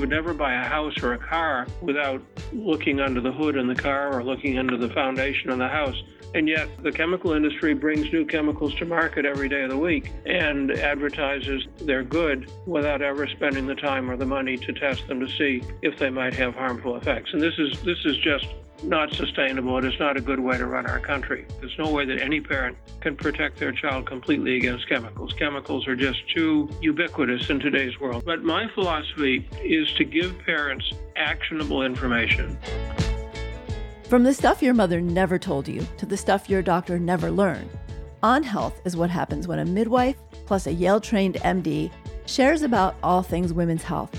would 0.00 0.08
never 0.10 0.34
buy 0.34 0.54
a 0.54 0.64
house 0.64 1.02
or 1.02 1.12
a 1.12 1.18
car 1.18 1.66
without 1.80 2.22
looking 2.52 3.00
under 3.00 3.20
the 3.20 3.32
hood 3.32 3.56
in 3.56 3.68
the 3.68 3.74
car 3.74 4.12
or 4.12 4.24
looking 4.24 4.58
under 4.58 4.76
the 4.76 4.88
foundation 4.88 5.50
of 5.50 5.58
the 5.58 5.68
house. 5.68 6.02
And 6.34 6.48
yet, 6.48 6.68
the 6.82 6.92
chemical 6.92 7.32
industry 7.32 7.74
brings 7.74 8.12
new 8.12 8.24
chemicals 8.24 8.74
to 8.76 8.84
market 8.84 9.24
every 9.24 9.48
day 9.48 9.62
of 9.62 9.70
the 9.70 9.76
week 9.76 10.12
and 10.26 10.70
advertises 10.70 11.66
they're 11.82 12.04
good 12.04 12.50
without 12.66 13.02
ever 13.02 13.26
spending 13.26 13.66
the 13.66 13.74
time 13.74 14.10
or 14.10 14.16
the 14.16 14.26
money 14.26 14.56
to 14.56 14.72
test 14.72 15.08
them 15.08 15.20
to 15.20 15.28
see 15.28 15.62
if 15.82 15.98
they 15.98 16.08
might 16.10 16.34
have 16.34 16.54
harmful 16.54 16.96
effects. 16.96 17.30
And 17.32 17.42
this 17.42 17.58
is 17.58 17.80
this 17.82 17.98
is 18.04 18.16
just 18.18 18.46
not 18.82 19.12
sustainable. 19.14 19.78
It 19.78 19.84
is 19.84 19.98
not 20.00 20.16
a 20.16 20.20
good 20.20 20.40
way 20.40 20.56
to 20.58 20.66
run 20.66 20.86
our 20.86 21.00
country. 21.00 21.46
There's 21.60 21.76
no 21.78 21.90
way 21.90 22.04
that 22.06 22.20
any 22.20 22.40
parent 22.40 22.76
can 23.00 23.16
protect 23.16 23.58
their 23.58 23.72
child 23.72 24.06
completely 24.06 24.56
against 24.56 24.88
chemicals. 24.88 25.32
Chemicals 25.34 25.86
are 25.86 25.96
just 25.96 26.28
too 26.34 26.68
ubiquitous 26.80 27.50
in 27.50 27.60
today's 27.60 27.98
world. 28.00 28.24
But 28.24 28.42
my 28.42 28.68
philosophy 28.74 29.48
is 29.62 29.92
to 29.94 30.04
give 30.04 30.38
parents 30.40 30.92
actionable 31.16 31.82
information. 31.82 32.58
From 34.08 34.24
the 34.24 34.34
stuff 34.34 34.62
your 34.62 34.74
mother 34.74 35.00
never 35.00 35.38
told 35.38 35.68
you 35.68 35.86
to 35.98 36.06
the 36.06 36.16
stuff 36.16 36.50
your 36.50 36.62
doctor 36.62 36.98
never 36.98 37.30
learned, 37.30 37.70
On 38.22 38.42
Health 38.42 38.80
is 38.84 38.96
what 38.96 39.10
happens 39.10 39.46
when 39.46 39.60
a 39.60 39.64
midwife 39.64 40.16
plus 40.46 40.66
a 40.66 40.72
Yale 40.72 41.00
trained 41.00 41.36
MD 41.36 41.92
shares 42.26 42.62
about 42.62 42.96
all 43.02 43.22
things 43.22 43.52
women's 43.52 43.84
health, 43.84 44.10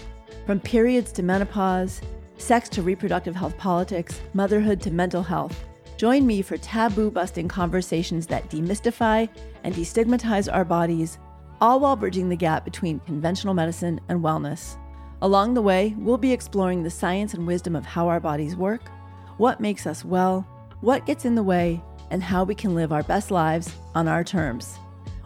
from 0.46 0.60
periods 0.60 1.12
to 1.12 1.24
menopause 1.24 2.02
sex 2.42 2.68
to 2.70 2.82
reproductive 2.82 3.36
health 3.36 3.58
politics, 3.58 4.20
motherhood 4.34 4.82
to 4.82 4.92
mental 4.92 5.24
health. 5.24 5.64
Join 5.98 6.26
me 6.26 6.42
for 6.42 6.58
taboo 6.58 7.12
busting 7.12 7.48
conversations 7.48 8.26
that 8.28 8.50
demystify 8.50 9.30
and 9.64 9.76
destigmatize 9.76 10.52
our 10.52 10.66
bodies, 10.66 11.20
all 11.62 11.80
while 11.80 11.96
bridging 11.96 12.28
the 12.28 12.36
gap 12.36 12.66
between 12.66 13.00
conventional 13.02 13.54
medicine 13.54 14.02
and 14.10 14.24
wellness. 14.24 14.78
Along 15.22 15.54
the 15.54 15.62
way, 15.62 15.94
we'll 16.00 16.18
be 16.18 16.34
exploring 16.34 16.82
the 16.82 16.90
science 16.90 17.36
and 17.36 17.46
wisdom 17.46 17.76
of 17.76 17.86
how 17.86 18.08
our 18.08 18.20
bodies 18.20 18.56
work, 18.56 18.90
what 19.38 19.60
makes 19.60 19.86
us 19.86 20.04
well, 20.04 20.42
what 20.82 21.06
gets 21.06 21.26
in 21.26 21.36
the 21.36 21.44
way, 21.44 21.82
and 22.10 22.24
how 22.24 22.44
we 22.44 22.56
can 22.56 22.74
live 22.74 22.92
our 22.92 23.04
best 23.04 23.30
lives 23.30 23.74
on 23.94 24.08
our 24.08 24.24
terms. 24.24 24.78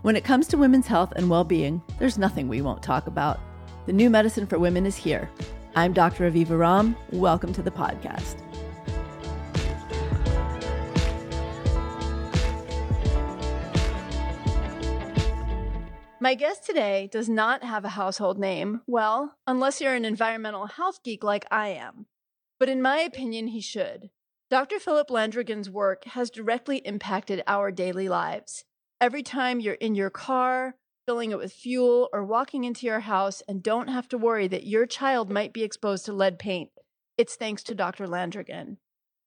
When 0.02 0.18
it 0.18 0.26
comes 0.26 0.48
to 0.48 0.58
women's 0.58 0.88
health 0.88 1.14
and 1.16 1.30
well 1.30 1.46
being, 1.46 1.82
there's 1.98 2.18
nothing 2.18 2.48
we 2.48 2.62
won't 2.62 2.84
talk 2.84 3.08
about. 3.08 3.40
The 3.86 3.94
new 3.94 4.10
medicine 4.10 4.46
for 4.46 4.60
women 4.60 4.86
is 4.86 4.96
here. 4.96 5.30
I'm 5.78 5.92
Dr. 5.92 6.32
Aviva 6.32 6.52
Romm. 6.52 6.96
Welcome 7.12 7.52
to 7.52 7.62
the 7.62 7.70
podcast. 7.70 8.38
My 16.22 16.34
guest 16.34 16.66
today 16.66 17.10
does 17.12 17.28
not 17.28 17.62
have 17.62 17.84
a 17.84 17.90
household 17.90 18.40
name. 18.40 18.84
Well, 18.88 19.36
unless 19.46 19.82
you're 19.82 19.94
an 19.94 20.06
environmental 20.06 20.68
health 20.68 21.04
geek 21.04 21.26
like 21.26 21.46
I 21.52 21.68
am. 21.68 22.06
But 22.58 22.70
in 22.70 22.82
my 22.82 23.00
opinion, 23.00 23.48
he 23.48 23.60
should. 23.60 24.12
Dr. 24.50 24.80
Philip 24.80 25.10
Landrigan's 25.10 25.70
work 25.70 26.06
has 26.06 26.30
directly 26.30 26.78
impacted 26.78 27.44
our 27.48 27.70
daily 27.70 28.08
lives. 28.08 28.64
Every 29.02 29.24
time 29.24 29.60
you're 29.60 29.74
in 29.74 29.94
your 29.94 30.10
car, 30.10 30.76
filling 31.06 31.32
it 31.32 31.38
with 31.38 31.54
fuel, 31.54 32.10
or 32.12 32.24
walking 32.24 32.64
into 32.64 32.86
your 32.86 33.02
house 33.02 33.44
and 33.48 33.62
don't 33.62 33.90
have 33.90 34.08
to 34.10 34.18
worry 34.18 34.48
that 34.48 34.66
your 34.66 34.86
child 34.86 35.30
might 35.30 35.54
be 35.54 35.64
exposed 35.64 36.06
to 36.06 36.14
lead 36.14 36.40
paint. 36.40 36.72
It's 37.18 37.36
thanks 37.36 37.64
to 37.64 37.76
Dr. 37.76 38.08
Landrigan. 38.08 38.78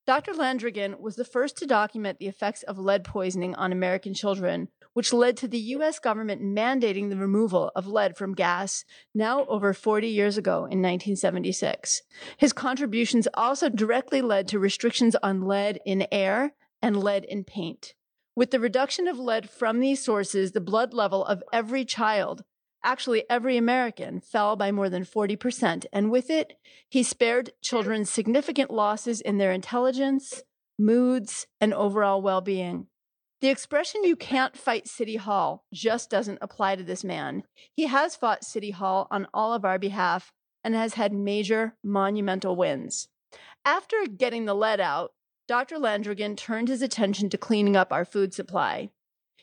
Dr. 0.07 0.33
Landrigan 0.33 0.98
was 1.01 1.17
the 1.17 1.25
first 1.25 1.59
to 1.59 1.67
document 1.67 2.19
the 2.19 2.29
effects 2.29 2.62
of 2.62 2.79
lead 2.79 3.05
poisoning 3.05 3.55
on 3.55 3.73
American 3.73 4.15
children, 4.15 4.69
which 4.95 5.12
led 5.12 5.37
to 5.37 5.47
the 5.47 5.59
US 5.59 5.98
government 5.98 6.41
mandating 6.43 7.11
the 7.11 7.17
removal 7.17 7.70
of 7.77 7.87
lead 7.87 8.17
from 8.17 8.35
gas 8.35 8.85
now 9.15 9.45
over 9.47 9.75
40 9.75 10.09
years 10.09 10.39
ago 10.39 10.61
in 10.61 10.81
1976. 10.81 12.01
His 12.39 12.55
contributions 12.55 13.29
also 13.35 13.69
directly 13.69 14.23
led 14.23 14.48
to 14.48 14.59
restrictions 14.59 15.14
on 15.23 15.42
lead 15.42 15.79
in 15.85 16.07
air 16.11 16.55
and 16.81 16.97
lead 16.97 17.25
in 17.25 17.45
paint. 17.45 17.92
With 18.39 18.53
the 18.53 18.61
reduction 18.61 19.09
of 19.09 19.19
lead 19.19 19.51
from 19.51 19.81
these 19.81 20.01
sources, 20.01 20.53
the 20.53 20.61
blood 20.61 20.95
level 20.95 21.25
of 21.25 21.43
every 21.53 21.85
child, 21.85 22.45
actually 22.85 23.29
every 23.29 23.57
American, 23.57 24.21
fell 24.21 24.55
by 24.55 24.71
more 24.71 24.89
than 24.89 25.05
40%. 25.05 25.87
And 25.93 26.09
with 26.09 26.31
it, 26.31 26.53
he 26.89 27.03
spared 27.03 27.51
children 27.63 28.05
significant 28.05 28.71
losses 28.71 29.21
in 29.21 29.39
their 29.39 29.51
intelligence, 29.51 30.45
moods, 30.79 31.49
and 31.61 31.75
overall 31.75 32.23
well 32.23 32.41
being. 32.41 32.87
The 33.41 33.49
expression 33.49 34.05
you 34.05 34.15
can't 34.15 34.57
fight 34.57 34.87
City 34.87 35.17
Hall 35.17 35.65
just 35.75 36.09
doesn't 36.09 36.39
apply 36.41 36.77
to 36.77 36.85
this 36.85 37.03
man. 37.03 37.43
He 37.75 37.89
has 37.89 38.15
fought 38.15 38.45
City 38.45 38.70
Hall 38.70 39.09
on 39.11 39.27
all 39.35 39.53
of 39.53 39.65
our 39.65 39.81
behalf 39.81 40.33
and 40.63 40.77
has 40.77 40.95
had 40.95 41.13
major 41.13 41.75
monumental 41.83 42.55
wins. 42.55 43.09
After 43.65 43.97
getting 44.07 44.45
the 44.45 44.55
lead 44.55 44.79
out, 44.79 45.11
Dr. 45.48 45.79
Landrigan 45.79 46.36
turned 46.36 46.69
his 46.69 46.83
attention 46.83 47.31
to 47.31 47.39
cleaning 47.39 47.75
up 47.75 47.91
our 47.91 48.05
food 48.05 48.35
supply. 48.35 48.91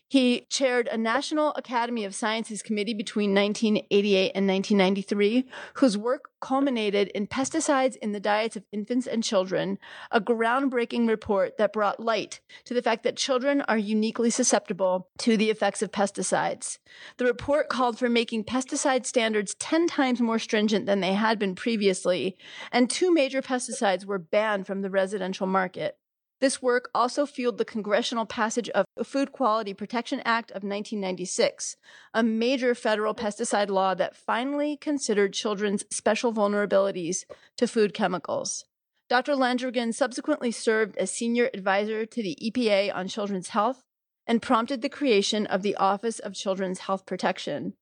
He 0.08 0.46
chaired 0.52 0.88
a 0.88 0.98
National 0.98 1.52
Academy 1.56 2.06
of 2.06 2.14
Sciences 2.14 2.62
committee 2.62 2.94
between 2.94 3.34
1988 3.34 4.32
and 4.36 4.48
1993, 4.48 5.46
whose 5.76 5.98
work 5.98 6.30
culminated 6.40 7.08
in 7.16 7.26
Pesticides 7.26 7.96
in 7.98 8.12
the 8.12 8.20
Diets 8.20 8.56
of 8.56 8.66
Infants 8.72 9.08
and 9.08 9.24
Children, 9.24 9.80
a 10.12 10.22
groundbreaking 10.22 11.08
report 11.08 11.58
that 11.58 11.74
brought 11.74 12.00
light 12.00 12.40
to 12.66 12.76
the 12.76 12.84
fact 12.84 13.02
that 13.02 13.18
children 13.18 13.62
are 13.62 13.80
uniquely 13.80 14.30
susceptible 14.30 15.10
to 15.18 15.38
the 15.38 15.50
effects 15.50 15.82
of 15.82 15.92
pesticides. 15.92 16.78
The 17.18 17.26
report 17.26 17.70
called 17.70 17.98
for 17.98 18.08
making 18.08 18.44
pesticide 18.44 19.08
standards 19.08 19.56
10 19.56 19.88
times 19.88 20.22
more 20.22 20.38
stringent 20.38 20.86
than 20.86 21.00
they 21.00 21.14
had 21.14 21.40
been 21.40 21.56
previously, 21.56 22.38
and 22.72 22.92
two 22.92 23.12
major 23.12 23.42
pesticides 23.42 24.06
were 24.06 24.20
banned 24.20 24.68
from 24.68 24.84
the 24.84 24.92
residential 24.92 25.48
market. 25.48 25.98
This 26.42 26.62
work 26.62 26.90
also 26.94 27.26
fueled 27.26 27.58
the 27.58 27.66
congressional 27.66 28.26
passage 28.26 28.70
of 28.70 28.86
the 28.98 29.06
Food 29.06 29.32
Quality 29.32 29.74
Protection 29.74 30.22
Act 30.26 30.52
of 30.52 30.64
1996, 30.64 31.78
a 32.14 32.24
major 32.24 32.76
federal 32.76 33.16
pesticide 33.16 33.70
law 33.70 33.96
that 33.96 34.18
finally 34.18 34.76
considered 34.76 35.34
children's 35.34 35.86
special 35.90 36.34
vulnerabilities 36.34 37.24
to 37.58 37.68
food 37.68 37.94
chemicals. 37.94 38.66
Dr. 39.08 39.34
Landrigan 39.34 39.94
subsequently 39.94 40.52
served 40.52 40.98
as 40.98 41.12
senior 41.12 41.50
advisor 41.54 42.06
to 42.06 42.22
the 42.22 42.38
EPA 42.42 42.94
on 42.94 43.08
children's 43.08 43.50
health 43.50 43.84
and 44.28 44.42
prompted 44.42 44.82
the 44.82 44.90
creation 44.90 45.46
of 45.46 45.62
the 45.62 45.76
Office 45.76 46.20
of 46.20 46.34
Children's 46.34 46.80
Health 46.80 47.06
Protection. 47.06 47.74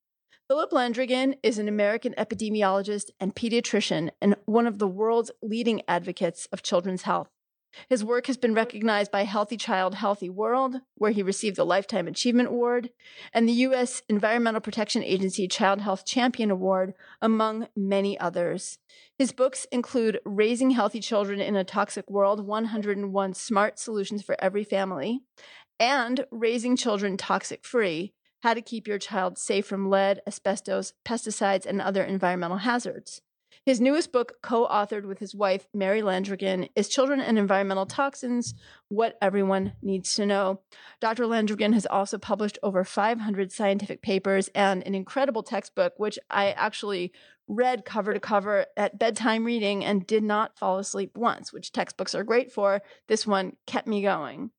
Philip 0.49 0.71
Landrigan 0.71 1.37
is 1.41 1.57
an 1.57 1.69
American 1.69 2.13
epidemiologist 2.17 3.09
and 3.19 3.33
pediatrician 3.33 4.09
and 4.21 4.35
one 4.45 4.67
of 4.67 4.77
the 4.77 4.87
world's 4.87 5.31
leading 5.41 5.81
advocates 5.87 6.47
of 6.51 6.61
children's 6.61 7.03
health. 7.03 7.29
His 7.89 8.03
work 8.03 8.27
has 8.27 8.37
been 8.37 8.53
recognized 8.53 9.11
by 9.11 9.23
Healthy 9.23 9.57
Child, 9.57 9.95
Healthy 9.95 10.29
World, 10.29 10.77
where 10.95 11.11
he 11.11 11.23
received 11.23 11.55
the 11.55 11.65
Lifetime 11.65 12.07
Achievement 12.07 12.49
Award, 12.49 12.89
and 13.33 13.47
the 13.47 13.53
U.S. 13.53 14.01
Environmental 14.07 14.61
Protection 14.61 15.03
Agency 15.03 15.47
Child 15.47 15.81
Health 15.81 16.05
Champion 16.05 16.51
Award, 16.51 16.93
among 17.21 17.67
many 17.75 18.19
others. 18.19 18.77
His 19.17 19.31
books 19.31 19.65
include 19.71 20.19
Raising 20.25 20.71
Healthy 20.71 20.99
Children 20.99 21.39
in 21.39 21.55
a 21.55 21.63
Toxic 21.63 22.09
World 22.09 22.45
101 22.45 23.33
Smart 23.33 23.79
Solutions 23.79 24.23
for 24.23 24.35
Every 24.39 24.63
Family, 24.63 25.21
and 25.79 26.25
Raising 26.31 26.75
Children 26.75 27.17
Toxic 27.17 27.65
Free 27.65 28.13
How 28.41 28.53
to 28.53 28.61
Keep 28.61 28.87
Your 28.87 28.99
Child 28.99 29.37
Safe 29.37 29.65
from 29.65 29.89
Lead, 29.89 30.21
Asbestos, 30.27 30.93
Pesticides, 31.05 31.65
and 31.65 31.81
Other 31.81 32.03
Environmental 32.03 32.57
Hazards. 32.57 33.21
His 33.65 33.79
newest 33.79 34.11
book, 34.11 34.41
co 34.41 34.67
authored 34.67 35.05
with 35.05 35.19
his 35.19 35.33
wife, 35.33 35.69
Mary 35.73 36.01
Landrigan, 36.01 36.69
is 36.75 36.89
Children 36.89 37.21
and 37.21 37.39
Environmental 37.39 37.85
Toxins 37.85 38.53
What 38.89 39.17
Everyone 39.21 39.73
Needs 39.81 40.15
to 40.15 40.25
Know. 40.25 40.59
Dr. 40.99 41.23
Landrigan 41.23 41.73
has 41.73 41.85
also 41.85 42.17
published 42.17 42.59
over 42.61 42.83
500 42.83 43.53
scientific 43.53 44.01
papers 44.01 44.49
and 44.53 44.85
an 44.85 44.95
incredible 44.95 45.43
textbook, 45.43 45.93
which 45.95 46.19
I 46.29 46.51
actually 46.51 47.13
read 47.47 47.85
cover 47.85 48.13
to 48.13 48.19
cover 48.19 48.65
at 48.75 48.99
bedtime 48.99 49.45
reading 49.45 49.85
and 49.85 50.05
did 50.05 50.23
not 50.23 50.57
fall 50.57 50.77
asleep 50.77 51.15
once, 51.15 51.53
which 51.53 51.71
textbooks 51.71 52.13
are 52.13 52.25
great 52.25 52.51
for. 52.51 52.81
This 53.07 53.25
one 53.25 53.55
kept 53.65 53.87
me 53.87 54.01
going. 54.01 54.51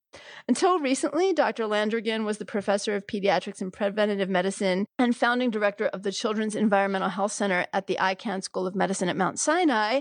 Until 0.46 0.78
recently, 0.78 1.32
Dr. 1.32 1.64
Landrigan 1.64 2.24
was 2.24 2.38
the 2.38 2.44
professor 2.44 2.94
of 2.94 3.06
pediatrics 3.06 3.60
and 3.60 3.72
preventative 3.72 4.28
medicine 4.28 4.86
and 4.98 5.16
founding 5.16 5.50
director 5.50 5.86
of 5.86 6.02
the 6.02 6.12
Children's 6.12 6.54
Environmental 6.54 7.08
Health 7.08 7.32
Center 7.32 7.66
at 7.72 7.86
the 7.86 7.96
Icahn 8.00 8.42
School 8.42 8.66
of 8.66 8.74
Medicine 8.74 9.08
at 9.08 9.16
Mount 9.16 9.38
Sinai. 9.38 10.00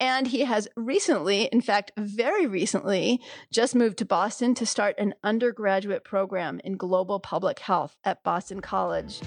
And 0.00 0.26
he 0.26 0.40
has 0.40 0.68
recently, 0.76 1.44
in 1.44 1.60
fact, 1.60 1.92
very 1.96 2.46
recently, 2.46 3.20
just 3.52 3.74
moved 3.74 3.98
to 3.98 4.04
Boston 4.04 4.54
to 4.54 4.66
start 4.66 4.94
an 4.98 5.14
undergraduate 5.22 6.04
program 6.04 6.60
in 6.64 6.76
global 6.76 7.20
public 7.20 7.60
health 7.60 7.96
at 8.04 8.22
Boston 8.22 8.60
College. 8.60 9.20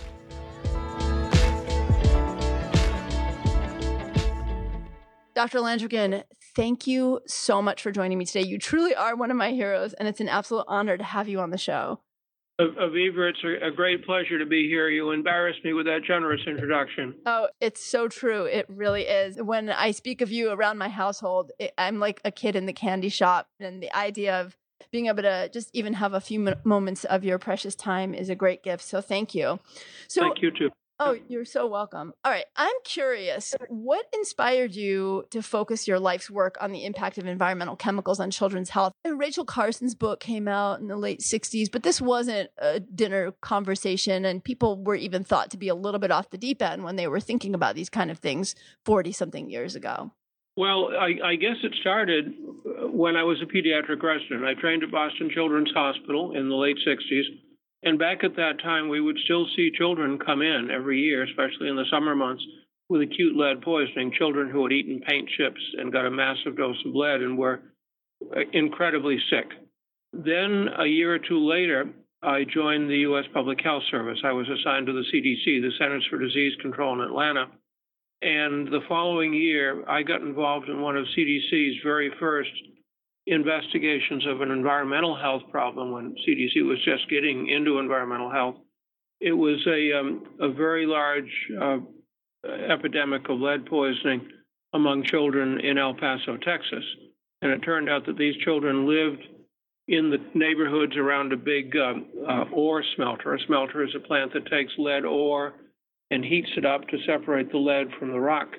Dr. 5.38 5.60
Landrigan, 5.60 6.24
thank 6.58 6.88
you 6.88 7.22
so 7.28 7.62
much 7.62 7.84
for 7.84 7.92
joining 7.92 8.18
me 8.18 8.26
today. 8.26 8.42
You 8.42 8.58
truly 8.58 8.96
are 8.96 9.16
one 9.16 9.30
of 9.30 9.38
my 9.38 9.52
heroes, 9.52 9.94
and 9.94 10.08
it's 10.08 10.20
an 10.20 10.28
absolute 10.28 10.66
honor 10.68 10.98
to 10.98 11.04
have 11.04 11.30
you 11.30 11.40
on 11.40 11.52
the 11.52 11.58
show. 11.58 12.00
Aviva, 12.60 13.30
it's 13.30 13.64
a, 13.64 13.70
great 13.70 14.04
pleasure 14.04 14.40
to 14.40 14.46
be 14.46 14.68
here. 14.68 14.90
You 14.90 15.12
embarrassed 15.12 15.64
me 15.64 15.74
with 15.74 15.86
that 15.86 16.02
generous 16.04 16.42
introduction. 16.48 17.14
Oh, 17.28 17.50
it's 17.62 17.86
so 17.86 18.08
true. 18.08 18.46
It 18.46 18.66
really 18.68 19.04
is. 19.04 19.40
When 19.40 19.70
I 19.70 19.92
speak 19.92 20.22
of 20.22 20.32
you 20.32 20.50
around 20.50 20.80
my 20.80 20.90
household, 20.90 21.52
it, 21.60 21.76
I'm 21.78 22.00
like 22.00 22.20
a 22.26 22.32
kid 22.32 22.56
in 22.56 22.66
the 22.66 22.74
candy 22.74 23.10
shop. 23.10 23.48
And 23.60 23.84
the 23.84 23.96
idea 23.96 24.42
of 24.42 24.58
being 24.92 25.06
able 25.06 25.22
to 25.22 25.50
just 25.54 25.70
even 25.74 25.94
have 25.94 26.16
a 26.16 26.20
few 26.20 26.56
moments 26.64 27.04
of 27.06 27.24
your 27.24 27.38
precious 27.38 27.76
time 27.76 28.16
is 28.16 28.30
a 28.30 28.36
great 28.36 28.64
gift. 28.64 28.84
So 28.84 29.02
thank 29.02 29.36
you. 29.36 29.60
So, 30.08 30.22
thank 30.22 30.42
you 30.42 30.50
too. 30.50 30.72
Oh, 31.00 31.16
you're 31.28 31.46
so 31.46 31.68
welcome. 31.68 32.14
All 32.26 32.32
right. 32.32 32.46
I'm 32.56 32.76
curious, 32.84 33.54
what 33.70 34.08
inspired 34.14 34.74
you 34.74 35.26
to 35.30 35.44
focus 35.44 35.88
your 35.88 36.00
life's 36.00 36.30
work 36.30 36.58
on 36.60 36.72
the 36.72 36.86
impact 36.86 37.20
of 37.20 37.28
environmental 37.28 37.76
chemicals 37.76 38.20
on 38.20 38.32
children's 38.32 38.72
health? 38.72 38.94
Rachel 39.06 39.46
Carson's 39.46 39.94
book 39.94 40.20
came 40.20 40.48
out 40.48 40.80
in 40.80 40.88
the 40.88 40.98
late 40.98 41.20
60s, 41.20 41.72
but 41.72 41.84
this 41.84 42.02
wasn't 42.02 42.50
a 42.58 42.80
dinner 42.80 43.32
conversation, 43.42 44.26
and 44.26 44.44
people 44.44 44.84
were 44.84 44.96
even 44.96 45.24
thought 45.24 45.52
to 45.52 45.58
be 45.58 45.68
a 45.68 45.76
little 45.76 46.00
bit 46.00 46.10
off 46.10 46.32
the 46.32 46.38
deep 46.38 46.64
end 46.64 46.84
when 46.84 46.96
they 46.96 47.08
were 47.08 47.20
thinking 47.20 47.54
about 47.54 47.76
these 47.76 47.90
kind 47.90 48.10
of 48.10 48.18
things 48.18 48.56
40 48.86 49.12
something 49.12 49.50
years 49.52 49.76
ago. 49.76 50.12
Well, 50.56 50.90
I, 51.00 51.14
I, 51.24 51.36
guess 51.36 51.58
it 51.62 51.76
started 51.80 52.34
uh, 52.66 52.88
when 52.88 53.16
I 53.16 53.22
was 53.22 53.38
a 53.44 53.46
pediatric 53.46 54.02
resident. 54.02 54.44
I 54.44 54.60
trained 54.60 54.82
at 54.82 54.90
Boston 54.90 55.30
Children's 55.32 55.72
Hospital 55.76 56.36
in 56.36 56.50
the 56.50 56.56
late 56.56 56.78
60s 56.88 57.26
and 57.84 58.00
back 58.00 58.24
at 58.24 58.36
that 58.36 58.60
time, 58.62 58.90
we 58.90 59.02
would 59.02 59.18
still 59.24 59.46
see 59.56 59.72
children 59.78 60.20
come 60.20 60.42
in 60.42 60.70
every 60.72 61.00
year, 61.02 61.24
especially 61.24 61.70
in 61.70 61.76
the 61.76 61.86
summer 61.92 62.16
months, 62.16 62.44
with 62.90 63.02
acute 63.02 63.36
lead 63.36 63.62
poisoning, 63.62 64.12
children 64.18 64.50
who 64.50 64.64
had 64.64 64.72
eaten 64.72 65.02
paint 65.02 65.30
chips 65.38 65.62
and 65.78 65.92
got 65.92 66.06
a 66.06 66.12
massive 66.12 66.58
dose 66.58 66.78
of 66.86 66.96
lead 66.96 67.22
and 67.22 67.38
were 67.38 67.62
uh, 68.36 68.40
incredibly 68.54 69.18
sick. 69.30 69.46
Then, 70.14 70.68
a 70.80 70.86
year 70.86 71.14
or 71.14 71.20
two 71.20 71.46
later, 71.46 71.90
I 72.24 72.46
joined 72.46 72.90
the 72.90 73.00
U.S. 73.00 73.26
Public 73.34 73.62
Health 73.62 73.84
Service. 73.92 74.20
I 74.24 74.32
was 74.32 74.48
assigned 74.50 74.88
to 74.88 74.94
the 74.94 75.06
CDC, 75.14 75.62
the 75.62 75.72
Centers 75.78 76.06
for 76.10 76.18
Disease 76.18 76.54
Control 76.62 76.94
in 76.94 77.02
Atlanta. 77.02 77.46
And 78.22 78.68
the 78.68 78.82
following 78.90 79.34
year, 79.34 79.88
I 79.88 80.02
got 80.02 80.22
involved 80.22 80.70
in 80.70 80.82
one 80.82 80.98
of 80.98 81.06
CDC's 81.16 81.78
very 81.84 82.12
first 82.20 82.50
investigations 83.28 84.26
of 84.26 84.42
an 84.42 84.52
environmental 84.52 85.16
health 85.16 85.44
problem 85.52 85.92
when 85.92 86.16
CDC 86.28 86.66
was 86.66 86.84
just 86.84 87.10
getting 87.10 87.50
into 87.50 87.78
environmental 87.78 88.32
health. 88.32 88.56
It 89.20 89.34
was 89.34 89.66
a, 89.68 90.00
um, 90.00 90.24
a 90.40 90.50
very 90.50 90.86
large 90.86 91.32
uh, 91.62 91.78
epidemic 92.70 93.28
of 93.30 93.40
lead 93.40 93.66
poisoning 93.66 94.30
among 94.74 95.04
children 95.04 95.60
in 95.60 95.78
El 95.78 95.94
Paso, 95.94 96.38
Texas. 96.38 96.84
And 97.42 97.52
it 97.52 97.60
turned 97.60 97.90
out 97.90 98.06
that 98.06 98.18
these 98.18 98.36
children 98.38 98.88
lived 98.88 99.24
in 99.88 100.10
the 100.10 100.20
neighborhoods 100.34 100.96
around 100.96 101.34
a 101.34 101.38
big 101.38 101.76
um, 101.78 102.06
uh, 102.28 102.46
ore 102.52 102.84
smelter. 102.96 103.34
A 103.34 103.40
smelter 103.46 103.84
is 103.84 103.96
a 103.96 104.00
plant 104.00 104.34
that 104.34 104.46
takes 104.48 104.72
lead 104.78 105.06
ore 105.06 105.54
and 106.12 106.24
heats 106.24 106.50
it 106.58 106.66
up 106.66 106.88
to 106.88 106.98
separate 107.06 107.52
the 107.52 107.58
lead 107.58 107.88
from 108.00 108.12
the 108.12 108.20
rock. 108.20 108.50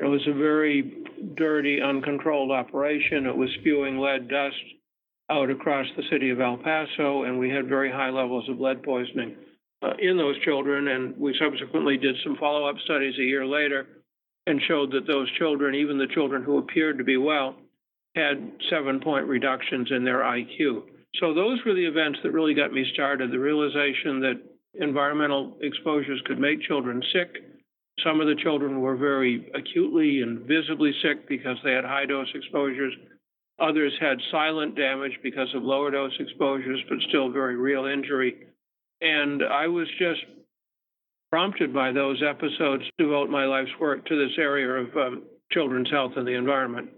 It 0.00 0.06
was 0.06 0.26
a 0.26 0.32
very 0.32 1.04
dirty, 1.36 1.80
uncontrolled 1.80 2.50
operation. 2.50 3.26
It 3.26 3.36
was 3.36 3.48
spewing 3.60 3.98
lead 3.98 4.28
dust 4.28 4.56
out 5.30 5.50
across 5.50 5.86
the 5.96 6.02
city 6.10 6.30
of 6.30 6.40
El 6.40 6.58
Paso, 6.58 7.22
and 7.22 7.38
we 7.38 7.48
had 7.48 7.68
very 7.68 7.90
high 7.90 8.10
levels 8.10 8.48
of 8.48 8.60
lead 8.60 8.82
poisoning 8.82 9.36
uh, 9.82 9.92
in 9.98 10.16
those 10.16 10.38
children. 10.44 10.88
And 10.88 11.16
we 11.16 11.34
subsequently 11.40 11.96
did 11.96 12.16
some 12.24 12.36
follow 12.36 12.68
up 12.68 12.76
studies 12.84 13.14
a 13.18 13.22
year 13.22 13.46
later 13.46 13.86
and 14.46 14.60
showed 14.68 14.90
that 14.92 15.06
those 15.06 15.30
children, 15.38 15.74
even 15.74 15.96
the 15.96 16.12
children 16.12 16.42
who 16.42 16.58
appeared 16.58 16.98
to 16.98 17.04
be 17.04 17.16
well, 17.16 17.54
had 18.14 18.52
seven 18.70 19.00
point 19.00 19.26
reductions 19.26 19.88
in 19.90 20.04
their 20.04 20.20
IQ. 20.20 20.82
So 21.20 21.32
those 21.32 21.58
were 21.64 21.74
the 21.74 21.86
events 21.86 22.18
that 22.22 22.32
really 22.32 22.54
got 22.54 22.72
me 22.72 22.84
started 22.92 23.30
the 23.30 23.38
realization 23.38 24.20
that 24.20 24.40
environmental 24.74 25.56
exposures 25.60 26.20
could 26.26 26.38
make 26.38 26.60
children 26.62 27.02
sick 27.12 27.42
some 28.02 28.20
of 28.20 28.26
the 28.26 28.34
children 28.42 28.80
were 28.80 28.96
very 28.96 29.50
acutely 29.54 30.20
and 30.22 30.40
visibly 30.40 30.92
sick 31.02 31.28
because 31.28 31.56
they 31.62 31.72
had 31.72 31.84
high 31.84 32.06
dose 32.06 32.28
exposures. 32.34 32.92
Others 33.60 33.92
had 34.00 34.18
silent 34.32 34.74
damage 34.74 35.18
because 35.22 35.48
of 35.54 35.62
lower 35.62 35.90
dose 35.90 36.12
exposures, 36.18 36.80
but 36.88 36.98
still 37.08 37.30
very 37.30 37.56
real 37.56 37.86
injury. 37.86 38.48
And 39.00 39.42
I 39.44 39.68
was 39.68 39.86
just 39.98 40.20
prompted 41.30 41.72
by 41.72 41.92
those 41.92 42.22
episodes 42.22 42.84
to 42.84 43.04
devote 43.04 43.30
my 43.30 43.44
life's 43.44 43.70
work 43.80 44.06
to 44.06 44.16
this 44.16 44.36
area 44.38 44.68
of 44.68 44.96
um, 44.96 45.22
children's 45.52 45.90
health 45.90 46.12
and 46.16 46.26
the 46.26 46.34
environment. 46.34 46.90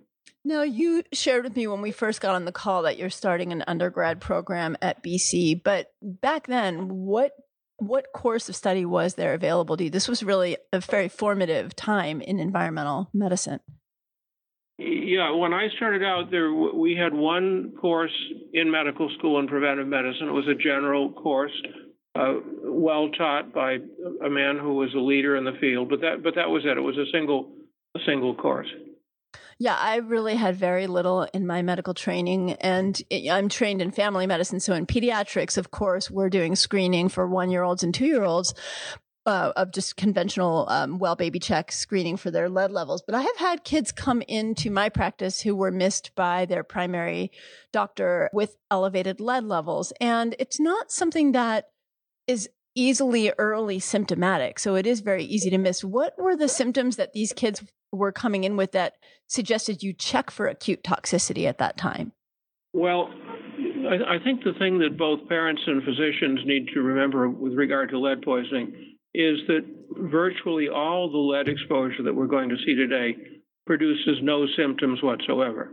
Now, 0.45 0.63
you 0.63 1.03
shared 1.13 1.45
with 1.45 1.57
me 1.57 1.67
when 1.67 1.83
we 1.83 1.91
first 1.91 2.21
got 2.21 2.35
on 2.35 2.45
the 2.45 2.53
call 2.53 2.83
that 2.83 2.97
you're 2.97 3.11
starting 3.11 3.53
an 3.53 3.65
undergrad 3.67 4.21
program 4.21 4.77
at 4.81 5.03
BC, 5.03 5.63
but 5.63 5.93
back 6.01 6.47
then, 6.47 6.89
what 6.89 7.33
what 7.79 8.07
course 8.13 8.49
of 8.49 8.57
study 8.57 8.85
was 8.85 9.15
there 9.15 9.35
available 9.35 9.77
to 9.77 9.85
you? 9.85 9.91
This 9.91 10.09
was 10.09 10.23
really 10.23 10.57
a 10.73 10.81
very 10.81 11.09
formative 11.09 11.77
time 11.77 12.21
in 12.21 12.39
environmental 12.39 13.11
medicine. 13.13 13.61
Yeah, 14.79 15.31
when 15.35 15.55
I 15.55 15.69
started 15.77 16.03
out 16.03 16.31
there, 16.31 16.53
we 16.53 16.95
had 16.95 17.15
one 17.15 17.73
course 17.81 18.13
in 18.53 18.71
medical 18.71 19.11
school 19.19 19.39
in 19.39 19.49
preventive 19.49 19.89
medicine. 19.89 20.29
It 20.29 20.33
was 20.33 20.49
a 20.49 20.55
general 20.55 21.13
course, 21.13 21.53
uh, 22.15 22.35
well 22.63 23.09
taught 23.11 23.55
by 23.55 23.79
a 24.25 24.29
man 24.29 24.59
who 24.59 24.75
was 24.75 24.93
a 24.95 24.99
leader 24.99 25.37
in 25.37 25.45
the 25.45 25.57
field. 25.61 25.89
But 25.89 26.01
that, 26.03 26.23
but 26.23 26.35
that 26.35 26.51
was 26.51 26.65
it. 26.67 26.77
It 26.77 26.83
was 26.83 26.99
a 26.99 27.11
single, 27.11 27.53
a 27.95 28.01
single 28.05 28.35
course. 28.35 28.69
Yeah, 29.59 29.77
I 29.79 29.97
really 29.97 30.35
had 30.35 30.57
very 30.57 30.87
little 30.87 31.23
in 31.33 31.47
my 31.47 31.63
medical 31.63 31.95
training, 31.95 32.53
and 32.55 33.01
I'm 33.31 33.49
trained 33.49 33.81
in 33.81 33.91
family 33.91 34.27
medicine. 34.27 34.61
So 34.61 34.75
in 34.75 34.87
pediatrics, 34.87 35.57
of 35.57 35.71
course, 35.71 36.11
we're 36.11 36.29
doing 36.29 36.57
screening 36.57 37.09
for 37.09 37.27
one 37.27 37.51
year 37.51 37.63
olds 37.63 37.83
and 37.83 37.95
two 37.95 38.07
year 38.07 38.25
olds. 38.25 38.55
Uh, 39.25 39.53
of 39.57 39.73
just 39.73 39.97
conventional 39.97 40.69
um, 40.69 41.01
well 41.01 41.17
baby 41.17 41.41
check 41.41 41.73
screening 41.73 42.17
for 42.17 42.31
their 42.31 42.49
lead 42.49 42.71
levels. 42.71 43.03
But 43.05 43.17
I 43.17 43.23
have 43.23 43.37
had 43.39 43.65
kids 43.65 43.91
come 43.91 44.23
into 44.23 44.71
my 44.71 44.89
practice 44.89 45.41
who 45.41 45.57
were 45.57 45.73
missed 45.73 46.15
by 46.15 46.45
their 46.45 46.63
primary 46.63 47.33
doctor 47.73 48.31
with 48.33 48.57
elevated 48.71 49.19
lead 49.19 49.43
levels. 49.43 49.93
And 50.01 50.37
it's 50.39 50.61
not 50.61 50.93
something 50.93 51.33
that 51.33 51.71
is 52.29 52.49
easily 52.77 53.33
early 53.39 53.81
symptomatic. 53.81 54.61
So 54.61 54.77
it 54.77 54.87
is 54.87 55.01
very 55.01 55.25
easy 55.25 55.51
to 55.51 55.59
miss. 55.59 55.83
What 55.83 56.15
were 56.17 56.37
the 56.37 56.49
symptoms 56.49 56.95
that 56.97 57.13
these 57.13 57.33
kids 57.33 57.65
were 57.91 58.13
coming 58.13 58.45
in 58.45 58.57
with 58.57 58.73
that 58.73 58.95
suggested 59.27 59.83
you 59.83 59.93
check 59.93 60.31
for 60.31 60.47
acute 60.47 60.85
toxicity 60.85 61.47
at 61.49 61.59
that 61.59 61.77
time? 61.77 62.13
Well, 62.73 63.11
I, 63.89 64.17
I 64.17 64.19
think 64.23 64.45
the 64.45 64.53
thing 64.59 64.79
that 64.81 64.99
both 64.99 65.29
parents 65.29 65.63
and 65.67 65.83
physicians 65.83 66.41
need 66.45 66.69
to 66.75 66.83
remember 66.83 67.29
with 67.29 67.55
regard 67.55 67.91
to 67.91 67.99
lead 67.99 68.23
poisoning 68.23 68.97
is 69.15 69.39
that 69.49 69.65
virtually 69.97 70.69
all 70.69 71.11
the 71.11 71.17
lead 71.17 71.49
exposure 71.49 72.03
that 72.03 72.15
we're 72.15 72.27
going 72.27 72.51
to 72.51 72.57
see 72.67 72.75
today 72.75 73.17
produces 73.67 74.19
no 74.23 74.47
symptoms 74.57 75.03
whatsoever. 75.03 75.73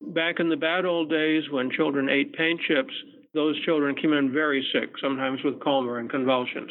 Back 0.00 0.40
in 0.40 0.48
the 0.48 0.56
bad 0.56 0.84
old 0.84 1.08
days 1.08 1.44
when 1.50 1.70
children 1.70 2.08
ate 2.08 2.34
paint 2.34 2.60
chips, 2.66 2.92
those 3.34 3.60
children 3.64 3.94
came 3.94 4.12
in 4.12 4.32
very 4.32 4.66
sick, 4.72 4.90
sometimes 5.00 5.40
with 5.44 5.60
coma 5.60 5.94
and 5.94 6.10
convulsions. 6.10 6.70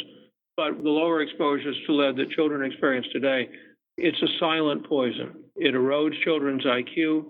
But 0.57 0.83
the 0.83 0.89
lower 0.89 1.21
exposures 1.21 1.75
to 1.87 1.93
lead 1.93 2.17
that 2.17 2.31
children 2.31 2.69
experience 2.69 3.07
today 3.11 3.49
it's 3.97 4.21
a 4.21 4.37
silent 4.39 4.87
poison. 4.87 5.43
It 5.55 5.75
erodes 5.75 6.19
children's 6.23 6.65
IQ, 6.65 7.25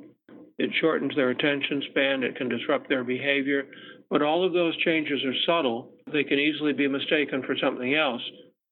it 0.58 0.70
shortens 0.80 1.16
their 1.16 1.32
attention 1.32 1.84
span, 1.90 2.24
it 2.24 2.36
can 2.36 2.50
disrupt 2.50 2.88
their 2.88 3.04
behavior. 3.04 3.64
But 4.10 4.22
all 4.22 4.46
of 4.46 4.54
those 4.54 4.78
changes 4.78 5.24
are 5.26 5.34
subtle. 5.46 5.94
They 6.12 6.24
can 6.24 6.40
easily 6.40 6.74
be 6.74 6.88
mistaken 6.88 7.44
for 7.44 7.56
something 7.58 7.96
else. 7.96 8.22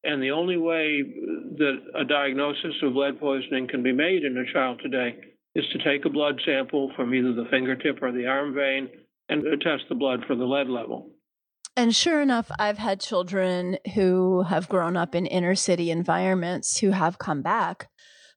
And 0.03 0.21
the 0.21 0.31
only 0.31 0.57
way 0.57 1.01
that 1.57 1.81
a 1.95 2.05
diagnosis 2.05 2.75
of 2.83 2.95
lead 2.95 3.19
poisoning 3.19 3.67
can 3.67 3.83
be 3.83 3.91
made 3.91 4.23
in 4.23 4.37
a 4.37 4.53
child 4.53 4.79
today 4.81 5.15
is 5.55 5.65
to 5.73 5.83
take 5.83 6.05
a 6.05 6.09
blood 6.09 6.39
sample 6.45 6.91
from 6.95 7.13
either 7.13 7.33
the 7.33 7.49
fingertip 7.49 8.01
or 8.01 8.11
the 8.11 8.27
arm 8.27 8.53
vein 8.53 8.89
and 9.29 9.43
test 9.61 9.83
the 9.89 9.95
blood 9.95 10.23
for 10.27 10.35
the 10.35 10.45
lead 10.45 10.67
level. 10.67 11.11
And 11.75 11.95
sure 11.95 12.21
enough, 12.21 12.51
I've 12.59 12.77
had 12.77 12.99
children 12.99 13.77
who 13.93 14.43
have 14.43 14.67
grown 14.67 14.97
up 14.97 15.15
in 15.15 15.25
inner 15.25 15.55
city 15.55 15.91
environments 15.91 16.79
who 16.79 16.91
have 16.91 17.19
come 17.19 17.41
back 17.41 17.87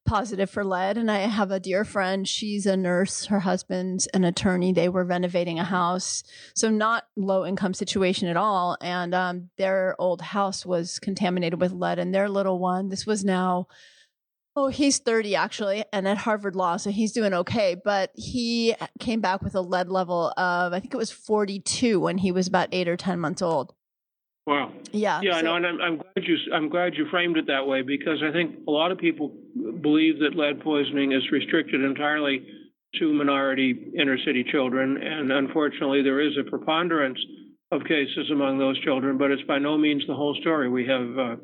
positive 0.05 0.49
for 0.49 0.63
lead. 0.63 0.97
And 0.97 1.09
I 1.09 1.19
have 1.19 1.51
a 1.51 1.59
dear 1.59 1.85
friend, 1.85 2.27
she's 2.27 2.65
a 2.65 2.75
nurse, 2.75 3.25
her 3.25 3.39
husband's 3.39 4.07
an 4.07 4.23
attorney. 4.23 4.71
They 4.71 4.89
were 4.89 5.05
renovating 5.05 5.59
a 5.59 5.63
house. 5.63 6.23
So, 6.55 6.69
not 6.69 7.07
low 7.15 7.45
income 7.45 7.73
situation 7.73 8.27
at 8.27 8.37
all. 8.37 8.77
And 8.81 9.13
um, 9.13 9.49
their 9.57 9.95
old 9.99 10.21
house 10.21 10.65
was 10.65 10.99
contaminated 10.99 11.59
with 11.59 11.71
lead, 11.71 11.99
and 11.99 12.13
their 12.13 12.29
little 12.29 12.59
one, 12.59 12.89
this 12.89 13.05
was 13.05 13.23
now 13.23 13.67
Oh, 14.55 14.67
he's 14.67 14.99
30 14.99 15.35
actually, 15.35 15.83
and 15.91 16.07
at 16.07 16.17
Harvard 16.17 16.55
Law, 16.55 16.77
so 16.77 16.91
he's 16.91 17.11
doing 17.11 17.33
okay. 17.33 17.75
But 17.83 18.11
he 18.15 18.75
came 18.99 19.19
back 19.19 19.41
with 19.41 19.55
a 19.55 19.61
lead 19.61 19.89
level 19.89 20.31
of, 20.37 20.73
I 20.73 20.79
think 20.79 20.93
it 20.93 20.97
was 20.97 21.11
42 21.11 21.99
when 21.99 22.19
he 22.19 22.31
was 22.31 22.47
about 22.47 22.69
eight 22.71 22.87
or 22.87 22.95
10 22.95 23.19
months 23.19 23.41
old. 23.41 23.73
Wow. 24.45 24.71
Yeah. 24.91 25.21
Yeah, 25.23 25.39
so, 25.39 25.45
no, 25.45 25.55
and 25.55 25.65
I'm, 25.65 25.81
I'm, 25.81 25.97
glad 25.97 26.27
you 26.27 26.37
I'm 26.53 26.69
glad 26.69 26.95
you 26.95 27.07
framed 27.09 27.37
it 27.37 27.47
that 27.47 27.65
way 27.65 27.81
because 27.81 28.21
I 28.23 28.31
think 28.31 28.59
a 28.67 28.71
lot 28.71 28.91
of 28.91 28.97
people 28.97 29.31
believe 29.81 30.19
that 30.19 30.35
lead 30.35 30.61
poisoning 30.61 31.13
is 31.13 31.23
restricted 31.31 31.81
entirely 31.81 32.45
to 32.99 33.13
minority 33.13 33.91
inner 33.97 34.17
city 34.23 34.43
children, 34.51 34.97
and 35.01 35.31
unfortunately, 35.31 36.03
there 36.03 36.19
is 36.19 36.33
a 36.37 36.47
preponderance 36.47 37.17
of 37.71 37.81
cases 37.85 38.29
among 38.31 38.59
those 38.59 38.79
children, 38.81 39.17
but 39.17 39.31
it's 39.31 39.41
by 39.43 39.57
no 39.57 39.77
means 39.77 40.03
the 40.07 40.13
whole 40.13 40.35
story. 40.41 40.69
We 40.69 40.85
have 40.85 41.17
uh, 41.17 41.35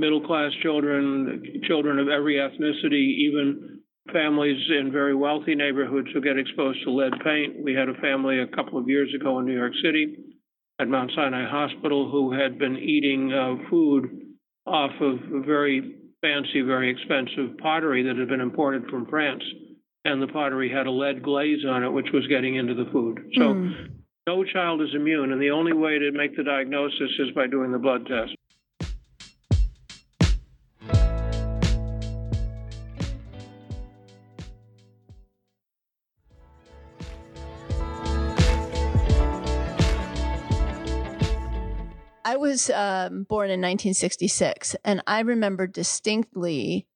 middle 0.00 0.26
class 0.26 0.50
children, 0.62 1.62
children 1.68 1.98
of 1.98 2.08
every 2.08 2.36
ethnicity, 2.36 3.28
even 3.28 3.80
families 4.12 4.58
in 4.70 4.90
very 4.90 5.14
wealthy 5.14 5.54
neighborhoods 5.54 6.08
who 6.12 6.20
get 6.20 6.38
exposed 6.38 6.82
to 6.84 6.90
lead 6.90 7.12
paint. 7.22 7.62
We 7.62 7.74
had 7.74 7.88
a 7.88 7.94
family 7.94 8.40
a 8.40 8.46
couple 8.46 8.78
of 8.78 8.88
years 8.88 9.12
ago 9.14 9.38
in 9.38 9.46
New 9.46 9.56
York 9.56 9.74
City 9.84 10.16
at 10.80 10.88
Mount 10.88 11.12
Sinai 11.14 11.48
Hospital 11.48 12.10
who 12.10 12.32
had 12.32 12.58
been 12.58 12.76
eating 12.76 13.32
uh, 13.32 13.68
food 13.68 14.08
off 14.66 14.92
of 15.00 15.44
very 15.46 15.96
fancy, 16.22 16.62
very 16.62 16.90
expensive 16.90 17.56
pottery 17.58 18.02
that 18.02 18.16
had 18.16 18.28
been 18.28 18.40
imported 18.40 18.86
from 18.90 19.06
France. 19.06 19.42
And 20.04 20.20
the 20.22 20.28
pottery 20.28 20.70
had 20.72 20.86
a 20.86 20.90
lead 20.90 21.22
glaze 21.22 21.64
on 21.68 21.84
it, 21.84 21.92
which 21.92 22.08
was 22.12 22.26
getting 22.26 22.56
into 22.56 22.74
the 22.74 22.90
food. 22.90 23.20
So 23.34 23.42
Mm. 23.52 23.90
no 24.26 24.44
child 24.44 24.80
is 24.80 24.94
immune, 24.94 25.32
and 25.32 25.40
the 25.40 25.50
only 25.50 25.74
way 25.74 25.98
to 25.98 26.10
make 26.12 26.34
the 26.36 26.42
diagnosis 26.42 27.10
is 27.18 27.30
by 27.32 27.46
doing 27.46 27.70
the 27.70 27.78
blood 27.78 28.06
test. 28.06 28.34
Was 42.50 42.68
um, 42.70 43.22
born 43.24 43.46
in 43.46 43.60
1966, 43.60 44.76
and 44.84 45.02
I 45.06 45.20
remember 45.20 45.66
distinctly 45.66 46.86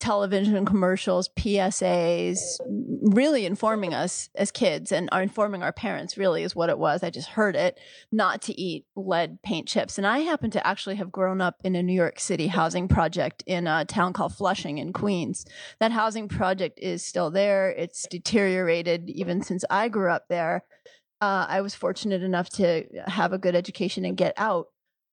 television 0.00 0.66
commercials, 0.66 1.30
PSAs, 1.30 2.58
really 3.02 3.46
informing 3.46 3.94
us 3.94 4.28
as 4.34 4.50
kids 4.50 4.92
and 4.92 5.08
are 5.12 5.22
informing 5.22 5.62
our 5.62 5.72
parents, 5.72 6.18
really, 6.18 6.42
is 6.42 6.56
what 6.56 6.68
it 6.68 6.78
was. 6.78 7.02
I 7.02 7.10
just 7.10 7.28
heard 7.30 7.56
it 7.56 7.78
not 8.12 8.42
to 8.42 8.60
eat 8.60 8.84
lead 8.94 9.40
paint 9.42 9.68
chips. 9.68 9.96
And 9.96 10.06
I 10.06 10.18
happen 10.18 10.50
to 10.50 10.66
actually 10.66 10.96
have 10.96 11.12
grown 11.12 11.40
up 11.40 11.56
in 11.64 11.76
a 11.76 11.82
New 11.82 11.94
York 11.94 12.20
City 12.20 12.48
housing 12.48 12.88
project 12.88 13.42
in 13.46 13.66
a 13.66 13.84
town 13.84 14.12
called 14.12 14.34
Flushing 14.34 14.78
in 14.78 14.92
Queens. 14.92 15.46
That 15.80 15.92
housing 15.92 16.28
project 16.28 16.78
is 16.82 17.04
still 17.04 17.30
there, 17.30 17.70
it's 17.70 18.06
deteriorated 18.10 19.08
even 19.08 19.42
since 19.42 19.64
I 19.70 19.88
grew 19.88 20.10
up 20.10 20.24
there. 20.28 20.64
Uh, 21.20 21.46
I 21.48 21.62
was 21.62 21.74
fortunate 21.74 22.22
enough 22.22 22.50
to 22.50 22.84
have 23.06 23.32
a 23.32 23.38
good 23.38 23.54
education 23.54 24.04
and 24.04 24.16
get 24.16 24.34
out. 24.36 24.66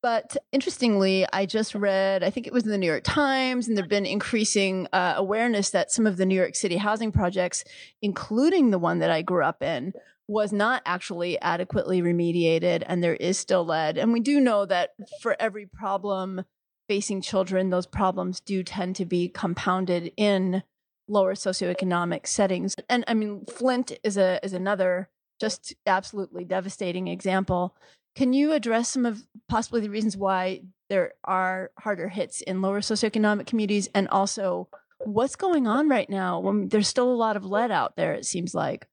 But 0.03 0.36
interestingly, 0.51 1.25
I 1.31 1.45
just 1.45 1.74
read, 1.74 2.24
I 2.24 2.29
think 2.29 2.45
it 2.45 2.51
was 2.51 2.65
in 2.65 2.72
the 2.72 2.77
New 2.77 2.88
York 2.88 3.05
Times, 3.05 3.67
and 3.67 3.77
there 3.77 3.83
have 3.83 3.89
been 3.89 4.05
increasing 4.05 4.86
uh, 4.91 5.13
awareness 5.15 5.69
that 5.69 5.93
some 5.93 6.05
of 6.05 6.17
the 6.17 6.25
New 6.25 6.36
York 6.36 6.55
City 6.55 6.75
housing 6.75 7.13
projects, 7.13 7.63
including 8.01 8.69
the 8.69 8.77
one 8.77 9.00
that 9.00 9.10
I 9.10 9.22
grew 9.22 9.45
up 9.45 9.63
in, 9.63 9.93
was 10.27 10.51
not 10.51 10.81
actually 10.86 11.39
adequately 11.41 12.01
remediated, 12.01 12.83
and 12.86 13.01
there 13.01 13.15
is 13.15 13.38
still 13.38 13.65
lead. 13.65 13.98
And 13.98 14.12
we 14.12 14.19
do 14.19 14.41
know 14.41 14.65
that 14.65 14.89
for 15.22 15.38
every 15.39 15.65
problem 15.65 16.43
facing 16.89 17.22
children, 17.22 17.69
those 17.69 17.88
problems 17.88 18.41
do 18.41 18.62
tend 18.62 18.98
to 18.98 19.05
be 19.05 19.29
compounded 19.29 20.12
in 20.17 20.63
lower 21.07 21.33
socioeconomic 21.33 22.27
settings. 22.27 22.75
And 22.89 23.05
I 23.07 23.13
mean, 23.13 23.45
Flint 23.45 23.93
is 24.03 24.17
a 24.17 24.43
is 24.43 24.51
another 24.51 25.10
just 25.39 25.74
absolutely 25.86 26.43
devastating 26.43 27.07
example. 27.07 27.75
Can 28.15 28.34
you 28.34 28.53
address 28.53 28.89
some 28.89 29.05
of 29.05 29.24
possibly 29.50 29.82
the 29.82 29.89
reasons 29.89 30.15
why 30.15 30.62
there 30.89 31.13
are 31.24 31.72
harder 31.79 32.10
hits 32.10 32.41
in 32.41 32.62
lower 32.62 32.82
socioeconomic 32.82 33.48
communities 33.48 33.89
and 33.96 34.08
also 34.10 34.70
what's 35.00 35.36
going 35.36 35.67
on 35.67 35.89
right 35.89 36.10
now 36.10 36.39
when 36.39 36.70
there's 36.70 36.88
still 36.88 37.12
a 37.12 37.15
lot 37.15 37.36
of 37.36 37.46
lead 37.46 37.72
out 37.72 37.96
there, 37.96 38.13
it 38.13 38.25
seems 38.25 38.53
like? 38.53 38.88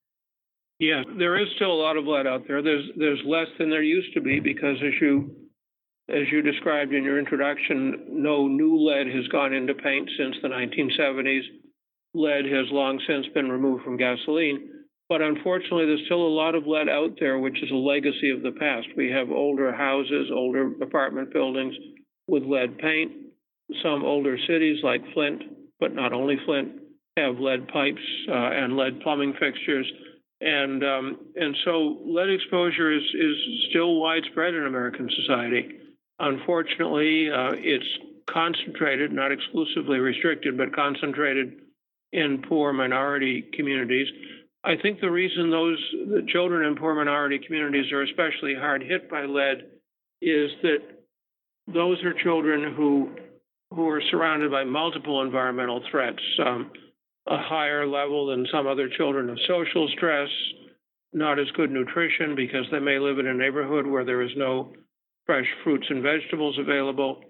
Yeah, 0.79 1.03
there 1.19 1.39
is 1.39 1.49
still 1.57 1.73
a 1.73 1.83
lot 1.83 1.99
of 1.99 2.07
lead 2.07 2.27
out 2.27 2.49
there. 2.49 2.63
There's 2.63 2.89
there's 2.97 3.21
less 3.27 3.49
than 3.59 3.69
there 3.69 3.83
used 3.83 4.15
to 4.15 4.23
be 4.23 4.41
because 4.41 4.77
as 4.83 4.95
you 5.01 5.37
as 6.09 6.25
you 6.33 6.41
described 6.41 6.95
in 6.95 7.05
your 7.05 7.19
introduction, 7.19 8.07
no 8.09 8.49
new 8.49 8.79
lead 8.79 9.07
has 9.07 9.29
gone 9.29 9.53
into 9.53 9.75
paint 9.75 10.09
since 10.17 10.37
the 10.43 10.49
1970s. 10.49 11.43
Lead 12.15 12.47
has 12.47 12.67
long 12.71 12.99
since 13.07 13.27
been 13.35 13.51
removed 13.51 13.85
from 13.85 13.99
gasoline. 13.99 14.80
But 15.11 15.23
unfortunately, 15.23 15.87
there's 15.87 16.05
still 16.07 16.25
a 16.25 16.39
lot 16.39 16.55
of 16.55 16.69
lead 16.69 16.89
out 16.89 17.19
there, 17.19 17.41
which 17.41 17.61
is 17.65 17.71
a 17.73 17.75
legacy 17.75 18.31
of 18.31 18.43
the 18.43 18.53
past. 18.53 18.87
We 18.97 19.11
have 19.11 19.29
older 19.29 19.73
houses, 19.73 20.31
older 20.33 20.73
apartment 20.81 21.33
buildings 21.33 21.75
with 22.29 22.45
lead 22.45 22.79
paint. 22.79 23.11
Some 23.83 24.05
older 24.05 24.39
cities 24.47 24.79
like 24.85 25.03
Flint, 25.13 25.43
but 25.81 25.93
not 25.95 26.13
only 26.13 26.37
Flint, 26.47 26.81
have 27.17 27.41
lead 27.41 27.67
pipes 27.67 28.01
uh, 28.29 28.33
and 28.33 28.77
lead 28.77 29.01
plumbing 29.01 29.35
fixtures. 29.41 29.91
And 30.41 30.85
um, 30.85 31.19
and 31.35 31.57
so 31.65 31.99
lead 32.07 32.31
exposure 32.31 32.93
is 32.93 33.03
is 33.03 33.37
still 33.69 34.01
widespread 34.01 34.55
in 34.55 34.65
American 34.65 35.11
society. 35.11 35.77
Unfortunately, 36.21 37.31
uh, 37.31 37.55
it's 37.57 37.99
concentrated, 38.27 39.13
not 39.13 39.33
exclusively 39.33 39.99
restricted, 39.99 40.57
but 40.57 40.73
concentrated 40.73 41.63
in 42.13 42.43
poor 42.49 42.73
minority 42.73 43.45
communities. 43.53 44.07
I 44.63 44.77
think 44.77 45.01
the 45.01 45.11
reason 45.11 45.51
those 45.51 45.79
the 46.09 46.27
children 46.29 46.67
in 46.67 46.77
poor 46.77 46.95
minority 46.95 47.41
communities 47.45 47.91
are 47.93 48.03
especially 48.03 48.55
hard 48.55 48.83
hit 48.83 49.11
by 49.11 49.25
lead 49.25 49.65
is 50.21 50.51
that 50.63 50.79
those 51.67 52.03
are 52.05 52.13
children 52.23 52.75
who 52.75 53.11
who 53.73 53.89
are 53.89 54.03
surrounded 54.11 54.51
by 54.51 54.65
multiple 54.65 55.23
environmental 55.23 55.83
threats, 55.91 56.23
um, 56.45 56.71
a 57.29 57.39
higher 57.39 57.87
level 57.87 58.27
than 58.27 58.47
some 58.53 58.67
other 58.67 58.89
children 58.89 59.31
of 59.31 59.39
social 59.47 59.89
stress, 59.97 60.29
not 61.13 61.39
as 61.39 61.47
good 61.53 61.71
nutrition 61.71 62.35
because 62.35 62.67
they 62.71 62.81
may 62.81 62.99
live 62.99 63.19
in 63.19 63.29
a 63.29 63.35
neighborhood 63.35 63.87
where 63.87 64.05
there 64.05 64.23
is 64.23 64.33
no 64.37 64.73
fresh 65.27 65.47
fruits 65.63 65.87
and 65.89 66.03
vegetables 66.03 66.59
available. 66.59 67.23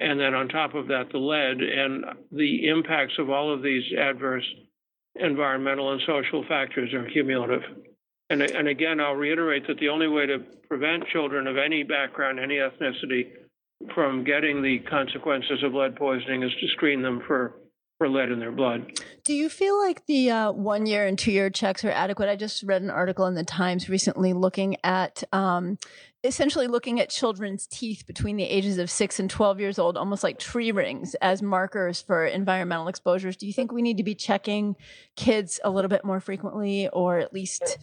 And 0.00 0.18
then 0.18 0.34
on 0.34 0.48
top 0.48 0.74
of 0.74 0.88
that, 0.88 1.10
the 1.12 1.18
lead 1.18 1.60
and 1.60 2.04
the 2.32 2.68
impacts 2.68 3.14
of 3.18 3.30
all 3.30 3.52
of 3.52 3.62
these 3.62 3.84
adverse 3.96 4.46
environmental 5.16 5.92
and 5.92 6.00
social 6.06 6.44
factors 6.48 6.92
are 6.92 7.08
cumulative. 7.10 7.62
And, 8.30 8.42
and 8.42 8.68
again, 8.68 9.00
I'll 9.00 9.14
reiterate 9.14 9.66
that 9.66 9.78
the 9.78 9.88
only 9.88 10.08
way 10.08 10.26
to 10.26 10.38
prevent 10.68 11.06
children 11.08 11.46
of 11.46 11.56
any 11.56 11.82
background, 11.82 12.40
any 12.40 12.56
ethnicity, 12.56 13.32
from 13.94 14.24
getting 14.24 14.62
the 14.62 14.78
consequences 14.90 15.62
of 15.62 15.74
lead 15.74 15.96
poisoning 15.96 16.42
is 16.42 16.52
to 16.60 16.68
screen 16.68 17.02
them 17.02 17.22
for, 17.26 17.54
for 17.98 18.08
lead 18.08 18.30
in 18.30 18.40
their 18.40 18.52
blood. 18.52 19.00
Do 19.22 19.32
you 19.32 19.48
feel 19.48 19.78
like 19.78 20.06
the 20.06 20.30
uh, 20.30 20.52
one 20.52 20.86
year 20.86 21.06
and 21.06 21.18
two 21.18 21.32
year 21.32 21.50
checks 21.50 21.84
are 21.84 21.90
adequate? 21.90 22.28
I 22.28 22.36
just 22.36 22.62
read 22.62 22.82
an 22.82 22.90
article 22.90 23.26
in 23.26 23.34
the 23.34 23.44
Times 23.44 23.88
recently 23.88 24.32
looking 24.32 24.76
at 24.82 25.22
um, 25.32 25.78
essentially 26.24 26.66
looking 26.66 27.00
at 27.00 27.10
children's 27.10 27.66
teeth 27.66 28.04
between 28.06 28.36
the 28.36 28.44
ages 28.44 28.78
of 28.78 28.90
six 28.90 29.20
and 29.20 29.30
12 29.30 29.60
years 29.60 29.78
old, 29.78 29.96
almost 29.96 30.24
like 30.24 30.38
tree 30.38 30.72
rings 30.72 31.14
as 31.16 31.42
markers 31.42 32.00
for 32.02 32.26
environmental 32.26 32.88
exposures. 32.88 33.36
Do 33.36 33.46
you 33.46 33.52
think 33.52 33.72
we 33.72 33.82
need 33.82 33.98
to 33.98 34.04
be 34.04 34.14
checking 34.14 34.76
kids 35.16 35.60
a 35.62 35.70
little 35.70 35.88
bit 35.88 36.04
more 36.04 36.20
frequently 36.20 36.88
or 36.88 37.18
at 37.18 37.32
least 37.32 37.78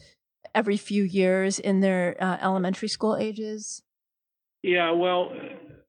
every 0.54 0.78
few 0.78 1.04
years 1.04 1.60
in 1.60 1.80
their 1.80 2.18
uh, 2.20 2.38
elementary 2.42 2.90
school 2.90 3.16
ages? 3.16 3.84
Yeah, 4.64 4.92
well, 4.92 5.32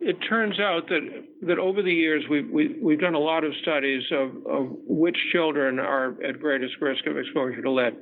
it 0.05 0.17
turns 0.29 0.59
out 0.59 0.89
that 0.89 1.25
that 1.47 1.59
over 1.59 1.83
the 1.83 1.93
years 1.93 2.25
we've 2.29 2.51
we, 2.51 2.77
we've 2.83 3.01
done 3.01 3.15
a 3.15 3.19
lot 3.19 3.45
of 3.45 3.53
studies 3.63 4.03
of, 4.11 4.31
of 4.47 4.67
which 4.87 5.17
children 5.31 5.79
are 5.79 6.17
at 6.23 6.41
greatest 6.41 6.75
risk 6.81 7.07
of 7.07 7.17
exposure 7.17 7.63
to 7.63 7.71
lead, 7.71 7.97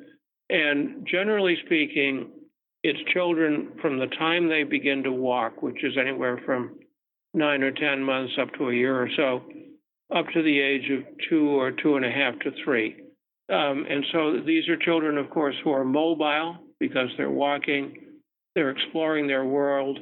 and 0.49 1.07
generally 1.07 1.57
speaking, 1.67 2.31
it's 2.83 3.13
children 3.13 3.73
from 3.83 3.99
the 3.99 4.07
time 4.07 4.49
they 4.49 4.65
begin 4.65 5.03
to 5.03 5.13
walk, 5.13 5.63
which 5.63 5.85
is 5.85 5.97
anywhere 5.99 6.41
from 6.47 6.79
nine 7.35 7.63
or 7.63 7.71
ten 7.71 8.03
months 8.03 8.33
up 8.41 8.53
to 8.55 8.71
a 8.71 8.75
year 8.75 8.97
or 9.01 9.09
so, 9.17 9.43
up 10.17 10.27
to 10.33 10.43
the 10.43 10.59
age 10.59 10.91
of 10.91 11.05
two 11.29 11.51
or 11.51 11.71
two 11.71 11.97
and 11.97 12.05
a 12.05 12.11
half 12.11 12.39
to 12.41 12.51
three. 12.65 12.97
Um, 13.53 13.85
and 13.89 14.05
so 14.13 14.41
these 14.41 14.69
are 14.69 14.77
children, 14.77 15.19
of 15.19 15.29
course, 15.31 15.57
who 15.63 15.71
are 15.71 15.85
mobile 15.85 16.57
because 16.79 17.09
they're 17.17 17.31
walking, 17.31 17.97
they're 18.55 18.71
exploring 18.71 19.27
their 19.27 19.45
world, 19.45 19.99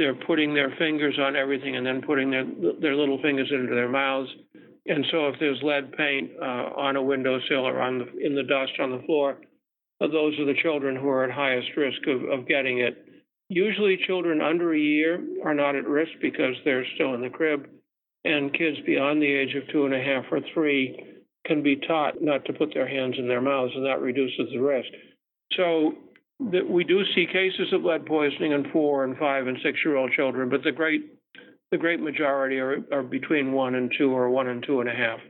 they're 0.00 0.14
putting 0.26 0.54
their 0.54 0.74
fingers 0.78 1.18
on 1.20 1.36
everything 1.36 1.76
and 1.76 1.86
then 1.86 2.00
putting 2.00 2.30
their 2.30 2.46
their 2.80 2.96
little 2.96 3.20
fingers 3.20 3.50
into 3.52 3.74
their 3.74 3.88
mouths. 3.88 4.30
And 4.86 5.04
so, 5.12 5.28
if 5.28 5.36
there's 5.38 5.60
lead 5.62 5.92
paint 5.92 6.30
uh, 6.40 6.72
on 6.74 6.96
a 6.96 7.02
windowsill 7.02 7.68
or 7.68 7.80
on 7.80 7.98
the 7.98 8.26
in 8.26 8.34
the 8.34 8.42
dust 8.42 8.72
on 8.80 8.90
the 8.90 9.02
floor, 9.04 9.36
uh, 10.00 10.08
those 10.08 10.38
are 10.38 10.46
the 10.46 10.60
children 10.62 10.96
who 10.96 11.08
are 11.08 11.24
at 11.24 11.30
highest 11.30 11.68
risk 11.76 12.00
of, 12.08 12.24
of 12.30 12.48
getting 12.48 12.80
it. 12.80 12.96
Usually, 13.50 13.98
children 14.06 14.40
under 14.40 14.72
a 14.72 14.78
year 14.78 15.22
are 15.44 15.54
not 15.54 15.76
at 15.76 15.86
risk 15.86 16.12
because 16.22 16.54
they're 16.64 16.86
still 16.94 17.14
in 17.14 17.20
the 17.20 17.28
crib, 17.28 17.68
and 18.24 18.54
kids 18.54 18.78
beyond 18.86 19.20
the 19.20 19.30
age 19.30 19.54
of 19.54 19.68
two 19.70 19.84
and 19.84 19.94
a 19.94 20.02
half 20.02 20.24
or 20.32 20.40
three 20.54 20.98
can 21.44 21.62
be 21.62 21.76
taught 21.76 22.22
not 22.22 22.44
to 22.46 22.54
put 22.54 22.72
their 22.72 22.88
hands 22.88 23.16
in 23.18 23.28
their 23.28 23.42
mouths, 23.42 23.72
and 23.76 23.84
that 23.84 24.00
reduces 24.00 24.48
the 24.50 24.58
risk. 24.58 24.88
So 25.56 25.92
that 26.52 26.68
we 26.68 26.84
do 26.84 27.02
see 27.14 27.26
cases 27.26 27.72
of 27.72 27.84
lead 27.84 28.06
poisoning 28.06 28.52
in 28.52 28.70
four 28.72 29.04
and 29.04 29.16
five 29.18 29.46
and 29.46 29.58
six 29.62 29.78
year 29.84 29.96
old 29.96 30.12
children, 30.12 30.48
but 30.48 30.62
the 30.64 30.72
great 30.72 31.02
the 31.70 31.78
great 31.78 32.00
majority 32.00 32.58
are, 32.58 32.78
are 32.90 33.02
between 33.02 33.52
one 33.52 33.76
and 33.76 33.92
two 33.96 34.10
or 34.10 34.28
one 34.28 34.48
and 34.48 34.64
two 34.66 34.80
and 34.80 34.88
a 34.88 34.92
half. 34.92 35.20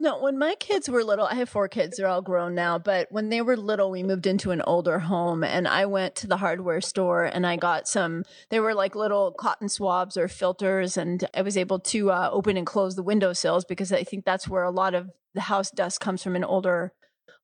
No, 0.00 0.20
when 0.20 0.38
my 0.38 0.54
kids 0.54 0.88
were 0.88 1.02
little, 1.02 1.26
I 1.26 1.34
have 1.34 1.48
four 1.48 1.66
kids, 1.66 1.96
they're 1.96 2.06
all 2.06 2.22
grown 2.22 2.54
now, 2.54 2.78
but 2.78 3.08
when 3.10 3.30
they 3.30 3.42
were 3.42 3.56
little, 3.56 3.90
we 3.90 4.04
moved 4.04 4.28
into 4.28 4.52
an 4.52 4.62
older 4.62 5.00
home 5.00 5.42
and 5.42 5.66
I 5.66 5.86
went 5.86 6.14
to 6.16 6.28
the 6.28 6.36
hardware 6.36 6.80
store 6.80 7.24
and 7.24 7.44
I 7.44 7.56
got 7.56 7.88
some, 7.88 8.22
they 8.48 8.60
were 8.60 8.74
like 8.74 8.94
little 8.94 9.32
cotton 9.32 9.68
swabs 9.68 10.16
or 10.16 10.28
filters, 10.28 10.96
and 10.96 11.28
I 11.34 11.42
was 11.42 11.56
able 11.56 11.80
to 11.80 12.12
uh, 12.12 12.30
open 12.32 12.56
and 12.56 12.64
close 12.64 12.94
the 12.94 13.02
windowsills 13.02 13.64
because 13.64 13.90
I 13.90 14.04
think 14.04 14.24
that's 14.24 14.46
where 14.46 14.62
a 14.62 14.70
lot 14.70 14.94
of 14.94 15.10
the 15.34 15.40
house 15.40 15.72
dust 15.72 16.00
comes 16.00 16.22
from 16.22 16.36
in 16.36 16.44
older 16.44 16.92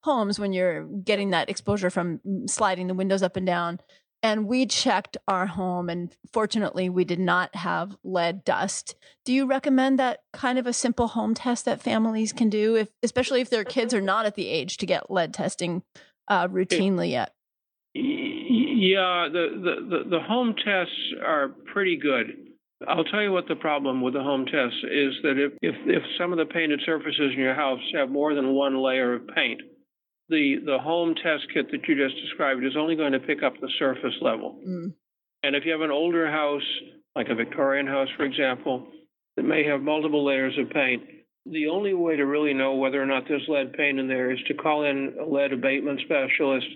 homes 0.03 0.39
when 0.39 0.53
you're 0.53 0.85
getting 0.85 1.31
that 1.31 1.49
exposure 1.49 1.91
from 1.91 2.21
sliding 2.47 2.87
the 2.87 2.95
windows 2.95 3.23
up 3.23 3.37
and 3.37 3.47
down. 3.47 3.81
And 4.23 4.47
we 4.47 4.65
checked 4.65 5.19
our 5.29 5.45
home 5.47 5.91
and 5.91 6.15
fortunately 6.33 6.89
we 6.89 7.05
did 7.05 7.19
not 7.19 7.55
have 7.55 7.97
lead 8.03 8.43
dust. 8.43 8.95
Do 9.27 9.35
you 9.35 9.47
recommend 9.47 9.99
that 9.99 10.21
kind 10.33 10.59
of 10.59 10.67
a 10.67 10.73
simple 10.73 11.09
home 11.09 11.35
test 11.35 11.67
that 11.67 11.83
families 11.83 12.33
can 12.33 12.49
do 12.49 12.75
if 12.75 12.89
especially 13.03 13.43
if 13.43 13.51
their 13.51 13.65
kids 13.65 13.93
are 13.93 14.01
not 14.01 14.25
at 14.25 14.35
the 14.35 14.49
age 14.49 14.79
to 14.79 14.87
get 14.87 15.11
lead 15.11 15.35
testing 15.35 15.83
uh, 16.29 16.49
routinely 16.49 17.11
yet? 17.11 17.35
Yeah 17.95 19.29
the, 19.29 19.47
the, 19.63 19.89
the, 19.89 20.11
the 20.11 20.21
home 20.21 20.55
tests 20.55 21.15
are 21.25 21.49
pretty 21.73 21.97
good. 21.97 22.27
I'll 22.89 23.05
tell 23.05 23.23
you 23.23 23.33
what 23.33 23.49
the 23.49 23.57
problem 23.57 24.03
with 24.03 24.15
the 24.15 24.23
home 24.23 24.47
tests 24.47 24.79
is 24.85 25.15
that 25.23 25.39
if, 25.39 25.53
if, 25.63 25.75
if 25.87 26.03
some 26.19 26.33
of 26.33 26.39
the 26.39 26.45
painted 26.45 26.81
surfaces 26.85 27.33
in 27.35 27.39
your 27.39 27.55
house 27.55 27.81
have 27.95 28.11
more 28.11 28.35
than 28.35 28.55
one 28.55 28.77
layer 28.83 29.15
of 29.15 29.29
paint, 29.29 29.61
the 30.29 30.57
the 30.65 30.79
home 30.79 31.15
test 31.15 31.45
kit 31.53 31.71
that 31.71 31.87
you 31.87 31.97
just 31.97 32.21
described 32.23 32.65
is 32.65 32.77
only 32.77 32.97
going 32.97 33.13
to 33.13 33.21
pick 33.21 33.43
up 33.43 33.55
the 33.61 33.71
surface 33.79 34.15
level. 34.21 34.57
Mm. 34.67 34.95
And 35.43 35.57
if 35.57 35.65
you 35.65 35.73
have 35.73 35.83
an 35.83 35.91
older 35.91 36.31
house, 36.31 36.63
like 37.15 37.29
a 37.29 37.35
Victorian 37.35 37.87
house, 37.87 38.09
for 38.17 38.25
example, 38.25 38.87
that 39.37 39.43
may 39.43 39.65
have 39.65 39.83
multiple 39.83 40.25
layers 40.25 40.57
of 40.59 40.71
paint, 40.71 41.03
the 41.47 41.69
only 41.69 41.93
way 41.93 42.17
to 42.17 42.25
really 42.25 42.55
know 42.55 42.75
whether 42.75 43.03
or 43.03 43.07
not 43.07 43.25
there's 43.29 43.45
lead 43.49 43.75
paint 43.75 43.99
in 43.99 44.09
there 44.09 44.31
is 44.31 44.39
to 44.49 44.55
call 44.55 44.85
in 44.85 45.15
a 45.21 45.25
lead 45.25 45.53
abatement 45.53 46.01
specialist 46.05 46.67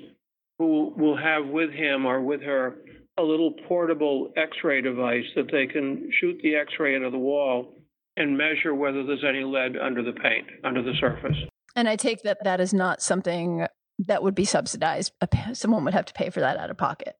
who 0.58 0.92
will 0.96 1.16
have 1.16 1.46
with 1.46 1.70
him 1.70 2.04
or 2.04 2.20
with 2.20 2.42
her 2.42 2.76
a 3.18 3.22
little 3.22 3.52
portable 3.66 4.32
x-ray 4.36 4.80
device 4.80 5.24
that 5.34 5.50
they 5.50 5.66
can 5.66 6.10
shoot 6.20 6.38
the 6.42 6.54
x-ray 6.54 6.94
into 6.94 7.10
the 7.10 7.18
wall 7.18 7.74
and 8.16 8.36
measure 8.36 8.74
whether 8.74 9.04
there's 9.04 9.24
any 9.26 9.44
lead 9.44 9.76
under 9.76 10.02
the 10.02 10.12
paint, 10.12 10.46
under 10.64 10.82
the 10.82 10.92
surface. 11.00 11.36
And 11.78 11.88
I 11.88 11.94
take 11.94 12.22
that 12.22 12.42
that 12.42 12.60
is 12.60 12.74
not 12.74 13.00
something 13.00 13.64
that 14.00 14.20
would 14.24 14.34
be 14.34 14.44
subsidized. 14.44 15.12
Someone 15.52 15.84
would 15.84 15.94
have 15.94 16.06
to 16.06 16.12
pay 16.12 16.28
for 16.28 16.40
that 16.40 16.56
out 16.56 16.70
of 16.70 16.76
pocket. 16.76 17.14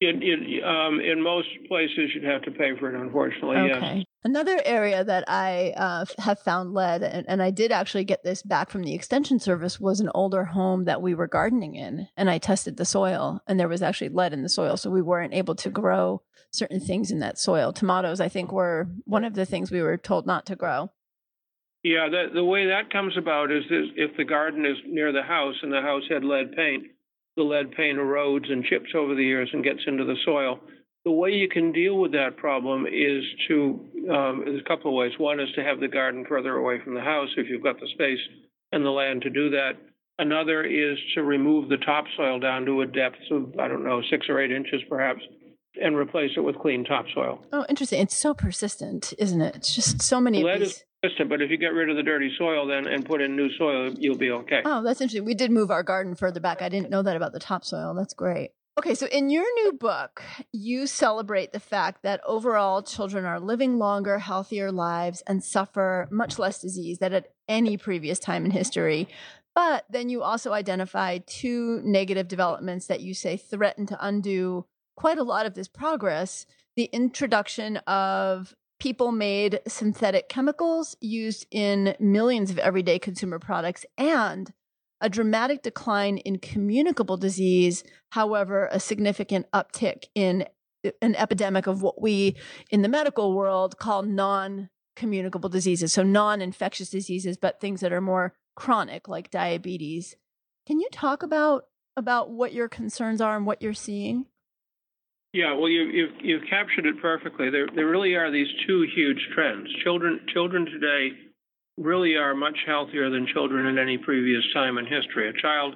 In, 0.00 0.22
in, 0.22 0.62
um, 0.64 0.98
in 0.98 1.22
most 1.22 1.48
places, 1.68 2.12
you'd 2.14 2.24
have 2.24 2.40
to 2.42 2.50
pay 2.50 2.74
for 2.78 2.88
it, 2.88 2.98
unfortunately. 2.98 3.56
Okay. 3.56 3.96
Yes. 3.96 4.04
Another 4.24 4.62
area 4.64 5.04
that 5.04 5.24
I 5.28 5.74
uh, 5.76 6.06
have 6.20 6.38
found 6.38 6.72
lead, 6.72 7.02
and, 7.02 7.28
and, 7.28 7.42
I 7.42 7.50
did 7.50 7.70
actually 7.70 8.04
get 8.04 8.24
this 8.24 8.42
back 8.42 8.70
from 8.70 8.82
the 8.82 8.94
extension 8.94 9.40
service, 9.40 9.78
was 9.78 10.00
an 10.00 10.10
older 10.14 10.44
home 10.44 10.84
that 10.84 11.02
we 11.02 11.14
were 11.14 11.26
gardening 11.26 11.74
in. 11.74 12.08
And 12.16 12.30
I 12.30 12.38
tested 12.38 12.78
the 12.78 12.86
soil, 12.86 13.42
and 13.46 13.60
there 13.60 13.68
was 13.68 13.82
actually 13.82 14.08
lead 14.08 14.32
in 14.32 14.42
the 14.42 14.48
soil. 14.48 14.78
So 14.78 14.88
we 14.88 15.02
weren't 15.02 15.34
able 15.34 15.56
to 15.56 15.68
grow 15.68 16.22
certain 16.50 16.80
things 16.80 17.10
in 17.10 17.18
that 17.18 17.38
soil. 17.38 17.74
Tomatoes, 17.74 18.20
I 18.20 18.28
think, 18.28 18.52
were 18.52 18.88
one 19.04 19.24
of 19.24 19.34
the 19.34 19.44
things 19.44 19.70
we 19.70 19.82
were 19.82 19.98
told 19.98 20.26
not 20.26 20.46
to 20.46 20.56
grow. 20.56 20.90
Yeah, 21.84 22.08
the, 22.10 22.34
the 22.34 22.44
way 22.44 22.66
that 22.66 22.92
comes 22.92 23.16
about 23.16 23.52
is 23.52 23.62
this, 23.70 23.86
if 23.96 24.16
the 24.16 24.24
garden 24.24 24.66
is 24.66 24.76
near 24.86 25.12
the 25.12 25.22
house 25.22 25.54
and 25.62 25.72
the 25.72 25.80
house 25.80 26.02
had 26.10 26.24
lead 26.24 26.52
paint, 26.56 26.84
the 27.36 27.44
lead 27.44 27.70
paint 27.70 27.98
erodes 27.98 28.50
and 28.50 28.64
chips 28.64 28.90
over 28.96 29.14
the 29.14 29.24
years 29.24 29.48
and 29.52 29.62
gets 29.62 29.80
into 29.86 30.04
the 30.04 30.16
soil. 30.24 30.58
The 31.04 31.12
way 31.12 31.30
you 31.30 31.48
can 31.48 31.70
deal 31.72 31.96
with 31.96 32.12
that 32.12 32.36
problem 32.36 32.86
is 32.86 33.22
to, 33.46 33.86
um, 34.12 34.42
there's 34.44 34.60
a 34.60 34.68
couple 34.68 34.90
of 34.90 34.96
ways. 34.96 35.12
One 35.18 35.38
is 35.38 35.48
to 35.54 35.62
have 35.62 35.78
the 35.78 35.88
garden 35.88 36.24
further 36.28 36.56
away 36.56 36.80
from 36.82 36.94
the 36.94 37.00
house 37.00 37.28
if 37.36 37.48
you've 37.48 37.62
got 37.62 37.78
the 37.78 37.88
space 37.94 38.18
and 38.72 38.84
the 38.84 38.90
land 38.90 39.22
to 39.22 39.30
do 39.30 39.50
that. 39.50 39.74
Another 40.18 40.64
is 40.64 40.98
to 41.14 41.22
remove 41.22 41.68
the 41.68 41.76
topsoil 41.76 42.40
down 42.40 42.66
to 42.66 42.80
a 42.80 42.86
depth 42.86 43.20
of, 43.30 43.54
I 43.58 43.68
don't 43.68 43.84
know, 43.84 44.02
six 44.10 44.26
or 44.28 44.40
eight 44.40 44.50
inches 44.50 44.82
perhaps, 44.88 45.20
and 45.80 45.96
replace 45.96 46.32
it 46.36 46.40
with 46.40 46.58
clean 46.58 46.84
topsoil. 46.84 47.38
Oh, 47.52 47.64
interesting. 47.68 48.02
It's 48.02 48.16
so 48.16 48.34
persistent, 48.34 49.14
isn't 49.16 49.40
it? 49.40 49.54
It's 49.54 49.72
just 49.72 50.02
so 50.02 50.20
many 50.20 50.42
lead 50.42 50.54
of 50.54 50.60
these. 50.60 50.70
Is, 50.70 50.84
but 51.02 51.40
if 51.42 51.50
you 51.50 51.56
get 51.56 51.72
rid 51.72 51.90
of 51.90 51.96
the 51.96 52.02
dirty 52.02 52.32
soil 52.36 52.66
then 52.66 52.86
and 52.86 53.04
put 53.04 53.20
in 53.20 53.36
new 53.36 53.50
soil, 53.56 53.92
you'll 53.96 54.16
be 54.16 54.30
okay. 54.30 54.62
Oh, 54.64 54.82
that's 54.82 55.00
interesting. 55.00 55.24
We 55.24 55.34
did 55.34 55.50
move 55.50 55.70
our 55.70 55.82
garden 55.82 56.14
further 56.14 56.40
back. 56.40 56.60
I 56.62 56.68
didn't 56.68 56.90
know 56.90 57.02
that 57.02 57.16
about 57.16 57.32
the 57.32 57.38
topsoil. 57.38 57.94
That's 57.94 58.14
great. 58.14 58.50
Okay, 58.78 58.94
so 58.94 59.06
in 59.06 59.28
your 59.28 59.46
new 59.56 59.72
book, 59.72 60.22
you 60.52 60.86
celebrate 60.86 61.52
the 61.52 61.60
fact 61.60 62.04
that 62.04 62.20
overall 62.24 62.82
children 62.82 63.24
are 63.24 63.40
living 63.40 63.76
longer, 63.76 64.20
healthier 64.20 64.70
lives 64.70 65.20
and 65.26 65.42
suffer 65.42 66.06
much 66.12 66.38
less 66.38 66.60
disease 66.60 66.98
than 66.98 67.12
at 67.12 67.26
any 67.48 67.76
previous 67.76 68.20
time 68.20 68.44
in 68.44 68.52
history. 68.52 69.08
But 69.54 69.84
then 69.90 70.08
you 70.08 70.22
also 70.22 70.52
identify 70.52 71.18
two 71.26 71.80
negative 71.84 72.28
developments 72.28 72.86
that 72.86 73.00
you 73.00 73.14
say 73.14 73.36
threaten 73.36 73.86
to 73.86 73.98
undo 74.00 74.66
quite 74.96 75.18
a 75.18 75.24
lot 75.24 75.46
of 75.46 75.54
this 75.54 75.68
progress 75.68 76.46
the 76.76 76.88
introduction 76.92 77.78
of 77.78 78.54
people 78.78 79.12
made 79.12 79.60
synthetic 79.66 80.28
chemicals 80.28 80.96
used 81.00 81.46
in 81.50 81.96
millions 81.98 82.50
of 82.50 82.58
everyday 82.58 82.98
consumer 82.98 83.38
products 83.38 83.84
and 83.96 84.52
a 85.00 85.08
dramatic 85.08 85.62
decline 85.62 86.18
in 86.18 86.38
communicable 86.38 87.16
disease, 87.16 87.84
however, 88.10 88.68
a 88.72 88.80
significant 88.80 89.46
uptick 89.52 90.04
in 90.14 90.44
an 91.02 91.14
epidemic 91.16 91.66
of 91.66 91.82
what 91.82 92.00
we 92.00 92.36
in 92.70 92.82
the 92.82 92.88
medical 92.88 93.34
world 93.34 93.78
call 93.78 94.02
non 94.02 94.68
communicable 94.96 95.48
diseases. 95.48 95.92
So, 95.92 96.02
non 96.02 96.40
infectious 96.40 96.90
diseases, 96.90 97.36
but 97.36 97.60
things 97.60 97.80
that 97.80 97.92
are 97.92 98.00
more 98.00 98.34
chronic, 98.56 99.08
like 99.08 99.30
diabetes. 99.30 100.16
Can 100.66 100.80
you 100.80 100.88
talk 100.92 101.22
about, 101.22 101.64
about 101.96 102.30
what 102.30 102.52
your 102.52 102.68
concerns 102.68 103.20
are 103.20 103.36
and 103.36 103.46
what 103.46 103.62
you're 103.62 103.74
seeing? 103.74 104.26
Yeah, 105.32 105.54
well, 105.54 105.68
you, 105.68 105.82
you've 105.82 106.14
you've 106.22 106.48
captured 106.48 106.86
it 106.86 107.00
perfectly. 107.02 107.50
There 107.50 107.66
there 107.74 107.86
really 107.86 108.14
are 108.14 108.30
these 108.30 108.48
two 108.66 108.86
huge 108.94 109.20
trends. 109.34 109.68
Children 109.84 110.20
children 110.32 110.64
today 110.64 111.10
really 111.76 112.16
are 112.16 112.34
much 112.34 112.56
healthier 112.66 113.10
than 113.10 113.26
children 113.32 113.66
in 113.66 113.78
any 113.78 113.98
previous 113.98 114.42
time 114.54 114.78
in 114.78 114.86
history. 114.86 115.28
A 115.28 115.40
child 115.40 115.74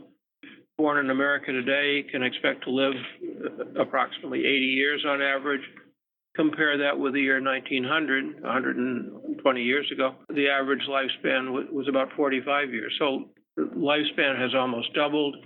born 0.79 0.99
in 0.99 1.11
America 1.11 1.53
today 1.53 2.03
can 2.11 2.23
expect 2.23 2.65
to 2.65 2.71
live 2.71 2.95
uh, 3.45 3.81
approximately 3.81 4.41
80 4.41 4.49
years 4.49 5.05
on 5.07 5.21
average. 5.21 5.63
Compare 6.35 6.79
that 6.79 6.99
with 6.99 7.13
the 7.13 7.21
year 7.21 7.43
1900, 7.43 8.43
120 8.43 9.63
years 9.63 9.87
ago. 9.93 10.15
The 10.35 10.49
average 10.49 10.81
lifespan 10.89 11.71
was 11.71 11.87
about 11.89 12.09
45 12.17 12.71
years. 12.73 12.93
So 12.99 13.29
lifespan 13.59 14.41
has 14.41 14.55
almost 14.55 14.95
doubled. 14.95 15.37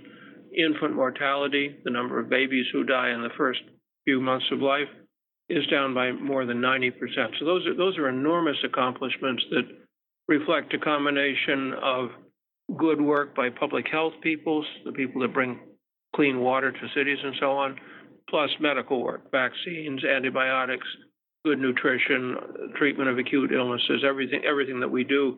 Infant 0.57 0.95
mortality, 0.95 1.75
the 1.83 1.91
number 1.91 2.19
of 2.19 2.29
babies 2.29 2.65
who 2.71 2.85
die 2.85 3.11
in 3.11 3.21
the 3.21 3.29
first 3.37 3.59
few 4.07 4.21
months 4.21 4.45
of 4.53 4.61
life 4.61 4.87
is 5.49 5.67
down 5.67 5.93
by 5.93 6.13
more 6.13 6.45
than 6.45 6.61
90%. 6.61 6.93
So 7.39 7.45
those 7.45 7.67
are 7.67 7.75
those 7.75 7.97
are 7.97 8.07
enormous 8.07 8.55
accomplishments 8.63 9.43
that 9.51 9.63
reflect 10.29 10.73
a 10.73 10.79
combination 10.79 11.73
of 11.81 12.09
good 12.77 13.01
work 13.01 13.35
by 13.35 13.49
public 13.49 13.85
health 13.91 14.13
peoples, 14.21 14.65
the 14.85 14.93
people 14.93 15.21
that 15.21 15.33
bring 15.33 15.59
clean 16.15 16.39
water 16.39 16.71
to 16.71 16.87
cities 16.95 17.17
and 17.21 17.35
so 17.39 17.51
on, 17.51 17.75
plus 18.29 18.49
medical 18.61 19.03
work, 19.03 19.29
vaccines, 19.29 20.03
antibiotics, 20.05 20.87
good 21.45 21.59
nutrition, 21.59 22.37
treatment 22.77 23.09
of 23.09 23.17
acute 23.17 23.51
illnesses, 23.51 24.03
everything 24.07 24.41
everything 24.49 24.79
that 24.79 24.89
we 24.89 25.03
do 25.03 25.37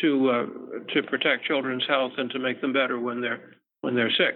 to 0.00 0.30
uh, 0.30 0.46
to 0.94 1.02
protect 1.04 1.44
children's 1.44 1.84
health 1.88 2.12
and 2.18 2.28
to 2.30 2.40
make 2.40 2.60
them 2.60 2.72
better 2.72 2.98
when 2.98 3.20
they're 3.20 3.54
when 3.82 3.94
they're 3.94 4.10
sick. 4.10 4.34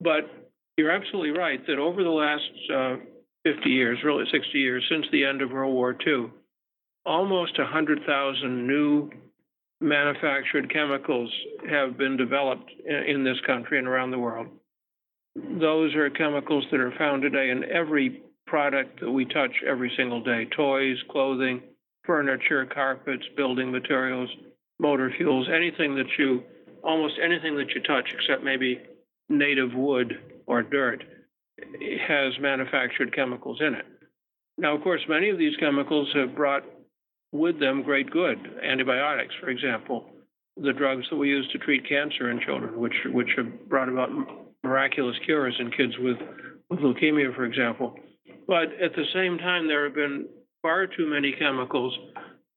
But 0.00 0.39
you're 0.80 0.90
absolutely 0.90 1.38
right 1.38 1.64
that 1.66 1.78
over 1.78 2.02
the 2.02 2.08
last 2.08 2.50
uh, 2.74 2.96
50 3.44 3.68
years, 3.68 3.98
really 4.02 4.24
60 4.32 4.58
years, 4.58 4.82
since 4.90 5.04
the 5.12 5.26
end 5.26 5.42
of 5.42 5.50
World 5.50 5.74
War 5.74 5.94
II, 6.06 6.30
almost 7.04 7.58
100,000 7.58 8.66
new 8.66 9.10
manufactured 9.82 10.72
chemicals 10.72 11.30
have 11.68 11.98
been 11.98 12.16
developed 12.16 12.70
in 12.86 13.24
this 13.24 13.36
country 13.46 13.78
and 13.78 13.86
around 13.86 14.10
the 14.10 14.18
world. 14.18 14.46
Those 15.36 15.94
are 15.94 16.08
chemicals 16.08 16.64
that 16.70 16.80
are 16.80 16.94
found 16.96 17.22
today 17.22 17.50
in 17.50 17.64
every 17.64 18.22
product 18.46 19.00
that 19.00 19.10
we 19.10 19.26
touch 19.26 19.52
every 19.66 19.92
single 19.98 20.22
day 20.22 20.46
toys, 20.46 20.96
clothing, 21.10 21.60
furniture, 22.04 22.64
carpets, 22.64 23.24
building 23.36 23.70
materials, 23.70 24.30
motor 24.78 25.12
fuels, 25.14 25.46
anything 25.54 25.94
that 25.96 26.08
you, 26.18 26.42
almost 26.82 27.14
anything 27.22 27.56
that 27.56 27.70
you 27.74 27.82
touch, 27.82 28.14
except 28.14 28.42
maybe 28.42 28.80
native 29.28 29.74
wood 29.74 30.18
or 30.50 30.62
dirt 30.64 31.04
has 32.08 32.32
manufactured 32.40 33.14
chemicals 33.14 33.58
in 33.60 33.74
it. 33.74 33.86
Now, 34.58 34.74
of 34.74 34.82
course, 34.82 35.00
many 35.08 35.30
of 35.30 35.38
these 35.38 35.56
chemicals 35.60 36.08
have 36.14 36.34
brought 36.34 36.64
with 37.30 37.60
them 37.60 37.84
great 37.84 38.10
good. 38.10 38.36
Antibiotics, 38.60 39.32
for 39.40 39.48
example, 39.48 40.10
the 40.56 40.72
drugs 40.72 41.06
that 41.08 41.16
we 41.16 41.28
use 41.28 41.48
to 41.52 41.58
treat 41.58 41.88
cancer 41.88 42.32
in 42.32 42.40
children, 42.40 42.80
which 42.80 42.96
which 43.12 43.28
have 43.36 43.68
brought 43.68 43.88
about 43.88 44.10
miraculous 44.64 45.16
cures 45.24 45.54
in 45.60 45.70
kids 45.70 45.94
with, 46.00 46.18
with 46.68 46.80
leukemia, 46.80 47.34
for 47.36 47.44
example. 47.44 47.94
But 48.48 48.72
at 48.82 48.96
the 48.96 49.06
same 49.14 49.38
time, 49.38 49.68
there 49.68 49.84
have 49.84 49.94
been 49.94 50.26
far 50.62 50.88
too 50.88 51.06
many 51.06 51.32
chemicals 51.38 51.96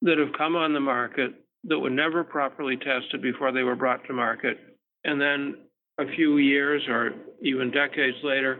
that 0.01 0.17
have 0.17 0.33
come 0.35 0.55
on 0.55 0.73
the 0.73 0.79
market 0.79 1.31
that 1.65 1.77
were 1.77 1.91
never 1.91 2.23
properly 2.23 2.75
tested 2.75 3.21
before 3.21 3.51
they 3.51 3.63
were 3.63 3.75
brought 3.75 4.03
to 4.07 4.13
market. 4.13 4.57
And 5.03 5.21
then 5.21 5.55
a 5.99 6.05
few 6.15 6.37
years 6.37 6.81
or 6.87 7.11
even 7.41 7.71
decades 7.71 8.17
later 8.23 8.59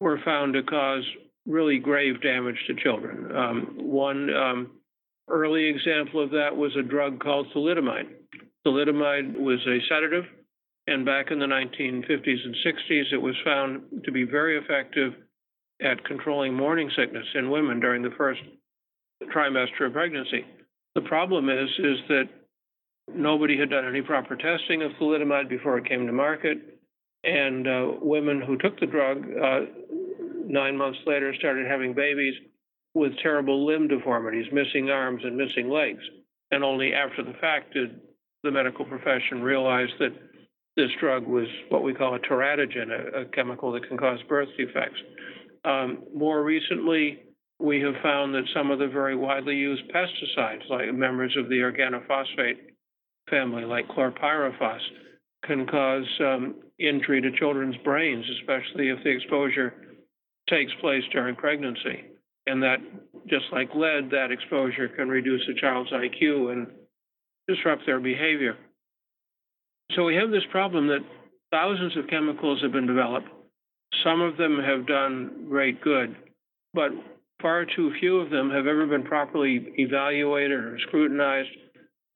were 0.00 0.20
found 0.24 0.54
to 0.54 0.62
cause 0.62 1.02
really 1.46 1.78
grave 1.78 2.20
damage 2.22 2.58
to 2.66 2.74
children. 2.74 3.34
Um, 3.34 3.74
one 3.78 4.34
um, 4.34 4.70
early 5.28 5.66
example 5.68 6.22
of 6.22 6.30
that 6.30 6.56
was 6.56 6.76
a 6.76 6.82
drug 6.82 7.20
called 7.20 7.48
thalidomide. 7.54 8.08
Thalidomide 8.66 9.38
was 9.38 9.58
a 9.66 9.78
sedative, 9.88 10.24
and 10.86 11.04
back 11.04 11.30
in 11.30 11.38
the 11.38 11.46
1950s 11.46 12.44
and 12.44 12.56
60s, 12.66 13.12
it 13.12 13.20
was 13.20 13.34
found 13.44 13.82
to 14.04 14.12
be 14.12 14.24
very 14.24 14.58
effective 14.58 15.14
at 15.82 16.04
controlling 16.04 16.54
morning 16.54 16.90
sickness 16.96 17.26
in 17.34 17.50
women 17.50 17.80
during 17.80 18.02
the 18.02 18.14
first 18.16 18.40
trimester 19.34 19.86
of 19.86 19.92
pregnancy. 19.92 20.44
The 20.94 21.02
problem 21.02 21.48
is, 21.48 21.68
is 21.78 21.98
that 22.08 22.28
nobody 23.14 23.58
had 23.58 23.70
done 23.70 23.86
any 23.86 24.02
proper 24.02 24.36
testing 24.36 24.82
of 24.82 24.92
thalidomide 25.00 25.48
before 25.48 25.78
it 25.78 25.88
came 25.88 26.06
to 26.06 26.12
market, 26.12 26.58
and 27.24 27.66
uh, 27.66 27.92
women 28.00 28.40
who 28.40 28.56
took 28.56 28.78
the 28.80 28.86
drug 28.86 29.24
uh, 29.42 29.60
nine 30.46 30.76
months 30.76 30.98
later 31.06 31.34
started 31.38 31.66
having 31.66 31.94
babies 31.94 32.34
with 32.94 33.12
terrible 33.22 33.66
limb 33.66 33.88
deformities, 33.88 34.46
missing 34.52 34.90
arms 34.90 35.22
and 35.24 35.36
missing 35.36 35.68
legs. 35.68 36.02
And 36.50 36.64
only 36.64 36.94
after 36.94 37.22
the 37.22 37.34
fact 37.40 37.74
did 37.74 38.00
the 38.42 38.50
medical 38.50 38.84
profession 38.84 39.42
realize 39.42 39.88
that 39.98 40.14
this 40.76 40.90
drug 41.00 41.26
was 41.26 41.46
what 41.70 41.82
we 41.82 41.92
call 41.92 42.14
a 42.14 42.20
teratogen, 42.20 42.90
a, 42.90 43.22
a 43.22 43.24
chemical 43.26 43.72
that 43.72 43.86
can 43.88 43.98
cause 43.98 44.18
birth 44.28 44.48
defects. 44.56 45.00
Um, 45.64 46.04
more 46.14 46.44
recently, 46.44 47.24
we 47.58 47.80
have 47.80 47.94
found 48.02 48.32
that 48.34 48.44
some 48.54 48.70
of 48.70 48.78
the 48.78 48.86
very 48.86 49.16
widely 49.16 49.56
used 49.56 49.82
pesticides, 49.92 50.68
like 50.70 50.94
members 50.94 51.36
of 51.36 51.48
the 51.48 51.56
organophosphate 51.56 52.58
family, 53.30 53.64
like 53.64 53.88
chlorpyrifos, 53.88 54.80
can 55.44 55.66
cause 55.66 56.06
um, 56.20 56.56
injury 56.78 57.20
to 57.20 57.30
children's 57.38 57.76
brains, 57.84 58.24
especially 58.40 58.88
if 58.88 59.02
the 59.04 59.10
exposure 59.10 59.74
takes 60.48 60.72
place 60.80 61.02
during 61.12 61.36
pregnancy. 61.36 62.04
And 62.46 62.62
that, 62.62 62.78
just 63.28 63.44
like 63.52 63.68
lead, 63.74 64.10
that 64.10 64.30
exposure 64.30 64.88
can 64.88 65.08
reduce 65.08 65.42
a 65.48 65.60
child's 65.60 65.90
IQ 65.92 66.52
and 66.52 66.66
disrupt 67.46 67.82
their 67.86 68.00
behavior. 68.00 68.56
So 69.94 70.04
we 70.04 70.16
have 70.16 70.30
this 70.30 70.44
problem 70.50 70.86
that 70.88 71.00
thousands 71.50 71.96
of 71.96 72.08
chemicals 72.08 72.60
have 72.62 72.72
been 72.72 72.86
developed. 72.86 73.28
Some 74.04 74.20
of 74.20 74.36
them 74.36 74.58
have 74.62 74.86
done 74.86 75.46
great 75.48 75.80
good, 75.82 76.14
but 76.74 76.90
far 77.40 77.64
too 77.64 77.92
few 78.00 78.18
of 78.18 78.30
them 78.30 78.50
have 78.50 78.66
ever 78.66 78.86
been 78.86 79.02
properly 79.02 79.72
evaluated 79.76 80.52
or 80.52 80.78
scrutinized. 80.86 81.48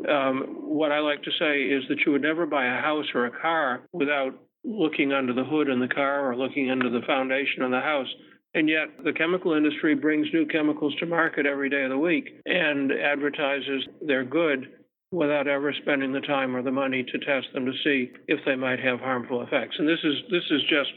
Um, 0.09 0.57
what 0.63 0.93
I 0.93 1.01
like 1.01 1.23
to 1.23 1.31
say 1.39 1.63
is 1.63 1.85
that 1.89 2.01
you 2.05 2.13
would 2.13 2.23
never 2.23 2.47
buy 2.47 2.67
a 2.67 2.81
house 2.81 3.07
or 3.15 3.27
a 3.27 3.41
car 3.41 3.83
without 3.93 4.35
looking 4.65 5.13
under 5.13 5.33
the 5.33 5.45
hood 5.45 5.69
in 5.69 5.81
the 5.81 5.89
car 5.89 6.29
or 6.29 6.37
looking 6.37 6.71
under 6.71 6.91
the 6.91 7.05
foundation 7.07 7.63
of 7.63 7.71
the 7.71 7.81
house. 7.81 8.09
And 8.55 8.69
yet, 8.69 8.89
the 9.03 9.13
chemical 9.13 9.55
industry 9.55 9.95
brings 9.95 10.29
new 10.33 10.47
chemicals 10.47 10.95
to 11.01 11.07
market 11.07 11.47
every 11.47 11.71
day 11.71 11.85
of 11.85 11.91
the 11.91 11.99
week 11.99 12.29
and 12.45 12.93
advertises 12.93 13.87
they're 14.07 14.25
good 14.25 14.69
without 15.11 15.47
ever 15.47 15.73
spending 15.83 16.13
the 16.13 16.21
time 16.21 16.57
or 16.57 16.63
the 16.63 16.71
money 16.71 17.03
to 17.03 17.19
test 17.19 17.47
them 17.55 17.67
to 17.67 17.73
see 17.85 18.11
if 18.29 18.41
they 18.45 18.57
might 18.57 18.81
have 18.81 19.01
harmful 19.01 19.43
effects. 19.43 19.77
And 19.79 19.89
this 19.89 20.01
is 20.05 20.15
this 20.31 20.45
is 20.51 20.63
just 20.69 20.91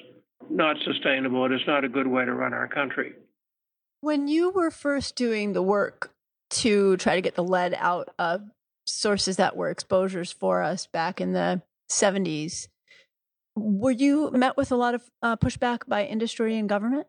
not 0.49 0.77
sustainable. 0.85 1.45
It 1.45 1.53
is 1.53 1.61
not 1.67 1.83
a 1.83 1.89
good 1.89 2.07
way 2.07 2.25
to 2.25 2.33
run 2.33 2.53
our 2.53 2.67
country. 2.67 3.13
When 4.01 4.27
you 4.27 4.51
were 4.51 4.71
first 4.71 5.15
doing 5.15 5.53
the 5.53 5.63
work 5.63 6.13
to 6.51 6.97
try 6.97 7.15
to 7.15 7.21
get 7.21 7.35
the 7.35 7.43
lead 7.43 7.75
out 7.77 8.09
of 8.19 8.41
sources 8.85 9.37
that 9.37 9.55
were 9.55 9.69
exposures 9.69 10.31
for 10.31 10.61
us 10.61 10.87
back 10.87 11.19
in 11.19 11.33
the 11.33 11.61
70s, 11.89 12.67
were 13.55 13.91
you 13.91 14.31
met 14.31 14.57
with 14.57 14.71
a 14.71 14.75
lot 14.75 14.95
of 14.95 15.03
uh, 15.21 15.35
pushback 15.37 15.87
by 15.87 16.05
industry 16.05 16.57
and 16.57 16.69
government? 16.69 17.07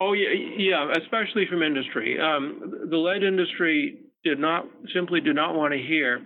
Oh 0.00 0.12
yeah, 0.12 0.30
yeah, 0.56 0.92
especially 1.00 1.46
from 1.48 1.62
industry. 1.62 2.18
Um, 2.20 2.88
the 2.90 2.96
lead 2.96 3.22
industry 3.22 3.98
did 4.24 4.38
not 4.38 4.66
simply 4.92 5.20
did 5.20 5.36
not 5.36 5.54
want 5.54 5.72
to 5.72 5.78
hear 5.78 6.20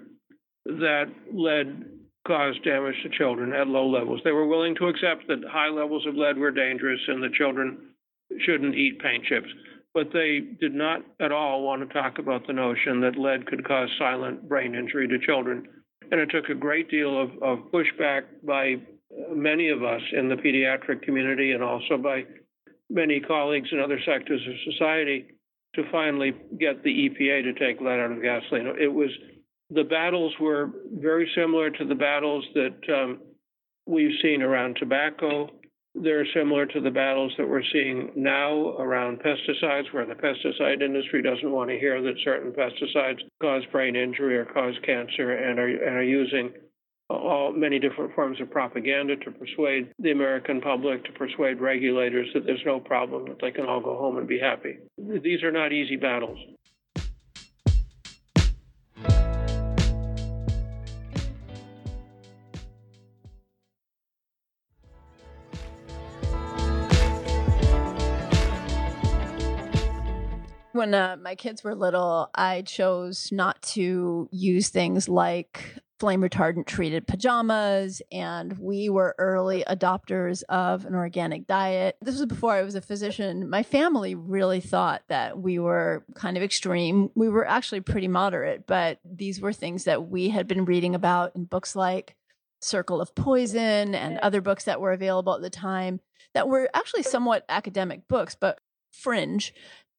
that 0.65 1.07
lead 1.33 1.85
caused 2.27 2.63
damage 2.63 2.95
to 3.03 3.09
children 3.17 3.53
at 3.53 3.69
low 3.69 3.89
levels. 3.89 4.21
They 4.25 4.33
were 4.33 4.47
willing 4.47 4.75
to 4.77 4.89
accept 4.89 5.27
that 5.29 5.39
high 5.49 5.69
levels 5.69 6.07
of 6.07 6.15
lead 6.15 6.37
were 6.37 6.51
dangerous 6.51 7.01
and 7.09 7.23
that 7.23 7.33
children 7.33 7.95
shouldn't 8.45 8.75
eat 8.75 9.01
paint 9.01 9.25
chips. 9.25 9.49
But 9.95 10.13
they 10.13 10.41
did 10.61 10.75
not 10.75 11.01
at 11.21 11.33
all 11.33 11.63
want 11.63 11.87
to 11.87 11.93
talk 11.93 12.19
about 12.19 12.47
the 12.47 12.53
notion 12.53 13.01
that 13.01 13.19
lead 13.19 13.47
could 13.47 13.67
cause 13.67 13.89
silent 13.99 14.49
brain 14.49 14.75
injury 14.75 15.09
to 15.09 15.19
children. 15.19 15.67
And 16.11 16.21
it 16.21 16.31
took 16.31 16.49
a 16.49 16.55
great 16.55 16.91
deal 16.91 17.21
of, 17.21 17.31
of 17.43 17.59
pushback 17.73 18.23
by 18.45 18.77
many 19.35 19.69
of 19.71 19.83
us 19.83 20.03
in 20.13 20.29
the 20.29 20.37
pediatric 20.37 21.03
community 21.03 21.53
and 21.53 21.63
also 21.63 21.97
by 21.97 22.25
many 22.91 23.21
colleagues 23.21 23.69
in 23.73 23.81
other 23.81 23.99
sectors 24.07 24.41
of 24.47 24.73
society 24.73 25.27
to 25.75 25.83
finally 25.91 26.33
get 26.59 26.83
the 26.83 26.91
EPA 26.91 27.43
to 27.43 27.53
take 27.55 27.81
lead 27.81 28.01
out 28.01 28.13
of 28.13 28.23
gasoline. 28.23 28.67
It 28.81 28.93
was 28.93 29.11
the 29.71 29.85
battles 29.85 30.33
were 30.41 30.71
very 30.95 31.31
similar 31.35 31.71
to 31.71 31.85
the 31.85 31.95
battles 31.95 32.45
that 32.55 32.77
um, 32.95 33.21
we've 33.87 34.19
seen 34.23 34.43
around 34.43 34.77
tobacco. 34.77 35.51
They're 36.03 36.27
similar 36.35 36.67
to 36.67 36.81
the 36.81 36.91
battles 36.91 37.33
that 37.39 37.49
we're 37.49 37.63
seeing 37.73 38.11
now 38.15 38.77
around 38.79 39.21
pesticides, 39.21 39.93
where 39.93 40.07
the 40.07 40.15
pesticide 40.15 40.83
industry 40.83 41.23
doesn't 41.23 41.51
want 41.51 41.71
to 41.71 41.79
hear 41.79 42.01
that 42.03 42.15
certain 42.25 42.53
pesticides 42.53 43.19
cause 43.41 43.63
brain 43.73 43.97
injury 43.97 44.37
or 44.37 44.45
cause 44.45 44.75
cancer 44.85 45.33
and 45.33 45.59
are, 45.59 45.69
and 45.69 45.97
are 45.97 46.03
using 46.03 46.53
all 47.11 47.53
many 47.53 47.79
different 47.79 48.15
forms 48.15 48.41
of 48.41 48.51
propaganda 48.51 49.17
to 49.17 49.31
persuade 49.31 49.91
the 49.99 50.11
American 50.11 50.61
public, 50.61 51.05
to 51.05 51.13
persuade 51.13 51.59
regulators 51.61 52.29
that 52.35 52.45
there's 52.45 52.61
no 52.67 52.79
problem, 52.79 53.25
that 53.27 53.39
they 53.41 53.51
can 53.51 53.65
all 53.65 53.81
go 53.81 53.97
home 53.97 54.19
and 54.19 54.29
be 54.29 54.39
happy. 54.39 54.79
These 54.99 55.43
are 55.43 55.53
not 55.53 55.73
easy 55.73 55.97
battles. 55.97 56.39
When 70.79 70.95
uh, 70.95 71.17
my 71.21 71.35
kids 71.35 71.65
were 71.65 71.75
little, 71.75 72.31
I 72.37 72.63
chose 72.63 73.33
not 73.33 73.61
to 73.63 74.29
use 74.31 74.69
things 74.69 75.09
like 75.09 75.75
flame 75.99 76.23
retardant 76.23 76.67
treated 76.67 77.05
pajamas 77.05 78.01
and 78.13 78.57
we 78.61 78.89
were 78.89 79.17
early 79.19 79.65
adopters 79.67 80.45
of 80.45 80.85
an 80.85 80.95
organic 80.95 81.49
diet. 81.49 81.97
This 82.01 82.17
was 82.17 82.27
before 82.27 82.53
I 82.53 82.63
was 82.63 82.77
a 82.77 82.81
physician. 82.81 83.51
My 83.51 83.65
family 83.65 84.15
really 84.15 84.61
thought 84.61 85.03
that 85.09 85.37
we 85.41 85.59
were 85.59 86.05
kind 86.15 86.37
of 86.37 86.45
extreme. 86.45 87.11
We 87.17 87.29
were 87.29 87.45
actually 87.45 87.81
pretty 87.81 88.07
moderate, 88.07 88.69
but 88.69 89.01
these 89.05 89.41
were 89.41 89.53
things 89.53 89.83
that 89.83 90.09
we 90.09 90.29
had 90.29 90.47
been 90.47 90.65
reading 90.65 90.95
about 90.95 91.35
in 91.35 91.47
books 91.47 91.75
like 91.75 92.15
Circle 92.61 93.01
of 93.01 93.17
Poison 93.17 93.97
and 93.97 94.19
other 94.19 94.41
books 94.41 94.63
that 94.63 94.81
were 94.81 94.93
available 94.93 95.35
at 95.35 95.43
the 95.43 95.51
time 95.51 95.99
that 96.35 96.47
were 96.47 96.71
actually 96.73 97.03
somewhat 97.03 97.45
academic 97.49 98.07
books, 98.07 98.37
but 98.41 98.61
fringe. 98.93 99.53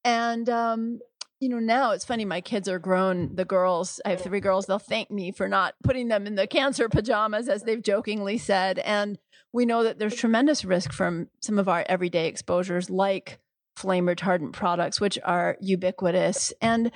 And 0.10 0.50
um, 0.50 1.00
you 1.40 1.50
know, 1.50 1.60
now 1.60 1.92
it's 1.92 2.04
funny. 2.04 2.26
My 2.26 2.42
kids 2.42 2.68
are 2.68 2.80
grown. 2.80 3.36
The 3.36 3.46
girls, 3.46 4.02
I 4.04 4.10
have 4.10 4.22
three 4.22 4.40
girls. 4.40 4.66
They'll 4.66 4.80
thank 4.80 5.12
me 5.12 5.32
for 5.32 5.48
not 5.48 5.76
putting 5.84 6.08
them 6.08 6.26
in 6.26 6.34
the 6.34 6.48
cancer 6.48 6.90
pajamas, 6.90 7.48
as 7.48 7.64
they've 7.64 7.82
jokingly 7.82 8.40
said. 8.40 8.80
And 8.80 9.20
we 9.54 9.66
know 9.66 9.84
that 9.84 10.00
there's 10.00 10.16
tremendous 10.16 10.66
risk 10.66 10.92
from 10.92 11.28
some 11.42 11.60
of 11.60 11.70
our 11.70 11.86
everyday 11.88 12.28
exposures, 12.28 12.90
like 12.90 13.40
flame 13.76 14.08
retardant 14.08 14.54
products, 14.54 15.00
which 15.00 15.20
are 15.24 15.58
ubiquitous. 15.62 16.52
And 16.60 16.92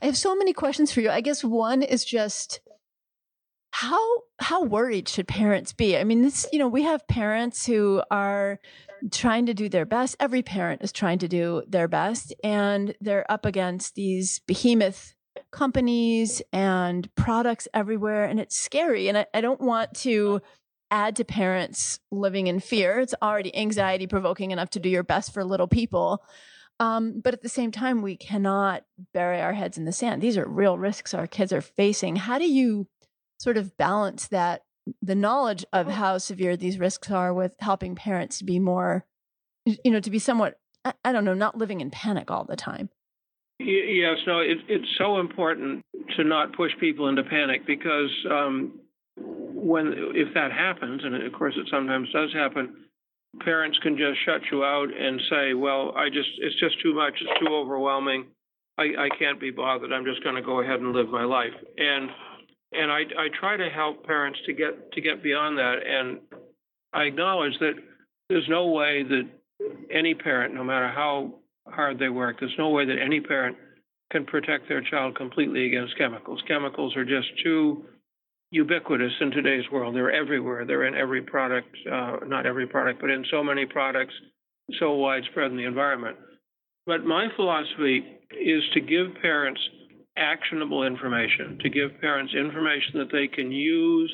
I 0.00 0.06
have 0.06 0.16
so 0.16 0.34
many 0.34 0.54
questions 0.54 0.90
for 0.90 1.02
you. 1.02 1.10
I 1.10 1.20
guess 1.20 1.44
one 1.44 1.82
is 1.82 2.02
just 2.04 2.60
how 3.72 4.00
how 4.40 4.64
worried 4.64 5.08
should 5.08 5.28
parents 5.28 5.72
be? 5.72 5.96
I 5.96 6.04
mean, 6.04 6.22
this, 6.22 6.46
you 6.52 6.58
know, 6.58 6.68
we 6.68 6.82
have 6.82 7.06
parents 7.06 7.66
who 7.66 8.02
are 8.10 8.58
trying 9.10 9.46
to 9.46 9.54
do 9.54 9.68
their 9.68 9.84
best. 9.84 10.16
Every 10.20 10.42
parent 10.42 10.82
is 10.82 10.92
trying 10.92 11.18
to 11.20 11.28
do 11.28 11.62
their 11.68 11.88
best, 11.88 12.34
and 12.42 12.94
they're 13.00 13.30
up 13.30 13.44
against 13.44 13.94
these 13.94 14.40
behemoth 14.46 15.14
companies 15.50 16.42
and 16.52 17.12
products 17.14 17.68
everywhere, 17.74 18.24
and 18.24 18.40
it's 18.40 18.56
scary. 18.56 19.08
And 19.08 19.18
I, 19.18 19.26
I 19.34 19.40
don't 19.40 19.60
want 19.60 19.94
to 19.98 20.40
add 20.90 21.16
to 21.16 21.24
parents 21.24 21.98
living 22.10 22.46
in 22.46 22.60
fear. 22.60 23.00
It's 23.00 23.14
already 23.20 23.54
anxiety 23.56 24.06
provoking 24.06 24.50
enough 24.50 24.70
to 24.70 24.80
do 24.80 24.88
your 24.88 25.02
best 25.02 25.32
for 25.32 25.44
little 25.44 25.68
people. 25.68 26.22
Um, 26.80 27.20
but 27.22 27.34
at 27.34 27.42
the 27.42 27.48
same 27.48 27.70
time, 27.70 28.02
we 28.02 28.16
cannot 28.16 28.84
bury 29.12 29.40
our 29.40 29.52
heads 29.52 29.78
in 29.78 29.84
the 29.84 29.92
sand. 29.92 30.22
These 30.22 30.36
are 30.36 30.46
real 30.46 30.78
risks 30.78 31.14
our 31.14 31.26
kids 31.26 31.52
are 31.52 31.60
facing. 31.60 32.16
How 32.16 32.38
do 32.38 32.50
you 32.50 32.88
sort 33.38 33.56
of 33.56 33.76
balance 33.76 34.28
that 34.28 34.62
the 35.00 35.14
knowledge 35.14 35.64
of 35.72 35.88
how 35.88 36.18
severe 36.18 36.56
these 36.56 36.78
risks 36.78 37.10
are 37.10 37.32
with 37.32 37.54
helping 37.60 37.94
parents 37.94 38.38
to 38.38 38.44
be 38.44 38.58
more, 38.58 39.04
you 39.64 39.90
know, 39.90 40.00
to 40.00 40.10
be 40.10 40.18
somewhat, 40.18 40.58
I 41.04 41.12
don't 41.12 41.24
know, 41.24 41.34
not 41.34 41.56
living 41.56 41.80
in 41.80 41.90
panic 41.90 42.30
all 42.30 42.44
the 42.44 42.56
time. 42.56 42.90
Yes, 43.58 44.18
no, 44.26 44.40
it, 44.40 44.58
it's 44.68 44.88
so 44.98 45.20
important 45.20 45.84
to 46.16 46.24
not 46.24 46.56
push 46.56 46.72
people 46.80 47.08
into 47.08 47.22
panic 47.22 47.66
because 47.66 48.10
um, 48.30 48.80
when 49.16 49.94
if 50.14 50.34
that 50.34 50.50
happens, 50.50 51.02
and 51.04 51.14
of 51.14 51.32
course 51.32 51.54
it 51.56 51.68
sometimes 51.70 52.08
does 52.12 52.32
happen, 52.32 52.74
parents 53.40 53.78
can 53.82 53.96
just 53.96 54.18
shut 54.24 54.42
you 54.50 54.64
out 54.64 54.88
and 54.94 55.20
say, 55.30 55.54
"Well, 55.54 55.92
I 55.96 56.08
just 56.08 56.28
it's 56.38 56.58
just 56.58 56.82
too 56.82 56.94
much, 56.94 57.14
it's 57.20 57.40
too 57.40 57.54
overwhelming, 57.54 58.26
I, 58.76 58.82
I 58.98 59.08
can't 59.18 59.40
be 59.40 59.50
bothered. 59.50 59.92
I'm 59.92 60.04
just 60.04 60.22
going 60.24 60.36
to 60.36 60.42
go 60.42 60.60
ahead 60.60 60.80
and 60.80 60.92
live 60.92 61.08
my 61.08 61.24
life." 61.24 61.54
And 61.78 62.10
and 62.76 62.90
I, 62.90 63.00
I 63.18 63.28
try 63.38 63.56
to 63.56 63.68
help 63.68 64.04
parents 64.04 64.38
to 64.46 64.52
get 64.52 64.92
to 64.92 65.00
get 65.00 65.22
beyond 65.22 65.58
that, 65.58 65.76
and 65.86 66.18
I 66.92 67.04
acknowledge 67.04 67.58
that 67.60 67.74
there's 68.28 68.48
no 68.48 68.68
way 68.68 69.02
that 69.02 69.28
any 69.90 70.14
parent, 70.14 70.54
no 70.54 70.64
matter 70.64 70.88
how 70.88 71.34
hard 71.66 71.98
they 71.98 72.08
work. 72.08 72.36
There's 72.40 72.54
no 72.58 72.70
way 72.70 72.84
that 72.86 72.98
any 72.98 73.20
parent 73.20 73.56
can 74.10 74.24
protect 74.24 74.68
their 74.68 74.82
child 74.82 75.16
completely 75.16 75.66
against 75.66 75.96
chemicals. 75.98 76.42
Chemicals 76.46 76.96
are 76.96 77.04
just 77.04 77.28
too 77.42 77.84
ubiquitous 78.50 79.12
in 79.20 79.30
today's 79.30 79.64
world. 79.72 79.94
They're 79.94 80.12
everywhere. 80.12 80.64
They're 80.64 80.84
in 80.86 80.94
every 80.94 81.22
product, 81.22 81.76
uh, 81.90 82.18
not 82.26 82.46
every 82.46 82.66
product, 82.66 83.00
but 83.00 83.10
in 83.10 83.24
so 83.30 83.42
many 83.42 83.66
products, 83.66 84.14
so 84.78 84.94
widespread 84.94 85.50
in 85.50 85.56
the 85.56 85.64
environment. 85.64 86.16
But 86.86 87.04
my 87.04 87.28
philosophy 87.34 88.04
is 88.30 88.62
to 88.74 88.80
give 88.80 89.20
parents 89.20 89.60
actionable 90.16 90.84
information, 90.84 91.58
to 91.60 91.68
give 91.68 92.00
parents 92.00 92.34
information 92.34 92.98
that 92.98 93.12
they 93.12 93.26
can 93.26 93.50
use, 93.50 94.12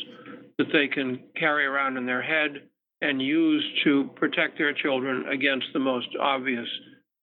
that 0.58 0.68
they 0.72 0.88
can 0.88 1.20
carry 1.36 1.66
around 1.66 1.96
in 1.96 2.06
their 2.06 2.22
head 2.22 2.62
and 3.02 3.20
use 3.20 3.64
to 3.84 4.10
protect 4.16 4.58
their 4.58 4.72
children 4.74 5.26
against 5.28 5.66
the 5.72 5.78
most 5.78 6.08
obvious 6.20 6.66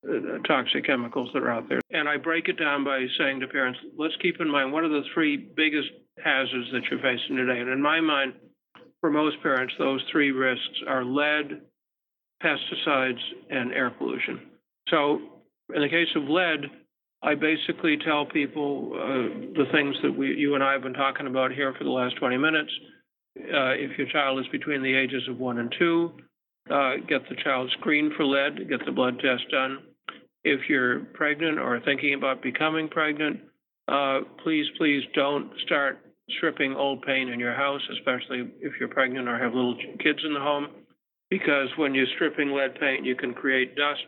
uh, 0.07 0.37
toxic 0.47 0.85
chemicals 0.85 1.29
that 1.33 1.43
are 1.43 1.51
out 1.51 1.69
there. 1.69 1.81
And 1.91 2.07
I 2.07 2.17
break 2.17 2.47
it 2.47 2.59
down 2.59 2.83
by 2.83 3.05
saying 3.17 3.39
to 3.41 3.47
parents, 3.47 3.79
let's 3.97 4.15
keep 4.21 4.39
in 4.39 4.49
mind 4.49 4.71
what 4.71 4.83
are 4.83 4.89
the 4.89 5.03
three 5.13 5.37
biggest 5.37 5.89
hazards 6.23 6.67
that 6.71 6.83
you're 6.89 7.01
facing 7.01 7.35
today. 7.35 7.59
And 7.59 7.69
in 7.69 7.81
my 7.81 8.01
mind, 8.01 8.33
for 9.01 9.11
most 9.11 9.41
parents, 9.43 9.73
those 9.77 10.03
three 10.11 10.31
risks 10.31 10.81
are 10.87 11.03
lead, 11.03 11.61
pesticides, 12.43 13.19
and 13.49 13.71
air 13.71 13.91
pollution. 13.91 14.41
So, 14.89 15.19
in 15.73 15.81
the 15.81 15.89
case 15.89 16.07
of 16.15 16.23
lead, 16.23 16.61
I 17.27 17.35
basically 17.35 17.97
tell 18.05 18.25
people 18.25 18.93
uh, 18.93 19.51
the 19.53 19.65
things 19.73 19.97
that 20.01 20.17
we, 20.17 20.33
you 20.35 20.55
and 20.55 20.63
I 20.63 20.71
have 20.71 20.81
been 20.81 20.93
talking 20.93 21.27
about 21.27 21.51
here 21.51 21.73
for 21.77 21.83
the 21.83 21.89
last 21.89 22.15
20 22.15 22.37
minutes. 22.37 22.71
Uh, 23.37 23.75
if 23.75 23.97
your 23.97 24.07
child 24.07 24.39
is 24.39 24.45
between 24.49 24.81
the 24.81 24.95
ages 24.95 25.27
of 25.29 25.37
one 25.37 25.57
and 25.57 25.73
two, 25.77 26.13
uh, 26.71 26.93
get 27.05 27.27
the 27.27 27.35
child 27.43 27.69
screened 27.79 28.13
for 28.15 28.23
lead, 28.23 28.69
get 28.69 28.79
the 28.85 28.93
blood 28.93 29.19
test 29.19 29.43
done. 29.51 29.79
If 30.45 30.69
you're 30.69 31.01
pregnant 31.15 31.59
or 31.59 31.81
thinking 31.81 32.13
about 32.13 32.41
becoming 32.41 32.87
pregnant, 32.87 33.41
uh, 33.89 34.19
please, 34.41 34.65
please 34.77 35.03
don't 35.13 35.51
start 35.65 35.99
stripping 36.37 36.75
old 36.75 37.01
paint 37.01 37.29
in 37.29 37.41
your 37.41 37.55
house, 37.55 37.81
especially 37.91 38.51
if 38.61 38.71
you're 38.79 38.87
pregnant 38.87 39.27
or 39.27 39.37
have 39.37 39.53
little 39.53 39.75
kids 40.01 40.19
in 40.25 40.33
the 40.33 40.39
home, 40.39 40.67
because 41.29 41.67
when 41.75 41.93
you're 41.93 42.07
stripping 42.15 42.51
lead 42.51 42.79
paint, 42.79 43.05
you 43.05 43.17
can 43.17 43.33
create 43.33 43.75
dust 43.75 44.05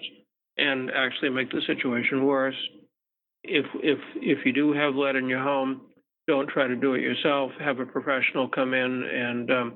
and 0.57 0.89
actually 0.95 1.31
make 1.31 1.51
the 1.51 1.61
situation 1.67 2.25
worse. 2.25 2.55
If 3.43 3.65
if 3.75 3.99
if 4.15 4.45
you 4.45 4.53
do 4.53 4.73
have 4.73 4.95
lead 4.95 5.15
in 5.15 5.29
your 5.29 5.41
home, 5.41 5.81
don't 6.27 6.49
try 6.49 6.67
to 6.67 6.75
do 6.75 6.93
it 6.93 7.01
yourself. 7.01 7.51
Have 7.59 7.79
a 7.79 7.85
professional 7.85 8.47
come 8.49 8.73
in 8.73 9.03
and 9.03 9.51
um, 9.51 9.73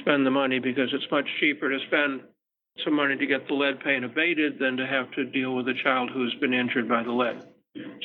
spend 0.00 0.24
the 0.24 0.30
money 0.30 0.58
because 0.58 0.88
it's 0.92 1.10
much 1.10 1.26
cheaper 1.40 1.68
to 1.68 1.78
spend 1.86 2.22
some 2.84 2.94
money 2.94 3.16
to 3.16 3.26
get 3.26 3.46
the 3.46 3.54
lead 3.54 3.80
paint 3.80 4.04
abated 4.04 4.58
than 4.58 4.76
to 4.76 4.86
have 4.86 5.10
to 5.12 5.24
deal 5.24 5.54
with 5.54 5.68
a 5.68 5.74
child 5.82 6.10
who's 6.12 6.34
been 6.40 6.54
injured 6.54 6.88
by 6.88 7.02
the 7.02 7.12
lead. 7.12 7.42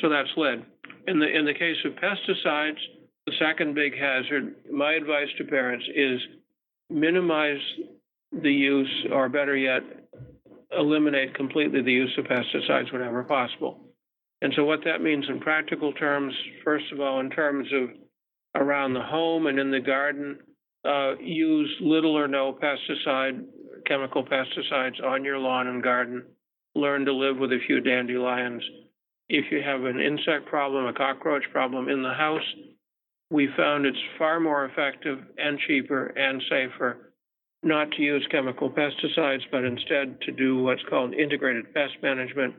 So 0.00 0.08
that's 0.08 0.28
lead. 0.36 0.64
In 1.06 1.18
the 1.18 1.26
in 1.26 1.44
the 1.44 1.54
case 1.54 1.76
of 1.84 1.92
pesticides, 1.94 2.78
the 3.26 3.32
second 3.38 3.74
big 3.74 3.96
hazard, 3.96 4.56
my 4.70 4.94
advice 4.94 5.28
to 5.38 5.44
parents 5.44 5.84
is 5.94 6.20
minimize 6.88 7.60
the 8.32 8.52
use, 8.52 9.06
or 9.12 9.28
better 9.28 9.56
yet, 9.56 9.82
eliminate 10.76 11.34
completely 11.34 11.82
the 11.82 11.92
use 11.92 12.12
of 12.18 12.26
pesticides 12.26 12.92
whenever 12.92 13.24
possible. 13.24 13.89
And 14.42 14.52
so, 14.56 14.64
what 14.64 14.80
that 14.84 15.02
means 15.02 15.26
in 15.28 15.40
practical 15.40 15.92
terms, 15.92 16.32
first 16.64 16.86
of 16.92 17.00
all, 17.00 17.20
in 17.20 17.30
terms 17.30 17.68
of 17.72 17.90
around 18.54 18.94
the 18.94 19.02
home 19.02 19.46
and 19.46 19.58
in 19.58 19.70
the 19.70 19.80
garden, 19.80 20.38
uh, 20.84 21.16
use 21.18 21.70
little 21.80 22.16
or 22.16 22.26
no 22.26 22.52
pesticide, 22.52 23.44
chemical 23.86 24.24
pesticides 24.24 25.02
on 25.04 25.24
your 25.24 25.38
lawn 25.38 25.66
and 25.66 25.82
garden. 25.82 26.24
Learn 26.74 27.04
to 27.04 27.12
live 27.12 27.36
with 27.36 27.52
a 27.52 27.58
few 27.66 27.80
dandelions. 27.80 28.62
If 29.28 29.52
you 29.52 29.60
have 29.62 29.84
an 29.84 30.00
insect 30.00 30.46
problem, 30.46 30.86
a 30.86 30.92
cockroach 30.92 31.44
problem 31.52 31.88
in 31.88 32.02
the 32.02 32.14
house, 32.14 32.42
we 33.30 33.48
found 33.56 33.86
it's 33.86 33.98
far 34.18 34.40
more 34.40 34.64
effective 34.64 35.18
and 35.38 35.58
cheaper 35.66 36.06
and 36.06 36.42
safer 36.48 37.10
not 37.62 37.90
to 37.92 38.02
use 38.02 38.26
chemical 38.30 38.70
pesticides, 38.70 39.42
but 39.50 39.64
instead 39.64 40.20
to 40.22 40.32
do 40.32 40.62
what's 40.62 40.82
called 40.88 41.12
integrated 41.14 41.72
pest 41.74 41.92
management. 42.02 42.54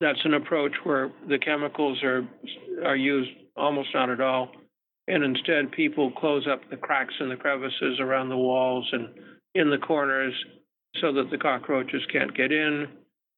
That's 0.00 0.24
an 0.24 0.34
approach 0.34 0.72
where 0.84 1.10
the 1.28 1.38
chemicals 1.38 2.02
are, 2.02 2.26
are 2.84 2.96
used 2.96 3.30
almost 3.56 3.88
not 3.94 4.10
at 4.10 4.20
all 4.20 4.52
and 5.08 5.24
instead 5.24 5.72
people 5.72 6.12
close 6.12 6.46
up 6.46 6.60
the 6.70 6.76
cracks 6.76 7.14
and 7.18 7.30
the 7.30 7.36
crevices 7.36 7.98
around 7.98 8.28
the 8.28 8.36
walls 8.36 8.86
and 8.92 9.08
in 9.54 9.70
the 9.70 9.78
corners 9.78 10.34
so 11.00 11.12
that 11.12 11.30
the 11.30 11.38
cockroaches 11.38 12.02
can't 12.12 12.36
get 12.36 12.52
in. 12.52 12.86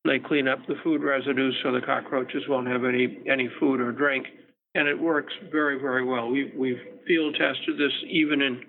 They 0.05 0.19
clean 0.19 0.49
up 0.49 0.59
the 0.67 0.75
food 0.83 1.03
residues 1.03 1.57
so 1.63 1.73
the 1.73 1.81
cockroaches 1.81 2.43
won't 2.49 2.67
have 2.67 2.85
any 2.85 3.21
any 3.31 3.49
food 3.61 3.81
or 3.81 3.93
drink, 3.93 4.27
and 4.75 4.89
it 4.89 4.99
works 4.99 5.33
very 5.53 5.79
very 5.79 6.05
well. 6.05 6.29
We've 6.29 6.53
we've 6.57 6.81
field 7.07 7.35
tested 7.35 7.79
this 7.79 7.93
even 8.09 8.43
in 8.43 8.63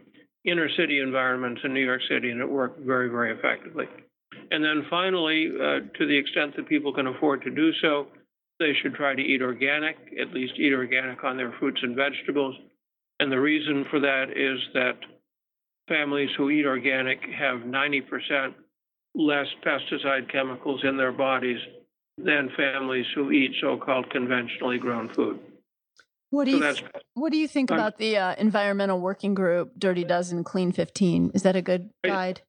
inner 0.46 0.70
city 0.78 1.00
environments 1.00 1.62
in 1.64 1.74
New 1.74 1.84
York 1.86 2.02
City, 2.10 2.30
and 2.32 2.42
it 2.42 2.50
worked 2.50 2.82
very 2.82 3.10
very 3.10 3.32
effectively. 3.32 3.86
And 4.52 4.64
then 4.64 4.86
finally, 4.90 5.50
uh, 5.50 5.80
to 5.98 6.06
the 6.06 6.18
extent 6.18 6.56
that 6.58 6.68
people 6.68 6.94
can 6.94 7.08
afford 7.08 7.42
to 7.44 7.50
do 7.50 7.72
so, 7.82 8.08
they 8.60 8.74
should 8.82 8.94
try 8.94 9.16
to 9.16 9.22
eat 9.22 9.42
organic, 9.42 9.96
at 10.22 10.34
least 10.34 10.54
eat 10.58 10.74
organic 10.74 11.24
on 11.24 11.38
their 11.38 11.54
fruits 11.58 11.80
and 11.82 11.96
vegetables. 11.96 12.56
And 13.20 13.32
the 13.32 13.40
reason 13.40 13.86
for 13.90 14.00
that 14.02 14.26
is 14.36 14.60
that 14.74 14.98
families 15.88 16.30
who 16.38 16.50
eat 16.50 16.66
organic 16.66 17.20
have 17.22 17.62
90% 17.62 18.54
less 19.16 19.48
pesticide 19.66 20.32
chemicals 20.32 20.82
in 20.84 20.98
their 20.98 21.12
bodies 21.12 21.60
than 22.18 22.50
families 22.56 23.06
who 23.16 23.32
eat 23.32 23.52
so-called 23.62 24.10
conventionally 24.10 24.78
grown 24.78 25.14
food. 25.14 25.40
What 26.30 26.46
do 26.46 26.52
so 26.52 26.70
you 26.70 26.90
What 27.14 27.32
do 27.32 27.38
you 27.38 27.48
think 27.48 27.72
about 27.72 27.98
the 27.98 28.18
uh, 28.18 28.36
environmental 28.38 29.00
working 29.00 29.34
group 29.34 29.74
Dirty 29.78 30.04
Dozen 30.04 30.44
Clean 30.44 30.72
15? 30.72 31.32
Is 31.34 31.44
that 31.44 31.56
a 31.56 31.62
good 31.62 31.90
guide? 32.06 32.42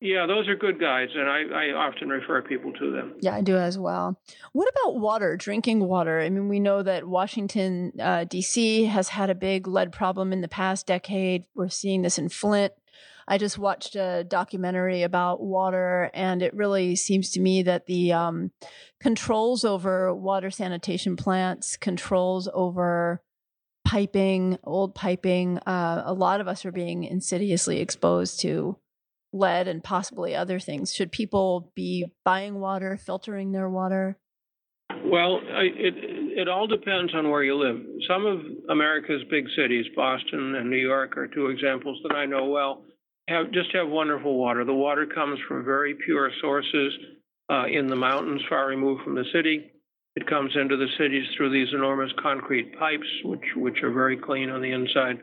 Yeah, 0.00 0.26
those 0.26 0.46
are 0.46 0.54
good 0.54 0.78
guides, 0.78 1.10
and 1.16 1.28
I, 1.28 1.42
I 1.42 1.72
often 1.72 2.08
refer 2.08 2.40
people 2.40 2.72
to 2.74 2.92
them. 2.92 3.14
Yeah, 3.20 3.34
I 3.34 3.40
do 3.40 3.56
as 3.56 3.76
well. 3.76 4.20
What 4.52 4.68
about 4.68 5.00
water, 5.00 5.36
drinking 5.36 5.80
water? 5.80 6.20
I 6.20 6.28
mean, 6.30 6.48
we 6.48 6.60
know 6.60 6.84
that 6.84 7.08
Washington, 7.08 7.92
uh, 8.00 8.22
D.C. 8.22 8.84
has 8.84 9.08
had 9.08 9.28
a 9.28 9.34
big 9.34 9.66
lead 9.66 9.90
problem 9.90 10.32
in 10.32 10.40
the 10.40 10.48
past 10.48 10.86
decade. 10.86 11.46
We're 11.56 11.68
seeing 11.68 12.02
this 12.02 12.16
in 12.16 12.28
Flint. 12.28 12.74
I 13.26 13.38
just 13.38 13.58
watched 13.58 13.96
a 13.96 14.24
documentary 14.24 15.02
about 15.02 15.42
water, 15.42 16.10
and 16.14 16.42
it 16.42 16.54
really 16.54 16.94
seems 16.94 17.30
to 17.30 17.40
me 17.40 17.64
that 17.64 17.86
the 17.86 18.12
um, 18.12 18.52
controls 19.00 19.64
over 19.64 20.14
water 20.14 20.50
sanitation 20.50 21.16
plants, 21.16 21.76
controls 21.76 22.48
over 22.54 23.20
piping, 23.84 24.58
old 24.62 24.94
piping, 24.94 25.58
uh, 25.66 26.02
a 26.06 26.12
lot 26.12 26.40
of 26.40 26.46
us 26.46 26.64
are 26.64 26.72
being 26.72 27.02
insidiously 27.02 27.80
exposed 27.80 28.38
to 28.40 28.76
lead 29.32 29.68
and 29.68 29.84
possibly 29.84 30.34
other 30.34 30.58
things. 30.58 30.94
Should 30.94 31.12
people 31.12 31.72
be 31.74 32.06
buying 32.24 32.60
water, 32.60 32.96
filtering 32.96 33.52
their 33.52 33.68
water? 33.68 34.18
Well, 35.04 35.40
it 35.42 35.94
it 36.38 36.48
all 36.48 36.66
depends 36.66 37.14
on 37.14 37.30
where 37.30 37.42
you 37.42 37.54
live. 37.56 37.84
Some 38.08 38.26
of 38.26 38.40
America's 38.70 39.22
big 39.30 39.44
cities, 39.56 39.86
Boston 39.94 40.54
and 40.54 40.70
New 40.70 40.78
York, 40.78 41.16
are 41.16 41.26
two 41.26 41.48
examples 41.48 41.98
that 42.02 42.14
I 42.14 42.26
know 42.26 42.46
well. 42.46 42.84
Have 43.28 43.50
just 43.50 43.74
have 43.74 43.88
wonderful 43.88 44.38
water. 44.38 44.64
The 44.64 44.72
water 44.72 45.06
comes 45.06 45.38
from 45.46 45.64
very 45.64 45.94
pure 45.94 46.30
sources 46.40 46.92
uh, 47.50 47.66
in 47.66 47.86
the 47.86 47.96
mountains, 47.96 48.42
far 48.48 48.66
removed 48.66 49.02
from 49.04 49.14
the 49.14 49.24
city. 49.32 49.72
It 50.16 50.26
comes 50.26 50.52
into 50.56 50.76
the 50.76 50.88
cities 50.98 51.26
through 51.36 51.50
these 51.50 51.72
enormous 51.74 52.10
concrete 52.20 52.78
pipes, 52.78 53.06
which 53.24 53.44
which 53.56 53.82
are 53.82 53.92
very 53.92 54.16
clean 54.16 54.50
on 54.50 54.62
the 54.62 54.72
inside. 54.72 55.18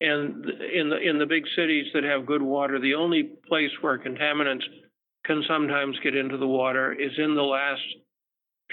And 0.00 0.44
in 0.50 0.90
the 0.90 0.98
in 0.98 1.18
the 1.18 1.26
big 1.26 1.44
cities 1.56 1.86
that 1.94 2.04
have 2.04 2.26
good 2.26 2.42
water, 2.42 2.78
the 2.80 2.94
only 2.94 3.22
place 3.48 3.70
where 3.80 3.98
contaminants 3.98 4.64
can 5.24 5.42
sometimes 5.48 5.98
get 6.02 6.16
into 6.16 6.36
the 6.36 6.46
water 6.46 6.92
is 6.92 7.12
in 7.18 7.34
the 7.34 7.42
last 7.42 7.82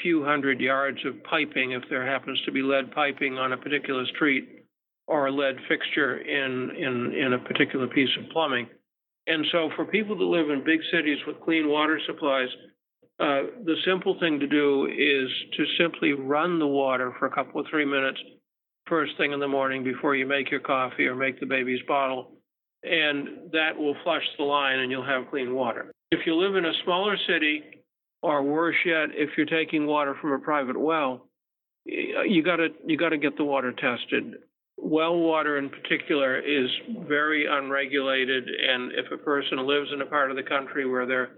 few 0.01 0.23
hundred 0.23 0.59
yards 0.59 0.97
of 1.05 1.23
piping, 1.23 1.71
if 1.71 1.83
there 1.89 2.05
happens 2.05 2.41
to 2.45 2.51
be 2.51 2.61
lead 2.61 2.91
piping 2.91 3.37
on 3.37 3.53
a 3.53 3.57
particular 3.57 4.05
street 4.07 4.65
or 5.07 5.27
a 5.27 5.31
lead 5.31 5.57
fixture 5.67 6.17
in 6.17 6.71
in 6.71 7.13
in 7.13 7.33
a 7.33 7.39
particular 7.39 7.87
piece 7.87 8.09
of 8.17 8.29
plumbing. 8.31 8.67
And 9.27 9.45
so, 9.51 9.69
for 9.75 9.85
people 9.85 10.17
that 10.17 10.23
live 10.23 10.49
in 10.49 10.63
big 10.63 10.79
cities 10.91 11.19
with 11.27 11.39
clean 11.41 11.67
water 11.69 11.99
supplies, 12.05 12.49
Uh, 13.21 13.43
the 13.65 13.77
simple 13.85 14.17
thing 14.19 14.39
to 14.39 14.47
do 14.47 14.87
is 14.87 15.29
to 15.55 15.63
simply 15.77 16.13
run 16.13 16.57
the 16.57 16.65
water 16.65 17.13
for 17.19 17.27
a 17.27 17.29
couple 17.29 17.61
of 17.61 17.67
three 17.67 17.85
minutes 17.85 18.19
first 18.91 19.13
thing 19.17 19.31
in 19.31 19.39
the 19.39 19.47
morning 19.47 19.85
before 19.85 20.15
you 20.15 20.27
make 20.27 20.51
your 20.51 20.59
coffee 20.59 21.07
or 21.07 21.15
make 21.15 21.39
the 21.39 21.45
baby's 21.45 21.79
bottle, 21.87 22.33
and 22.83 23.49
that 23.53 23.71
will 23.77 23.95
flush 24.03 24.23
the 24.37 24.43
line 24.43 24.79
and 24.79 24.91
you'll 24.91 25.05
have 25.05 25.29
clean 25.29 25.55
water. 25.55 25.93
If 26.11 26.25
you 26.25 26.35
live 26.35 26.57
in 26.57 26.65
a 26.65 26.73
smaller 26.83 27.15
city, 27.25 27.63
or 28.21 28.43
worse 28.43 28.75
yet, 28.85 29.09
if 29.13 29.29
you're 29.37 29.45
taking 29.45 29.87
water 29.87 30.13
from 30.19 30.33
a 30.33 30.39
private 30.39 30.77
well, 30.77 31.25
you 31.85 32.43
got 32.43 32.57
to 32.57 32.67
you 32.85 32.97
got 32.97 33.09
to 33.09 33.17
get 33.17 33.37
the 33.37 33.45
water 33.45 33.71
tested. 33.71 34.35
Well 34.77 35.17
water 35.17 35.57
in 35.57 35.69
particular 35.69 36.37
is 36.37 36.69
very 37.07 37.45
unregulated, 37.49 38.43
and 38.43 38.91
if 38.91 39.09
a 39.09 39.23
person 39.23 39.65
lives 39.65 39.87
in 39.93 40.01
a 40.01 40.05
part 40.05 40.31
of 40.31 40.35
the 40.35 40.43
country 40.43 40.85
where 40.85 41.05
they're 41.05 41.31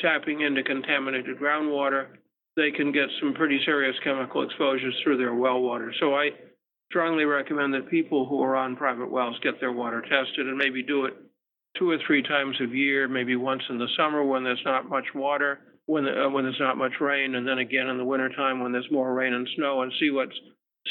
tapping 0.00 0.40
into 0.40 0.62
contaminated 0.62 1.38
groundwater, 1.38 2.06
they 2.56 2.70
can 2.70 2.92
get 2.92 3.08
some 3.20 3.34
pretty 3.34 3.60
serious 3.66 3.96
chemical 4.02 4.42
exposures 4.42 4.94
through 5.04 5.18
their 5.18 5.34
well 5.34 5.60
water. 5.60 5.92
So 6.00 6.14
I 6.14 6.30
strongly 6.90 7.24
recommend 7.24 7.74
that 7.74 7.90
people 7.90 8.26
who 8.26 8.42
are 8.42 8.56
on 8.56 8.76
private 8.76 9.10
wells 9.10 9.38
get 9.42 9.60
their 9.60 9.72
water 9.72 10.00
tested 10.00 10.46
and 10.46 10.56
maybe 10.56 10.82
do 10.82 11.04
it 11.04 11.14
two 11.78 11.90
or 11.90 11.98
three 12.06 12.22
times 12.22 12.56
a 12.60 12.76
year, 12.76 13.08
maybe 13.08 13.36
once 13.36 13.62
in 13.68 13.78
the 13.78 13.88
summer 13.96 14.24
when 14.24 14.42
there's 14.42 14.62
not 14.64 14.88
much 14.88 15.04
water, 15.14 15.60
when 15.86 16.06
uh, 16.06 16.28
when 16.30 16.44
there's 16.44 16.60
not 16.60 16.76
much 16.76 16.94
rain, 17.00 17.34
and 17.34 17.46
then 17.46 17.58
again 17.58 17.88
in 17.88 17.98
the 17.98 18.04
wintertime 18.04 18.60
when 18.60 18.72
there's 18.72 18.90
more 18.90 19.14
rain 19.14 19.34
and 19.34 19.48
snow, 19.56 19.82
and 19.82 19.92
see 20.00 20.10
what's 20.10 20.34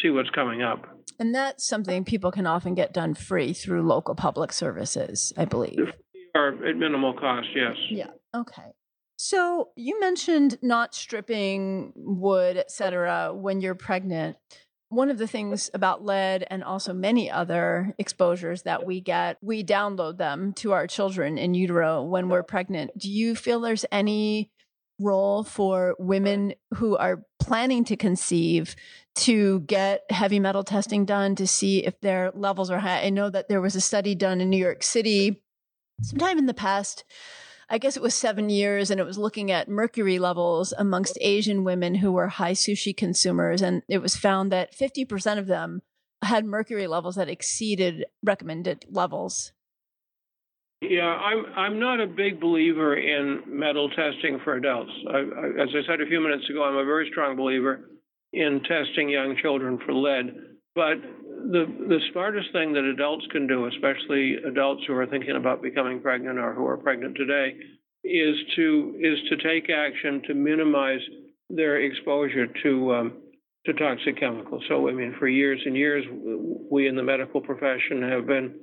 see 0.01 0.09
what's 0.09 0.29
coming 0.31 0.61
up. 0.61 0.85
And 1.19 1.33
that's 1.33 1.67
something 1.67 2.05
people 2.05 2.31
can 2.31 2.45
often 2.45 2.75
get 2.75 2.93
done 2.93 3.15
free 3.15 3.53
through 3.53 3.81
local 3.81 4.13
public 4.13 4.53
services, 4.53 5.33
I 5.35 5.45
believe. 5.45 5.91
Or 6.35 6.49
at 6.49 6.77
minimal 6.77 7.13
cost, 7.13 7.47
yes. 7.55 7.75
Yeah. 7.89 8.11
Okay. 8.35 8.73
So 9.17 9.69
you 9.75 9.99
mentioned 9.99 10.59
not 10.61 10.93
stripping 10.93 11.91
wood, 11.95 12.55
et 12.55 12.69
cetera, 12.69 13.33
when 13.33 13.61
you're 13.61 13.73
pregnant. 13.73 14.37
One 14.89 15.09
of 15.09 15.17
the 15.17 15.27
things 15.27 15.69
about 15.73 16.05
lead 16.05 16.45
and 16.49 16.63
also 16.63 16.93
many 16.93 17.29
other 17.29 17.93
exposures 17.97 18.61
that 18.61 18.85
we 18.85 19.01
get, 19.01 19.37
we 19.41 19.63
download 19.63 20.17
them 20.17 20.53
to 20.53 20.71
our 20.71 20.87
children 20.87 21.37
in 21.37 21.53
utero 21.53 22.03
when 22.03 22.29
we're 22.29 22.43
pregnant. 22.43 22.97
Do 22.97 23.11
you 23.11 23.35
feel 23.35 23.59
there's 23.59 23.85
any 23.91 24.49
role 24.99 25.43
for 25.43 25.95
women 25.99 26.53
who 26.75 26.95
are 26.95 27.23
planning 27.39 27.83
to 27.85 27.97
conceive 27.97 28.75
to 29.15 29.59
get 29.61 30.03
heavy 30.09 30.39
metal 30.39 30.63
testing 30.63 31.05
done 31.05 31.35
to 31.35 31.45
see 31.47 31.85
if 31.85 31.99
their 31.99 32.31
levels 32.33 32.71
are 32.71 32.79
high? 32.79 33.01
I 33.01 33.09
know 33.09 33.29
that 33.29 33.49
there 33.49 33.61
was 33.61 33.75
a 33.75 33.81
study 33.81 34.15
done 34.15 34.39
in 34.39 34.49
New 34.49 34.57
York 34.57 34.83
City 34.83 35.43
sometime 36.01 36.37
in 36.37 36.45
the 36.45 36.53
past 36.53 37.03
I 37.69 37.77
guess 37.77 37.97
it 37.97 38.03
was 38.03 38.15
seven 38.15 38.49
years, 38.49 38.89
and 38.89 38.99
it 38.99 39.05
was 39.05 39.17
looking 39.17 39.51
at 39.51 39.67
mercury 39.67 40.19
levels 40.19 40.73
amongst 40.77 41.17
Asian 41.19 41.63
women 41.63 41.95
who 41.95 42.13
were 42.13 42.27
high 42.27 42.53
sushi 42.53 42.95
consumers. 42.95 43.61
And 43.61 43.83
it 43.89 44.01
was 44.01 44.15
found 44.15 44.51
that 44.51 44.73
50% 44.73 45.37
of 45.37 45.47
them 45.47 45.81
had 46.21 46.45
mercury 46.45 46.87
levels 46.87 47.15
that 47.15 47.29
exceeded 47.29 48.05
recommended 48.23 48.85
levels. 48.89 49.51
Yeah, 50.81 51.05
I'm 51.05 51.45
I'm 51.55 51.79
not 51.79 51.99
a 51.99 52.05
big 52.05 52.39
believer 52.39 52.95
in 52.95 53.41
metal 53.47 53.89
testing 53.89 54.39
for 54.43 54.55
adults. 54.55 54.91
I, 55.09 55.17
I, 55.17 55.63
as 55.63 55.69
I 55.69 55.81
said 55.87 56.01
a 56.01 56.05
few 56.05 56.21
minutes 56.21 56.47
ago, 56.49 56.63
I'm 56.63 56.75
a 56.77 56.85
very 56.85 57.09
strong 57.11 57.35
believer 57.35 57.89
in 58.31 58.61
testing 58.61 59.09
young 59.09 59.35
children 59.41 59.79
for 59.83 59.93
lead. 59.93 60.35
But 60.77 61.01
the 61.25 61.65
the 61.89 61.99
smartest 62.11 62.51
thing 62.51 62.73
that 62.73 62.83
adults 62.83 63.25
can 63.31 63.47
do, 63.47 63.65
especially 63.65 64.35
adults 64.47 64.83
who 64.85 64.93
are 64.93 65.07
thinking 65.07 65.35
about 65.35 65.63
becoming 65.63 65.99
pregnant 65.99 66.37
or 66.37 66.53
who 66.53 66.67
are 66.67 66.77
pregnant 66.77 67.17
today, 67.17 67.55
is 68.03 68.35
to 68.55 68.93
is 69.01 69.17
to 69.29 69.37
take 69.37 69.71
action 69.71 70.21
to 70.27 70.35
minimize 70.35 70.99
their 71.49 71.81
exposure 71.81 72.45
to 72.61 72.93
um, 72.93 73.13
to 73.65 73.73
toxic 73.73 74.19
chemicals. 74.19 74.63
So, 74.69 74.87
I 74.87 74.91
mean, 74.91 75.15
for 75.17 75.27
years 75.27 75.59
and 75.65 75.75
years, 75.75 76.05
we 76.71 76.87
in 76.87 76.95
the 76.95 77.01
medical 77.01 77.41
profession 77.41 78.03
have 78.03 78.27
been 78.27 78.59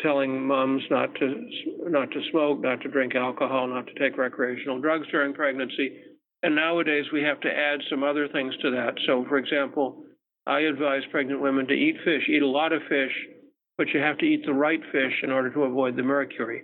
telling 0.00 0.46
moms 0.46 0.84
not 0.88 1.16
to 1.16 1.48
not 1.88 2.12
to 2.12 2.20
smoke, 2.30 2.60
not 2.60 2.80
to 2.82 2.88
drink 2.88 3.16
alcohol, 3.16 3.66
not 3.66 3.88
to 3.88 3.94
take 3.94 4.16
recreational 4.16 4.80
drugs 4.80 5.08
during 5.10 5.34
pregnancy. 5.34 5.98
And 6.44 6.54
nowadays, 6.54 7.06
we 7.12 7.22
have 7.24 7.40
to 7.40 7.50
add 7.50 7.80
some 7.90 8.04
other 8.04 8.28
things 8.28 8.54
to 8.62 8.70
that. 8.70 8.94
So, 9.04 9.24
for 9.28 9.38
example, 9.38 10.05
I 10.46 10.60
advise 10.60 11.02
pregnant 11.10 11.40
women 11.40 11.66
to 11.66 11.74
eat 11.74 11.96
fish, 12.04 12.22
eat 12.28 12.42
a 12.42 12.46
lot 12.46 12.72
of 12.72 12.82
fish, 12.88 13.12
but 13.76 13.88
you 13.92 14.00
have 14.00 14.18
to 14.18 14.24
eat 14.24 14.44
the 14.46 14.54
right 14.54 14.80
fish 14.92 15.12
in 15.22 15.30
order 15.30 15.50
to 15.50 15.64
avoid 15.64 15.96
the 15.96 16.02
mercury. 16.02 16.62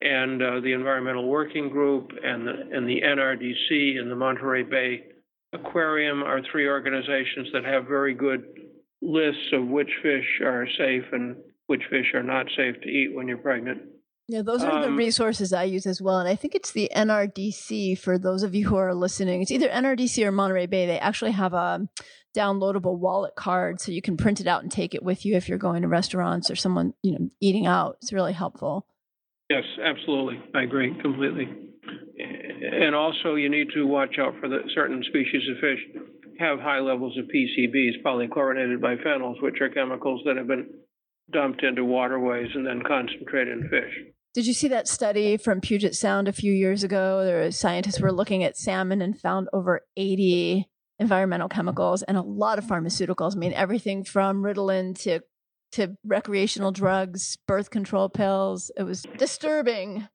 And 0.00 0.42
uh, 0.42 0.60
the 0.60 0.72
Environmental 0.72 1.28
Working 1.28 1.68
Group 1.68 2.10
and 2.22 2.46
the, 2.46 2.52
and 2.72 2.88
the 2.88 3.00
NRDC 3.00 3.98
and 3.98 4.10
the 4.10 4.16
Monterey 4.16 4.64
Bay 4.64 5.04
Aquarium 5.52 6.22
are 6.22 6.40
three 6.50 6.66
organizations 6.66 7.48
that 7.52 7.64
have 7.64 7.86
very 7.86 8.14
good 8.14 8.44
lists 9.00 9.52
of 9.52 9.66
which 9.66 9.90
fish 10.02 10.40
are 10.42 10.66
safe 10.78 11.04
and 11.12 11.36
which 11.66 11.82
fish 11.90 12.12
are 12.14 12.22
not 12.22 12.46
safe 12.56 12.80
to 12.82 12.88
eat 12.88 13.14
when 13.14 13.28
you're 13.28 13.38
pregnant. 13.38 13.82
Yeah, 14.28 14.42
those 14.42 14.62
are 14.62 14.72
um, 14.72 14.82
the 14.82 14.92
resources 14.92 15.52
I 15.52 15.64
use 15.64 15.84
as 15.84 16.00
well. 16.00 16.18
And 16.18 16.28
I 16.28 16.36
think 16.36 16.54
it's 16.54 16.72
the 16.72 16.90
NRDC 16.94 17.98
for 17.98 18.18
those 18.18 18.42
of 18.42 18.54
you 18.54 18.68
who 18.68 18.76
are 18.76 18.94
listening. 18.94 19.42
It's 19.42 19.50
either 19.50 19.68
NRDC 19.68 20.24
or 20.24 20.32
Monterey 20.32 20.66
Bay. 20.66 20.86
They 20.86 20.98
actually 20.98 21.32
have 21.32 21.52
a 21.52 21.86
downloadable 22.34 22.98
wallet 22.98 23.34
card 23.34 23.80
so 23.80 23.92
you 23.92 24.02
can 24.02 24.16
print 24.16 24.40
it 24.40 24.46
out 24.46 24.62
and 24.62 24.72
take 24.72 24.94
it 24.94 25.02
with 25.02 25.24
you 25.24 25.36
if 25.36 25.48
you're 25.48 25.58
going 25.58 25.82
to 25.82 25.88
restaurants 25.88 26.50
or 26.50 26.56
someone 26.56 26.94
you 27.02 27.12
know 27.12 27.30
eating 27.40 27.66
out. 27.66 27.96
It's 28.02 28.12
really 28.12 28.32
helpful. 28.32 28.86
Yes 29.50 29.64
absolutely. 29.82 30.40
I 30.54 30.62
agree 30.62 30.94
completely. 31.00 31.48
And 32.18 32.94
also 32.94 33.34
you 33.34 33.48
need 33.48 33.68
to 33.74 33.86
watch 33.86 34.18
out 34.18 34.34
for 34.40 34.48
the 34.48 34.60
certain 34.74 35.02
species 35.08 35.42
of 35.50 35.58
fish 35.58 36.02
have 36.38 36.58
high 36.58 36.80
levels 36.80 37.16
of 37.18 37.26
pcbs 37.26 38.02
polychlorinated 38.04 38.78
biphenyls 38.78 39.40
which 39.42 39.60
are 39.60 39.68
chemicals 39.68 40.22
that 40.24 40.36
have 40.36 40.48
been 40.48 40.66
dumped 41.30 41.62
into 41.62 41.84
waterways 41.84 42.48
and 42.54 42.66
then 42.66 42.82
concentrated 42.86 43.58
in 43.58 43.68
fish. 43.68 43.92
Did 44.34 44.46
you 44.46 44.54
see 44.54 44.68
that 44.68 44.88
study 44.88 45.36
from 45.36 45.60
Puget 45.60 45.94
Sound 45.94 46.26
a 46.26 46.32
few 46.32 46.52
years 46.52 46.82
ago? 46.82 47.22
There 47.24 47.40
were 47.40 47.50
scientists 47.50 48.00
were 48.00 48.12
looking 48.12 48.42
at 48.42 48.56
salmon 48.56 49.02
and 49.02 49.18
found 49.18 49.48
over 49.52 49.82
80 49.96 50.68
environmental 51.02 51.48
chemicals 51.48 52.02
and 52.02 52.16
a 52.16 52.22
lot 52.22 52.58
of 52.58 52.64
pharmaceuticals. 52.64 53.36
I 53.36 53.38
mean, 53.38 53.52
everything 53.52 54.04
from 54.04 54.42
Ritalin 54.42 54.98
to 55.02 55.20
to 55.72 55.96
recreational 56.04 56.70
drugs, 56.70 57.38
birth 57.46 57.70
control 57.70 58.08
pills. 58.08 58.70
It 58.76 58.82
was 58.82 59.02
disturbing. 59.16 60.06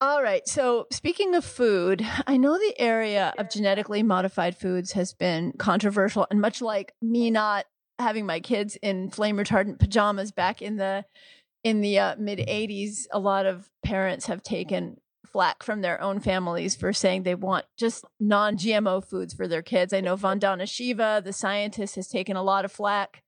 All 0.00 0.22
right. 0.22 0.46
So, 0.46 0.86
speaking 0.92 1.34
of 1.34 1.44
food, 1.44 2.06
I 2.26 2.36
know 2.36 2.58
the 2.58 2.74
area 2.78 3.32
of 3.38 3.50
genetically 3.50 4.02
modified 4.02 4.56
foods 4.56 4.92
has 4.92 5.14
been 5.14 5.52
controversial, 5.58 6.26
and 6.30 6.40
much 6.40 6.60
like 6.60 6.92
me 7.00 7.30
not 7.30 7.64
having 7.98 8.26
my 8.26 8.40
kids 8.40 8.76
in 8.82 9.10
flame 9.10 9.36
retardant 9.36 9.78
pajamas 9.78 10.32
back 10.32 10.60
in 10.60 10.76
the 10.76 11.04
in 11.64 11.80
the 11.80 11.98
uh, 11.98 12.16
mid 12.18 12.38
80s, 12.38 13.06
a 13.10 13.18
lot 13.18 13.46
of 13.46 13.68
parents 13.82 14.26
have 14.26 14.42
taken 14.42 14.98
flack 15.26 15.62
from 15.62 15.80
their 15.80 16.00
own 16.00 16.20
families 16.20 16.76
for 16.76 16.92
saying 16.92 17.22
they 17.22 17.34
want 17.34 17.66
just 17.76 18.04
non 18.20 18.56
GMO 18.56 19.04
foods 19.04 19.34
for 19.34 19.46
their 19.48 19.62
kids. 19.62 19.92
I 19.92 20.00
know 20.00 20.16
Vandana 20.16 20.68
Shiva, 20.68 21.22
the 21.24 21.32
scientist, 21.32 21.96
has 21.96 22.08
taken 22.08 22.36
a 22.36 22.42
lot 22.42 22.64
of 22.64 22.72
flack. 22.72 23.22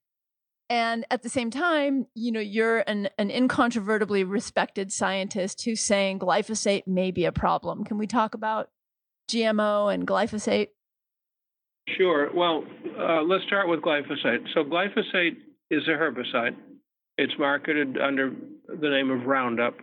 And 0.69 1.05
at 1.09 1.23
the 1.23 1.29
same 1.29 1.49
time, 1.49 2.05
you 2.13 2.31
know, 2.31 2.39
you're 2.39 2.79
an, 2.85 3.09
an 3.17 3.31
incontrovertibly 3.31 4.23
respected 4.23 4.93
scientist 4.93 5.63
who's 5.65 5.81
saying 5.81 6.19
glyphosate 6.19 6.85
may 6.85 7.09
be 7.09 7.25
a 7.25 7.31
problem. 7.31 7.83
Can 7.83 7.97
we 7.97 8.05
talk 8.05 8.35
about 8.35 8.69
GMO 9.29 9.91
and 9.91 10.07
glyphosate? 10.07 10.67
Sure. 11.97 12.29
Well, 12.33 12.63
uh, 12.99 13.23
let's 13.23 13.43
start 13.45 13.67
with 13.67 13.81
glyphosate. 13.81 14.45
So, 14.53 14.63
glyphosate 14.63 15.37
is 15.71 15.87
a 15.87 15.91
herbicide. 15.91 16.55
It's 17.17 17.33
marketed 17.39 17.97
under 17.97 18.31
the 18.67 18.89
name 18.89 19.09
of 19.09 19.25
Roundup. 19.25 19.75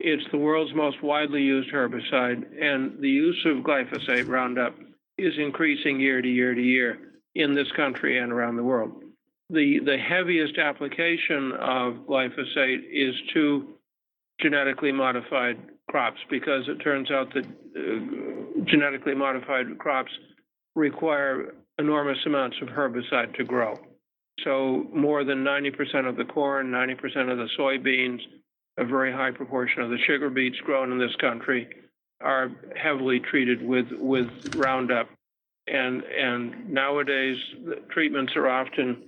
It's 0.00 0.24
the 0.30 0.38
world's 0.38 0.74
most 0.74 1.02
widely 1.02 1.42
used 1.42 1.72
herbicide, 1.72 2.44
and 2.62 3.00
the 3.00 3.08
use 3.08 3.44
of 3.46 3.64
glyphosate 3.64 4.28
Roundup 4.28 4.74
is 5.16 5.34
increasing 5.38 5.98
year 5.98 6.22
to 6.22 6.28
year 6.28 6.54
to 6.54 6.62
year 6.62 6.98
in 7.34 7.54
this 7.54 7.70
country 7.72 8.18
and 8.18 8.32
around 8.32 8.56
the 8.56 8.62
world. 8.62 9.02
The, 9.50 9.80
the 9.84 9.96
heaviest 9.96 10.58
application 10.58 11.52
of 11.52 12.06
glyphosate 12.06 12.84
is 12.92 13.14
to 13.34 13.74
genetically 14.40 14.92
modified 14.92 15.58
crops 15.90 16.20
because 16.30 16.68
it 16.68 16.76
turns 16.76 17.10
out 17.10 17.32
that 17.34 17.44
uh, 17.44 18.64
genetically 18.64 19.14
modified 19.14 19.78
crops 19.78 20.12
require 20.76 21.54
enormous 21.78 22.18
amounts 22.26 22.56
of 22.62 22.68
herbicide 22.68 23.34
to 23.36 23.44
grow. 23.44 23.74
So, 24.44 24.86
more 24.94 25.24
than 25.24 25.42
90% 25.42 26.08
of 26.08 26.16
the 26.16 26.24
corn, 26.24 26.70
90% 26.70 27.30
of 27.30 27.38
the 27.38 27.48
soybeans, 27.58 28.20
a 28.78 28.84
very 28.84 29.12
high 29.12 29.32
proportion 29.32 29.82
of 29.82 29.90
the 29.90 29.98
sugar 30.06 30.30
beets 30.30 30.56
grown 30.58 30.92
in 30.92 30.98
this 30.98 31.14
country 31.16 31.68
are 32.20 32.50
heavily 32.76 33.20
treated 33.20 33.62
with 33.62 33.86
with 33.92 34.54
Roundup, 34.54 35.08
and 35.66 36.02
and 36.02 36.70
nowadays 36.70 37.36
treatments 37.90 38.34
are 38.36 38.48
often. 38.48 39.02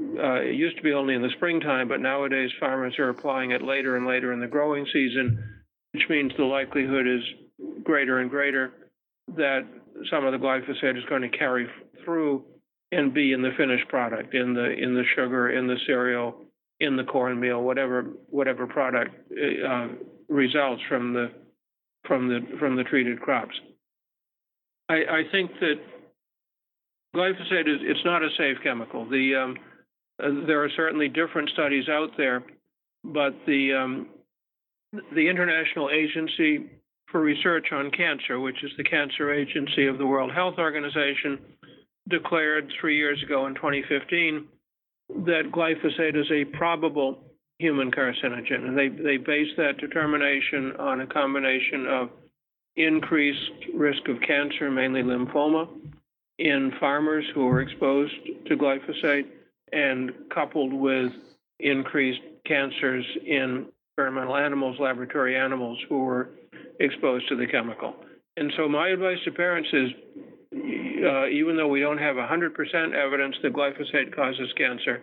Uh, 0.00 0.40
it 0.42 0.54
used 0.54 0.76
to 0.76 0.82
be 0.82 0.92
only 0.92 1.14
in 1.14 1.22
the 1.22 1.30
springtime, 1.36 1.88
but 1.88 2.00
nowadays 2.00 2.50
farmers 2.60 2.96
are 3.00 3.08
applying 3.08 3.50
it 3.50 3.62
later 3.62 3.96
and 3.96 4.06
later 4.06 4.32
in 4.32 4.40
the 4.40 4.46
growing 4.46 4.86
season, 4.92 5.60
which 5.92 6.08
means 6.08 6.32
the 6.36 6.44
likelihood 6.44 7.06
is 7.06 7.22
greater 7.82 8.20
and 8.20 8.30
greater 8.30 8.72
that 9.36 9.66
some 10.08 10.24
of 10.24 10.32
the 10.32 10.38
glyphosate 10.38 10.96
is 10.96 11.04
going 11.08 11.22
to 11.22 11.36
carry 11.36 11.68
through 12.04 12.44
and 12.92 13.12
be 13.12 13.32
in 13.32 13.42
the 13.42 13.50
finished 13.56 13.88
product, 13.88 14.34
in 14.34 14.54
the 14.54 14.70
in 14.70 14.94
the 14.94 15.04
sugar, 15.16 15.50
in 15.50 15.66
the 15.66 15.76
cereal, 15.86 16.47
in 16.80 16.96
the 16.96 17.04
cornmeal, 17.04 17.62
whatever 17.62 18.04
whatever 18.30 18.66
product 18.66 19.10
uh, 19.32 19.88
results 20.28 20.82
from 20.88 21.12
the 21.12 21.32
from 22.06 22.28
the 22.28 22.40
from 22.58 22.76
the 22.76 22.84
treated 22.84 23.20
crops. 23.20 23.54
I, 24.88 24.94
I 24.94 25.22
think 25.30 25.50
that 25.60 25.76
glyphosate 27.14 27.68
is 27.68 27.80
it's 27.82 28.04
not 28.04 28.22
a 28.22 28.28
safe 28.38 28.58
chemical. 28.62 29.08
The 29.08 29.34
um, 29.34 29.56
uh, 30.22 30.46
there 30.46 30.62
are 30.62 30.70
certainly 30.76 31.08
different 31.08 31.50
studies 31.50 31.88
out 31.88 32.10
there, 32.16 32.44
but 33.04 33.34
the 33.46 33.74
um, 33.74 34.08
the 35.14 35.28
International 35.28 35.90
Agency 35.90 36.70
for 37.10 37.20
Research 37.20 37.68
on 37.72 37.90
Cancer, 37.90 38.38
which 38.38 38.62
is 38.62 38.70
the 38.76 38.84
cancer 38.84 39.32
agency 39.32 39.86
of 39.86 39.98
the 39.98 40.06
World 40.06 40.32
Health 40.32 40.56
Organization, 40.58 41.38
declared 42.08 42.70
three 42.80 42.96
years 42.96 43.22
ago 43.22 43.46
in 43.46 43.54
2015 43.54 44.46
that 45.08 45.50
glyphosate 45.52 46.16
is 46.16 46.30
a 46.30 46.44
probable 46.56 47.18
human 47.58 47.90
carcinogen. 47.90 48.68
And 48.68 48.78
they, 48.78 48.88
they 48.88 49.16
base 49.16 49.48
that 49.56 49.78
determination 49.78 50.74
on 50.78 51.00
a 51.00 51.06
combination 51.06 51.86
of 51.86 52.10
increased 52.76 53.50
risk 53.74 54.08
of 54.08 54.20
cancer, 54.20 54.70
mainly 54.70 55.02
lymphoma, 55.02 55.68
in 56.38 56.72
farmers 56.78 57.24
who 57.34 57.48
are 57.48 57.60
exposed 57.60 58.14
to 58.46 58.56
glyphosate, 58.56 59.26
and 59.72 60.12
coupled 60.32 60.72
with 60.72 61.12
increased 61.58 62.20
cancers 62.46 63.04
in 63.26 63.66
experimental 63.90 64.36
animals, 64.36 64.78
laboratory 64.78 65.36
animals 65.36 65.78
who 65.88 66.04
were 66.04 66.30
exposed 66.78 67.28
to 67.28 67.36
the 67.36 67.46
chemical. 67.46 67.94
And 68.36 68.52
so, 68.56 68.68
my 68.68 68.88
advice 68.88 69.18
to 69.24 69.32
parents 69.32 69.68
is 69.72 69.90
uh, 71.04 71.28
even 71.28 71.56
though 71.56 71.68
we 71.68 71.80
don't 71.80 71.98
have 71.98 72.16
100% 72.16 72.94
evidence 72.94 73.36
that 73.42 73.52
glyphosate 73.52 74.14
causes 74.14 74.52
cancer, 74.56 75.02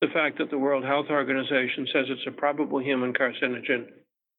the 0.00 0.08
fact 0.08 0.38
that 0.38 0.50
the 0.50 0.58
World 0.58 0.84
Health 0.84 1.06
Organization 1.10 1.86
says 1.92 2.06
it's 2.08 2.26
a 2.26 2.30
probable 2.30 2.80
human 2.80 3.12
carcinogen 3.12 3.86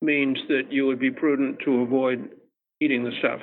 means 0.01 0.37
that 0.47 0.71
you 0.71 0.85
would 0.85 0.99
be 0.99 1.11
prudent 1.11 1.57
to 1.65 1.81
avoid 1.81 2.29
eating 2.79 3.03
the 3.03 3.11
stuff. 3.19 3.39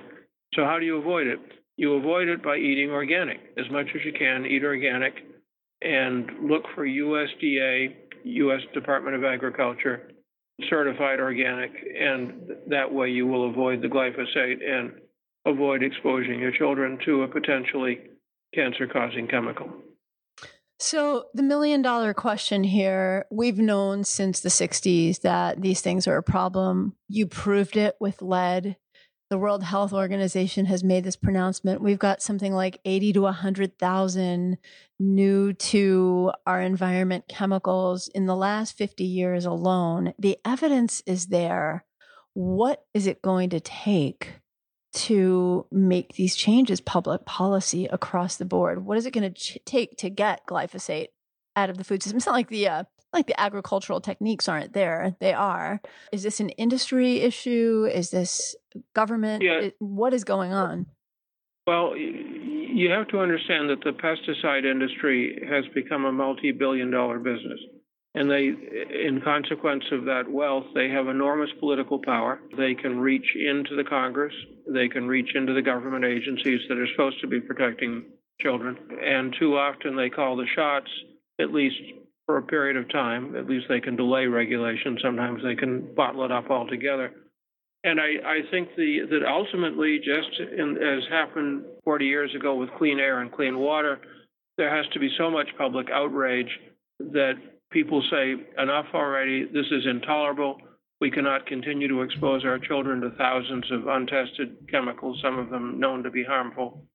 So, 0.55 0.65
how 0.65 0.79
do 0.79 0.87
you 0.87 0.99
avoid 0.99 1.27
it? 1.27 1.41
You 1.77 1.95
avoid 1.95 2.29
it 2.29 2.43
by 2.43 2.57
eating 2.57 2.91
organic 2.91 3.41
as 3.59 3.69
much 3.71 3.87
as 3.95 4.05
you 4.05 4.13
can, 4.13 4.47
eat 4.47 4.63
organic, 4.63 5.15
and 5.83 6.31
look 6.49 6.63
for 6.75 6.87
USDA, 6.87 7.95
U.S. 8.23 8.61
Department 8.73 9.17
of 9.17 9.25
Agriculture 9.25 10.09
certified 10.69 11.21
organic, 11.21 11.73
and 12.01 12.53
that 12.69 12.93
way 12.93 13.11
you 13.11 13.27
will 13.27 13.51
avoid 13.51 13.83
the 13.83 13.89
glyphosate 13.89 14.63
and 14.65 14.93
avoid 15.47 15.83
exposing 15.83 16.41
your 16.41 16.53
children 16.53 16.99
to 17.05 17.23
a 17.23 17.29
potentially 17.29 18.01
cancer 18.55 18.87
causing 18.87 19.27
chemical. 19.29 19.69
So, 20.79 21.27
the 21.35 21.43
million 21.43 21.83
dollar 21.83 22.13
question 22.15 22.65
here 22.65 23.27
we've 23.31 23.59
known 23.59 24.05
since 24.05 24.41
the 24.41 24.49
60s 24.49 25.21
that 25.21 25.63
these 25.63 25.81
things 25.81 26.07
are 26.07 26.17
a 26.17 26.23
problem. 26.23 26.95
You 27.09 27.27
proved 27.27 27.77
it 27.77 27.97
with 28.01 28.21
lead. 28.21 28.77
The 29.31 29.39
World 29.39 29.63
Health 29.63 29.93
Organization 29.93 30.67
has 30.67 30.85
made 30.85 31.05
this 31.05 31.17
pronouncement. 31.17 31.81
We've 31.81 31.99
got 31.99 32.23
something 32.23 32.53
like 32.53 32.81
80 32.85 33.15
to 33.15 33.21
100,000 33.23 34.59
new 34.99 35.53
to 35.53 36.33
our 36.47 36.61
environment 36.61 37.25
chemicals 37.29 38.09
in 38.09 38.27
the 38.27 38.37
last 38.37 38.77
50 38.77 39.03
years 39.05 39.47
alone. 39.47 40.13
The 40.19 40.37
evidence 40.45 41.03
is 41.07 41.29
there. 41.29 41.85
What 42.35 42.85
is 42.93 43.07
it 43.07 43.23
going 43.23 43.51
to 43.51 43.61
take 43.61 44.35
to 44.95 45.67
make 45.71 46.15
these 46.15 46.37
changes 46.37 46.81
public 46.81 47.25
policy 47.27 47.87
across 47.87 48.37
the 48.37 48.45
board? 48.45 48.85
What 48.85 48.97
is 48.97 49.07
it 49.07 49.13
going 49.13 49.33
to 49.33 49.39
ch- 49.39 49.59
take 49.65 49.97
to 49.99 50.11
get 50.11 50.47
glyphosate 50.47 51.09
out 51.57 51.71
of 51.71 51.79
the 51.79 51.85
food 51.85 52.03
system? 52.03 52.17
It's 52.17 52.27
not 52.27 52.35
like 52.35 52.49
the 52.49 52.69
uh, 52.69 52.85
like 53.13 53.27
the 53.27 53.39
agricultural 53.41 54.01
techniques 54.01 54.49
aren't 54.49 54.73
there; 54.73 55.17
they 55.21 55.33
are. 55.33 55.81
Is 56.13 56.23
this 56.23 56.41
an 56.41 56.51
industry 56.51 57.21
issue? 57.21 57.89
Is 57.93 58.11
this 58.11 58.57
government? 58.95 59.43
Yeah. 59.43 59.71
What 59.79 60.15
is 60.15 60.25
going 60.25 60.53
on? 60.53 60.87
Well, 61.67 61.97
you 61.97 62.91
have 62.91 63.09
to 63.09 63.21
understand 63.21 63.71
that 63.71 63.83
the 63.83 63.93
pesticide 63.93 64.65
industry 64.65 65.47
has 65.49 65.65
become 65.75 66.05
a 66.05 66.13
multi-billion-dollar 66.13 67.21
business. 67.21 67.59
And 68.17 68.31
they, 68.31 68.47
in 68.47 69.21
consequence 69.25 69.85
of 69.91 70.05
that 70.05 70.31
wealth, 70.31 70.67
they 70.73 70.89
have 70.89 71.09
enormous 71.09 71.51
political 71.59 71.99
power. 71.99 72.41
They 72.57 72.75
can 72.75 73.01
reach 73.01 73.27
into 73.35 73.75
the 73.75 73.83
Congress. 73.83 74.35
They 74.73 74.89
can 74.89 75.09
reach 75.09 75.35
into 75.35 75.53
the 75.53 75.63
government 75.63 76.05
agencies 76.05 76.61
that 76.69 76.79
are 76.79 76.87
supposed 76.93 77.21
to 77.23 77.27
be 77.27 77.41
protecting 77.41 78.05
children. 78.41 78.79
And 79.03 79.35
too 79.39 79.57
often 79.57 79.97
they 79.97 80.11
call 80.11 80.37
the 80.37 80.47
shots, 80.55 80.89
at 81.41 81.53
least 81.53 81.77
for 82.27 82.37
a 82.37 82.43
period 82.43 82.77
of 82.77 82.89
time. 82.91 83.35
At 83.35 83.49
least 83.49 83.67
they 83.69 83.81
can 83.81 83.97
delay 83.97 84.27
regulation. 84.27 84.97
Sometimes 85.03 85.43
they 85.43 85.57
can 85.57 85.93
bottle 85.95 86.25
it 86.25 86.31
up 86.31 86.51
altogether. 86.51 87.13
And 87.83 88.01
I, 88.01 88.13
I 88.25 88.41
think 88.51 88.69
the, 88.77 89.01
that 89.11 89.29
ultimately, 89.29 89.99
just 89.99 90.41
in, 90.57 90.77
as 90.77 91.03
happened 91.11 91.65
40 91.85 92.07
years 92.07 92.35
ago 92.35 92.55
with 92.55 92.71
clean 92.79 93.01
air 93.01 93.21
and 93.21 93.31
clean 93.31 93.59
water, 93.59 94.01
there 94.57 94.75
has 94.75 94.87
to 94.93 95.01
be 95.01 95.11
so 95.19 95.31
much 95.31 95.49
public 95.59 95.89
outrage 95.93 96.49
that 97.01 97.35
people 97.75 98.03
say, 98.11 98.37
enough 98.63 98.87
already, 98.95 99.45
this 99.45 99.67
is 99.71 99.85
intolerable. 99.85 100.57
We 101.01 101.11
cannot 101.11 101.47
continue 101.47 101.89
to 101.89 102.03
expose 102.03 102.45
our 102.45 102.59
children 102.59 103.01
to 103.01 103.11
thousands 103.19 103.71
of 103.73 103.89
untested 103.89 104.69
chemicals, 104.71 105.19
some 105.23 105.39
of 105.39 105.51
them 105.51 105.79
known 105.79 106.05
to 106.05 106.11
be 106.11 106.25
harmful. 106.25 106.87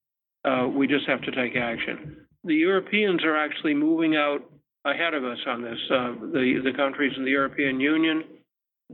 Uh, 0.46 0.68
we 0.74 0.88
just 0.88 1.06
have 1.06 1.22
to 1.24 1.32
take 1.32 1.58
action. 1.58 2.26
The 2.46 2.56
Europeans 2.56 3.24
are 3.26 3.36
actually 3.38 3.74
moving 3.74 4.16
out 4.16 4.40
ahead 4.86 5.14
of 5.14 5.26
us 5.26 5.38
on 5.46 5.62
this. 5.62 5.78
Uh, 5.92 6.14
the, 6.32 6.62
the 6.64 6.74
countries 6.76 7.14
in 7.18 7.26
the 7.26 7.32
European 7.32 7.82
Union, 7.82 8.24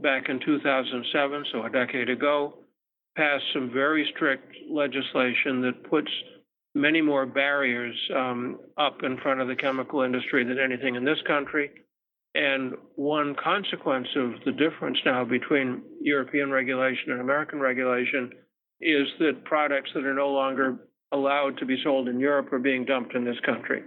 back 0.02 0.28
in 0.28 0.40
2007, 0.44 1.44
so 1.52 1.64
a 1.64 1.70
decade 1.70 2.10
ago, 2.10 2.54
passed 3.16 3.44
some 3.54 3.70
very 3.72 4.10
strict 4.14 4.52
legislation 4.68 5.62
that 5.62 5.88
puts 5.88 6.10
many 6.76 7.00
more 7.00 7.24
barriers 7.24 7.96
um, 8.14 8.58
up 8.76 8.98
in 9.02 9.16
front 9.22 9.40
of 9.40 9.48
the 9.48 9.56
chemical 9.56 10.02
industry 10.02 10.44
than 10.44 10.58
anything 10.58 10.94
in 10.94 11.04
this 11.04 11.18
country. 11.26 11.70
And 12.34 12.74
one 12.96 13.34
consequence 13.42 14.08
of 14.14 14.32
the 14.44 14.52
difference 14.52 14.98
now 15.06 15.24
between 15.24 15.82
European 16.02 16.50
regulation 16.50 17.12
and 17.12 17.20
American 17.22 17.60
regulation 17.60 18.30
is 18.82 19.06
that 19.20 19.44
products 19.44 19.90
that 19.94 20.04
are 20.04 20.12
no 20.12 20.28
longer 20.28 20.76
allowed 21.12 21.56
to 21.58 21.64
be 21.64 21.80
sold 21.82 22.08
in 22.08 22.20
Europe 22.20 22.52
are 22.52 22.58
being 22.58 22.84
dumped 22.84 23.14
in 23.14 23.24
this 23.24 23.40
country. 23.46 23.82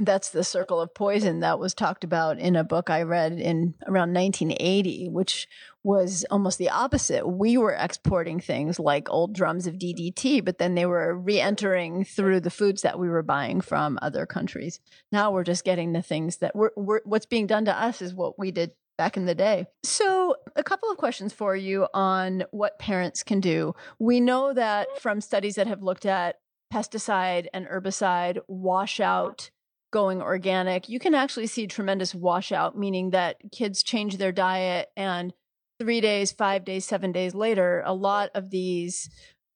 That's 0.00 0.30
the 0.30 0.42
circle 0.42 0.80
of 0.80 0.92
poison 0.92 1.40
that 1.40 1.60
was 1.60 1.72
talked 1.72 2.02
about 2.02 2.38
in 2.38 2.56
a 2.56 2.64
book 2.64 2.90
I 2.90 3.02
read 3.02 3.34
in 3.34 3.74
around 3.86 4.12
1980, 4.12 5.08
which 5.08 5.46
was 5.84 6.24
almost 6.30 6.58
the 6.58 6.70
opposite. 6.70 7.28
We 7.28 7.56
were 7.56 7.76
exporting 7.78 8.40
things 8.40 8.80
like 8.80 9.08
old 9.08 9.34
drums 9.34 9.68
of 9.68 9.74
DDT, 9.74 10.44
but 10.44 10.58
then 10.58 10.74
they 10.74 10.86
were 10.86 11.16
re 11.16 11.40
entering 11.40 12.04
through 12.04 12.40
the 12.40 12.50
foods 12.50 12.82
that 12.82 12.98
we 12.98 13.08
were 13.08 13.22
buying 13.22 13.60
from 13.60 13.98
other 14.02 14.26
countries. 14.26 14.80
Now 15.12 15.30
we're 15.30 15.44
just 15.44 15.64
getting 15.64 15.92
the 15.92 16.02
things 16.02 16.38
that 16.38 16.56
we're, 16.56 16.70
we're, 16.76 17.00
what's 17.04 17.26
being 17.26 17.46
done 17.46 17.64
to 17.66 17.80
us 17.80 18.02
is 18.02 18.14
what 18.14 18.36
we 18.36 18.50
did 18.50 18.72
back 18.98 19.16
in 19.16 19.26
the 19.26 19.34
day. 19.34 19.66
So, 19.84 20.36
a 20.56 20.62
couple 20.62 20.90
of 20.90 20.96
questions 20.96 21.32
for 21.32 21.54
you 21.54 21.86
on 21.94 22.44
what 22.50 22.78
parents 22.78 23.22
can 23.22 23.40
do. 23.40 23.74
We 23.98 24.20
know 24.20 24.52
that 24.54 25.00
from 25.00 25.20
studies 25.20 25.54
that 25.56 25.66
have 25.66 25.82
looked 25.82 26.06
at 26.06 26.36
pesticide 26.72 27.46
and 27.52 27.66
herbicide 27.66 28.38
washout 28.48 29.50
going 29.94 30.20
organic, 30.20 30.88
you 30.88 30.98
can 30.98 31.14
actually 31.14 31.46
see 31.46 31.68
tremendous 31.68 32.16
washout, 32.16 32.76
meaning 32.76 33.10
that 33.10 33.36
kids 33.52 33.80
change 33.80 34.16
their 34.16 34.32
diet 34.32 34.88
and 34.96 35.32
three 35.78 36.00
days, 36.00 36.32
five 36.32 36.64
days, 36.64 36.84
seven 36.84 37.12
days 37.12 37.32
later, 37.32 37.80
a 37.86 37.94
lot 37.94 38.28
of 38.34 38.50
these 38.50 39.08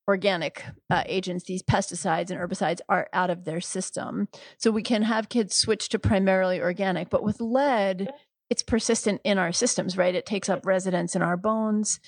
organic 0.07 0.65
uh, 0.91 1.03
agents, 1.07 1.45
these 1.45 1.65
pesticides 1.65 2.31
and 2.31 2.39
herbicides, 2.39 2.79
are 2.89 3.09
out 3.13 3.31
of 3.31 3.45
their 3.45 3.61
system. 3.61 4.29
So 4.59 4.71
we 4.71 4.85
can 4.85 5.03
have 5.03 5.29
kids 5.29 5.57
switch 5.57 5.89
to 5.89 5.99
primarily 5.99 6.61
organic. 6.61 7.11
But 7.11 7.25
with 7.25 7.41
lead, 7.41 8.09
it's 8.49 8.63
persistent 8.63 9.21
in 9.25 9.39
our 9.39 9.51
systems, 9.51 9.99
right? 9.99 10.15
It 10.15 10.25
takes 10.25 10.49
up 10.49 10.65
residence 10.65 11.17
in 11.17 11.23
our 11.23 11.37
bones. 11.37 11.99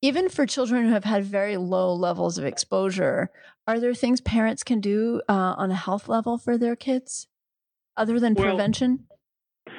Even 0.00 0.30
for 0.30 0.46
children 0.46 0.86
who 0.86 0.92
have 0.92 1.04
had 1.04 1.24
very 1.26 1.58
low 1.58 1.92
levels 1.94 2.38
of 2.38 2.46
exposure, 2.46 3.30
are 3.66 3.78
there 3.78 3.94
things 3.94 4.22
parents 4.22 4.62
can 4.62 4.80
do 4.80 5.20
uh, 5.28 5.54
on 5.58 5.70
a 5.70 5.76
health 5.76 6.08
level 6.08 6.38
for 6.38 6.56
their 6.56 6.76
kids? 6.76 7.28
Other 7.96 8.20
than 8.20 8.34
well, 8.34 8.48
prevention? 8.48 9.06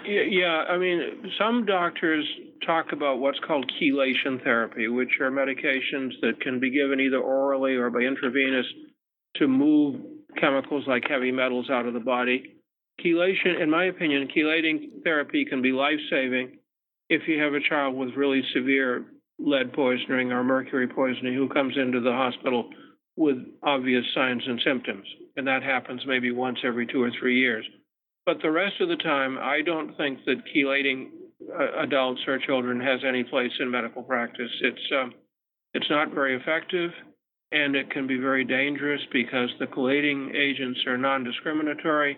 Yeah, 0.07 0.65
I 0.69 0.77
mean, 0.77 1.31
some 1.39 1.65
doctors 1.65 2.25
talk 2.65 2.91
about 2.91 3.19
what's 3.19 3.39
called 3.39 3.71
chelation 3.81 4.43
therapy, 4.43 4.87
which 4.87 5.19
are 5.19 5.31
medications 5.31 6.11
that 6.21 6.39
can 6.41 6.59
be 6.59 6.69
given 6.69 6.99
either 6.99 7.17
orally 7.17 7.75
or 7.75 7.89
by 7.89 7.99
intravenous 7.99 8.65
to 9.37 9.47
move 9.47 10.01
chemicals 10.39 10.85
like 10.87 11.03
heavy 11.09 11.31
metals 11.31 11.69
out 11.69 11.85
of 11.85 11.93
the 11.93 11.99
body. 11.99 12.55
Chelation, 13.03 13.61
in 13.61 13.69
my 13.69 13.85
opinion, 13.85 14.27
chelating 14.35 15.03
therapy 15.03 15.45
can 15.45 15.61
be 15.61 15.71
life 15.71 15.99
saving 16.09 16.59
if 17.09 17.27
you 17.27 17.41
have 17.41 17.53
a 17.53 17.67
child 17.67 17.95
with 17.95 18.15
really 18.15 18.41
severe 18.53 19.05
lead 19.39 19.73
poisoning 19.73 20.31
or 20.31 20.43
mercury 20.43 20.87
poisoning 20.87 21.33
who 21.33 21.49
comes 21.49 21.75
into 21.77 21.99
the 21.99 22.11
hospital 22.11 22.69
with 23.17 23.37
obvious 23.63 24.05
signs 24.13 24.43
and 24.45 24.61
symptoms. 24.65 25.05
And 25.35 25.47
that 25.47 25.63
happens 25.63 26.01
maybe 26.05 26.31
once 26.31 26.59
every 26.63 26.87
two 26.87 27.03
or 27.03 27.11
three 27.19 27.39
years. 27.39 27.65
But 28.25 28.41
the 28.41 28.51
rest 28.51 28.81
of 28.81 28.89
the 28.89 28.95
time, 28.95 29.37
I 29.37 29.61
don't 29.61 29.95
think 29.97 30.19
that 30.25 30.43
chelating 30.53 31.09
uh, 31.53 31.81
adults 31.83 32.21
or 32.27 32.39
children 32.39 32.79
has 32.81 33.01
any 33.07 33.23
place 33.23 33.51
in 33.59 33.69
medical 33.69 34.01
practice. 34.01 34.49
It's 34.61 34.91
um, 34.99 35.13
it's 35.73 35.89
not 35.89 36.13
very 36.13 36.35
effective, 36.35 36.91
and 37.51 37.75
it 37.75 37.91
can 37.91 38.07
be 38.07 38.17
very 38.17 38.43
dangerous 38.43 39.01
because 39.11 39.49
the 39.59 39.67
chelating 39.67 40.33
agents 40.33 40.79
are 40.87 40.97
non-discriminatory, 40.97 42.17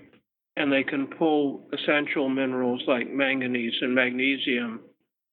and 0.56 0.72
they 0.72 0.84
can 0.84 1.08
pull 1.08 1.68
essential 1.74 2.30
minerals 2.30 2.84
like 2.88 3.10
manganese 3.10 3.74
and 3.82 3.94
magnesium 3.94 4.82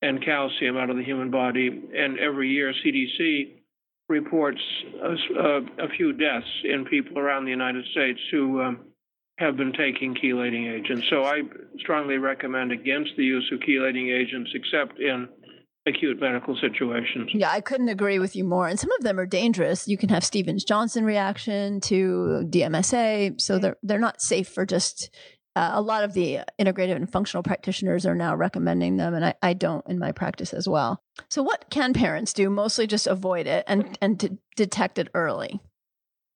and 0.03 0.25
calcium 0.25 0.77
out 0.77 0.91
of 0.91 0.97
the 0.97 1.05
human 1.05 1.31
body. 1.31 1.69
And 1.69 2.19
every 2.19 2.51
year, 2.51 2.75
CDC 2.85 3.53
reports 4.09 4.61
a, 5.03 5.41
a, 5.41 5.57
a 5.85 5.89
few 5.97 6.13
deaths 6.13 6.47
in 6.65 6.85
people 6.87 7.19
around 7.19 7.45
the 7.45 7.51
United 7.51 7.85
States 7.93 8.21
who 8.31 8.61
um, 8.61 8.81
have 9.39 9.57
been 9.57 9.73
taking 9.73 10.15
chelating 10.15 10.73
agents. 10.73 11.07
So 11.11 11.25
I 11.25 11.43
strongly 11.79 12.19
recommend 12.19 12.73
against 12.73 13.13
the 13.17 13.25
use 13.25 13.51
of 13.53 13.61
chelating 13.61 14.13
agents 14.13 14.51
except 14.55 15.01
in 15.01 15.29
acute 15.87 16.21
medical 16.21 16.57
situations. 16.57 17.31
Yeah, 17.35 17.51
I 17.51 17.61
couldn't 17.61 17.89
agree 17.89 18.19
with 18.19 18.37
you 18.37 18.45
more. 18.45 18.69
And 18.69 18.79
some 18.79 18.91
of 18.99 19.05
them 19.05 19.19
are 19.19 19.27
dangerous. 19.27 19.89
You 19.89 19.99
can 19.99 20.09
have 20.09 20.25
Stevens 20.25 20.65
Johnson 20.65 21.05
reaction 21.05 21.81
to 21.83 22.47
DMSA, 22.49 23.41
so 23.41 23.59
they're 23.59 23.77
they're 23.83 23.99
not 23.99 24.23
safe 24.23 24.49
for 24.49 24.65
just 24.65 25.11
uh, 25.57 25.71
a 25.75 25.83
lot 25.83 26.03
of 26.03 26.15
the 26.15 26.41
integrative 26.61 26.97
and 26.97 27.11
functional 27.11 27.43
practitioners 27.43 28.07
are 28.07 28.15
now 28.15 28.35
recommending 28.35 28.97
them, 28.97 29.15
and 29.15 29.25
I, 29.25 29.35
I 29.43 29.53
don't 29.53 29.87
in 29.89 29.99
my 29.99 30.11
practice 30.11 30.53
as 30.53 30.69
well. 30.69 31.03
So, 31.29 31.43
what 31.43 31.71
can 31.71 31.93
parents 31.93 32.33
do? 32.33 32.51
Mostly 32.51 32.87
just 32.87 33.07
avoid 33.07 33.47
it 33.47 33.65
and, 33.69 33.97
and 34.01 34.19
to 34.21 34.37
detect 34.57 34.99
it 34.99 35.09
early. 35.15 35.61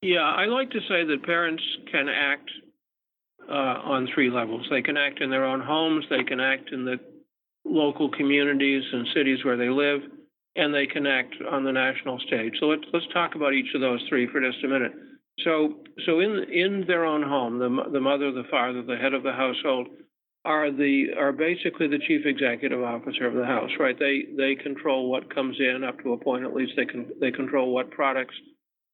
Yeah, 0.02 0.20
I 0.20 0.44
like 0.46 0.70
to 0.70 0.80
say 0.88 1.04
that 1.04 1.24
parents 1.24 1.62
can 1.90 2.08
act 2.08 2.48
uh, 3.48 3.80
on 3.84 4.08
three 4.14 4.30
levels. 4.30 4.66
They 4.70 4.82
can 4.82 4.96
act 4.96 5.20
in 5.20 5.30
their 5.30 5.44
own 5.44 5.60
homes, 5.60 6.04
they 6.10 6.24
can 6.24 6.40
act 6.40 6.70
in 6.72 6.84
the 6.84 6.98
local 7.64 8.10
communities 8.10 8.82
and 8.92 9.06
cities 9.14 9.44
where 9.44 9.56
they 9.56 9.68
live, 9.68 10.00
and 10.56 10.74
they 10.74 10.86
can 10.86 11.06
act 11.06 11.34
on 11.50 11.64
the 11.64 11.72
national 11.72 12.18
stage. 12.20 12.54
So 12.60 12.66
let's 12.66 12.84
let's 12.92 13.06
talk 13.12 13.34
about 13.34 13.54
each 13.54 13.74
of 13.74 13.80
those 13.80 14.04
three 14.08 14.26
for 14.26 14.40
just 14.40 14.64
a 14.64 14.68
minute. 14.68 14.92
So, 15.44 15.76
so 16.04 16.20
in 16.20 16.44
in 16.50 16.84
their 16.86 17.04
own 17.04 17.22
home, 17.22 17.58
the 17.58 17.90
the 17.90 18.00
mother, 18.00 18.32
the 18.32 18.44
father, 18.50 18.82
the 18.82 18.96
head 18.96 19.14
of 19.14 19.22
the 19.22 19.32
household 19.32 19.88
are 20.44 20.70
the 20.70 21.08
are 21.16 21.32
basically 21.32 21.88
the 21.88 21.98
chief 22.06 22.24
executive 22.24 22.82
officer 22.82 23.26
of 23.26 23.34
the 23.34 23.44
house, 23.44 23.70
right? 23.78 23.98
They 23.98 24.26
they 24.36 24.54
control 24.54 25.10
what 25.10 25.32
comes 25.34 25.56
in 25.60 25.84
up 25.84 26.00
to 26.02 26.12
a 26.12 26.18
point. 26.18 26.44
At 26.44 26.54
least 26.54 26.72
they 26.76 26.86
can 26.86 27.06
they 27.20 27.30
control 27.30 27.72
what 27.72 27.90
products 27.90 28.34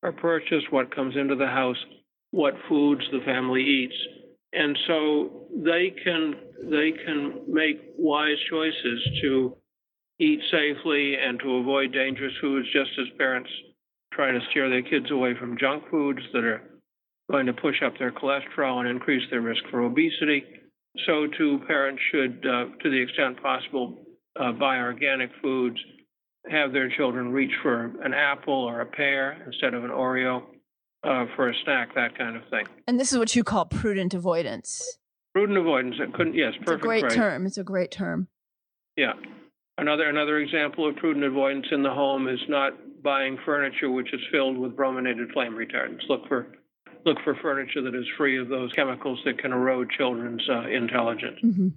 are 0.03 0.13
purchased, 0.13 0.71
what 0.71 0.95
comes 0.95 1.17
into 1.17 1.35
the 1.35 1.47
house, 1.47 1.83
what 2.31 2.55
foods 2.69 3.03
the 3.11 3.21
family 3.25 3.63
eats, 3.63 3.97
and 4.55 4.79
so 4.87 5.47
they 5.65 5.93
can 6.05 6.35
they 6.71 6.93
can 7.05 7.43
make 7.49 7.81
wise 7.99 8.39
choices 8.49 9.09
to 9.23 9.57
eat 10.21 10.41
safely 10.51 11.17
and 11.17 11.41
to 11.41 11.57
avoid 11.57 11.93
dangerous 11.93 12.33
foods, 12.41 12.67
just 12.73 12.91
as 13.01 13.07
parents 13.19 13.51
trying 14.13 14.39
to 14.39 14.47
steer 14.51 14.69
their 14.71 14.83
kids 14.83 15.11
away 15.11 15.35
from 15.39 15.59
junk 15.59 15.83
foods 15.91 16.21
that 16.33 16.45
are 16.45 16.63
going 17.31 17.47
to 17.47 17.53
push 17.53 17.83
up 17.85 17.95
their 17.99 18.13
cholesterol 18.13 18.79
and 18.79 18.89
increase 18.89 19.23
their 19.31 19.41
risk 19.41 19.63
for 19.71 19.83
obesity. 19.83 20.45
So, 21.07 21.27
too, 21.37 21.59
parents 21.67 22.01
should, 22.13 22.47
uh, 22.47 22.67
to 22.81 22.91
the 22.91 23.03
extent 23.03 23.43
possible, 23.43 24.07
uh, 24.39 24.53
buy 24.53 24.79
organic 24.79 25.31
foods, 25.43 25.77
have 26.49 26.73
their 26.73 26.89
children 26.97 27.33
reach 27.33 27.51
for 27.63 27.93
an 28.05 28.15
apple 28.15 28.55
or 28.55 28.81
a 28.81 28.87
pear 28.87 29.43
instead 29.47 29.75
of 29.75 29.83
an 29.83 29.91
Oreo 29.91 30.43
uh, 31.05 31.27
for 31.37 31.51
a 31.51 31.55
snack, 31.65 31.95
that 31.95 32.17
kind 32.17 32.37
of 32.37 32.43
thing. 32.51 32.67
And 32.87 32.99
this 32.99 33.13
is 33.13 33.19
what 33.19 33.35
you 33.37 33.45
call 33.45 33.67
prudent 33.67 34.15
avoidance. 34.15 34.99
Prudent 35.35 35.59
avoidance. 35.59 35.97
It 35.99 36.13
couldn't. 36.15 36.35
Yes, 36.35 36.53
perfect. 36.55 36.69
It's 36.69 36.75
a 36.75 36.79
great 36.79 37.11
term. 37.11 37.47
It's 37.47 37.59
a 37.59 37.65
great 37.65 37.91
term. 37.91 38.29
Yeah. 38.97 39.15
Another 39.77 40.09
another 40.09 40.39
example 40.39 40.89
of 40.89 40.97
prudent 40.97 41.25
avoidance 41.25 41.67
in 41.73 41.83
the 41.83 41.91
home 41.91 42.29
is 42.29 42.39
not 42.49 42.73
buying 43.03 43.37
furniture 43.45 43.91
which 43.91 44.15
is 44.15 44.21
filled 44.31 44.57
with 44.57 44.77
brominated 44.77 45.31
flame 45.33 45.55
retardants. 45.55 46.09
Look 46.09 46.29
for 46.29 46.47
look 47.05 47.19
for 47.25 47.35
furniture 47.43 47.83
that 47.83 47.95
is 47.95 48.07
free 48.17 48.39
of 48.39 48.49
those 48.49 48.73
chemicals 48.73 49.21
that 49.25 49.39
can 49.39 49.53
erode 49.53 49.91
children's 49.91 50.43
uh, 50.49 50.69
intelligence. 50.69 51.41
Mm-hmm. 51.45 51.69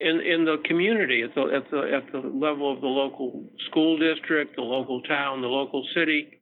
In 0.00 0.20
in 0.20 0.44
the 0.44 0.56
community, 0.64 1.22
at 1.22 1.34
the 1.34 1.42
at 1.42 1.70
the 1.70 1.94
at 1.94 2.10
the 2.10 2.18
level 2.18 2.72
of 2.72 2.80
the 2.80 2.88
local 2.88 3.44
school 3.68 3.96
district, 3.98 4.56
the 4.56 4.62
local 4.62 5.00
town, 5.02 5.40
the 5.40 5.46
local 5.46 5.86
city, 5.94 6.40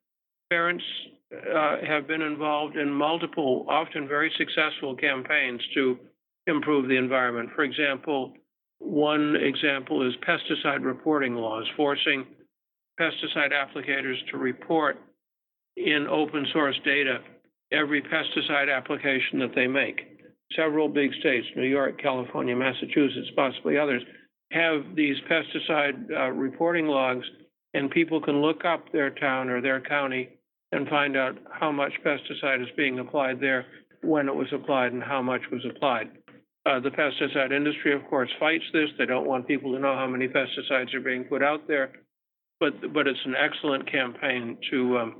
parents 0.48 0.84
uh, 1.32 1.76
have 1.86 2.06
been 2.06 2.22
involved 2.22 2.76
in 2.76 2.90
multiple, 2.90 3.66
often 3.68 4.08
very 4.08 4.32
successful 4.38 4.96
campaigns 4.96 5.60
to 5.74 5.98
improve 6.46 6.88
the 6.88 6.96
environment. 6.96 7.50
For 7.54 7.64
example, 7.64 8.32
one 8.78 9.36
example 9.36 10.06
is 10.06 10.14
pesticide 10.26 10.84
reporting 10.84 11.34
laws, 11.34 11.66
forcing 11.76 12.24
pesticide 12.98 13.52
applicators 13.52 14.16
to 14.30 14.38
report 14.38 14.98
in 15.76 16.06
open 16.10 16.46
source 16.52 16.78
data 16.84 17.18
every 17.72 18.02
pesticide 18.02 18.74
application 18.74 19.38
that 19.40 19.54
they 19.54 19.66
make. 19.66 20.00
Several 20.56 20.88
big 20.88 21.12
states, 21.20 21.46
New 21.54 21.68
York, 21.68 22.00
California, 22.00 22.56
Massachusetts, 22.56 23.30
possibly 23.36 23.76
others, 23.76 24.02
have 24.50 24.96
these 24.96 25.16
pesticide 25.30 26.10
uh, 26.10 26.30
reporting 26.30 26.86
logs, 26.86 27.26
and 27.74 27.90
people 27.90 28.20
can 28.20 28.40
look 28.40 28.64
up 28.64 28.90
their 28.92 29.10
town 29.10 29.50
or 29.50 29.60
their 29.60 29.80
county 29.80 30.37
and 30.72 30.88
find 30.88 31.16
out 31.16 31.36
how 31.50 31.72
much 31.72 31.92
pesticide 32.04 32.62
is 32.62 32.68
being 32.76 32.98
applied 32.98 33.40
there, 33.40 33.66
when 34.02 34.28
it 34.28 34.34
was 34.34 34.48
applied, 34.52 34.92
and 34.92 35.02
how 35.02 35.22
much 35.22 35.42
was 35.50 35.64
applied. 35.68 36.10
Uh, 36.66 36.78
the 36.80 36.90
pesticide 36.90 37.52
industry, 37.52 37.94
of 37.94 38.04
course, 38.08 38.30
fights 38.38 38.64
this. 38.72 38.90
They 38.98 39.06
don't 39.06 39.26
want 39.26 39.48
people 39.48 39.72
to 39.72 39.78
know 39.78 39.94
how 39.96 40.06
many 40.06 40.28
pesticides 40.28 40.92
are 40.94 41.00
being 41.00 41.24
put 41.24 41.42
out 41.42 41.66
there 41.66 41.92
but 42.60 42.92
but 42.92 43.06
it's 43.06 43.20
an 43.24 43.34
excellent 43.34 43.90
campaign 43.90 44.56
to 44.70 44.98
um, 44.98 45.16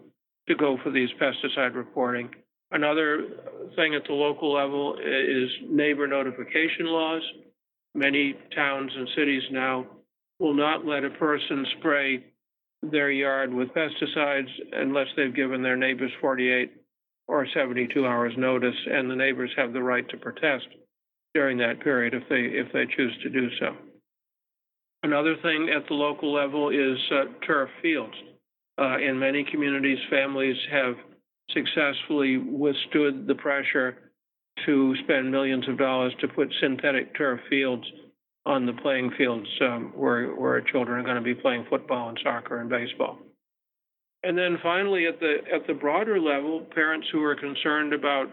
to 0.49 0.55
go 0.55 0.79
for 0.83 0.91
these 0.91 1.09
pesticide 1.21 1.75
reporting. 1.75 2.31
Another 2.71 3.25
thing 3.77 3.95
at 3.95 4.03
the 4.07 4.13
local 4.13 4.53
level 4.53 4.97
is 4.99 5.49
neighbor 5.71 6.07
notification 6.07 6.87
laws. 6.87 7.23
Many 7.95 8.35
towns 8.55 8.93
and 8.95 9.09
cities 9.17 9.43
now 9.51 9.87
will 10.39 10.55
not 10.55 10.85
let 10.85 11.05
a 11.05 11.11
person 11.11 11.67
spray 11.79 12.25
their 12.83 13.11
yard 13.11 13.53
with 13.53 13.69
pesticides 13.71 14.51
unless 14.73 15.09
they've 15.17 15.35
given 15.35 15.63
their 15.63 15.77
neighbors 15.77 16.13
48 16.21 16.73
or 17.27 17.47
72 17.53 18.07
hours 18.07 18.33
notice, 18.37 18.75
and 18.91 19.11
the 19.11 19.17
neighbors 19.17 19.51
have 19.57 19.73
the 19.73 19.83
right 19.83 20.09
to 20.09 20.17
protest 20.17 20.67
during 21.35 21.59
that 21.59 21.81
period 21.81 22.15
if 22.15 22.23
they 22.29 22.41
if 22.59 22.73
they 22.73 22.87
choose 22.97 23.17
to 23.23 23.29
do 23.29 23.49
so. 23.61 23.77
Another 25.03 25.37
thing 25.43 25.71
at 25.75 25.87
the 25.89 25.95
local 25.95 26.33
level 26.33 26.71
is 26.71 26.99
uh, 27.13 27.25
turf 27.47 27.71
fields. 27.83 28.15
Uh, 28.81 28.99
in 28.99 29.19
many 29.19 29.45
communities, 29.51 29.99
families 30.11 30.57
have 30.71 30.95
successfully 31.51 32.37
withstood 32.39 33.27
the 33.27 33.35
pressure 33.35 34.11
to 34.67 34.95
spend 35.05 35.31
millions 35.31 35.69
of 35.69 35.79
dollars 35.79 36.13
to 36.21 36.29
put 36.29 36.53
synthetic 36.61 37.17
turf 37.17 37.41
fields 37.49 37.85
on 38.47 38.67
the 38.67 38.73
playing 38.73 39.13
fields 39.19 39.49
um, 39.61 39.93
where, 39.95 40.29
where 40.29 40.61
children 40.61 40.99
are 40.99 41.05
going 41.05 41.17
to 41.17 41.23
be 41.23 41.35
playing 41.35 41.67
football 41.69 42.09
and 42.09 42.19
soccer 42.23 42.61
and 42.61 42.71
baseball. 42.71 43.19
And 44.23 44.37
then 44.37 44.59
finally, 44.63 45.07
at 45.07 45.21
the 45.21 45.37
at 45.55 45.67
the 45.67 45.75
broader 45.75 46.19
level, 46.19 46.67
parents 46.75 47.07
who 47.13 47.23
are 47.23 47.37
concerned 47.37 47.93
about 47.93 48.27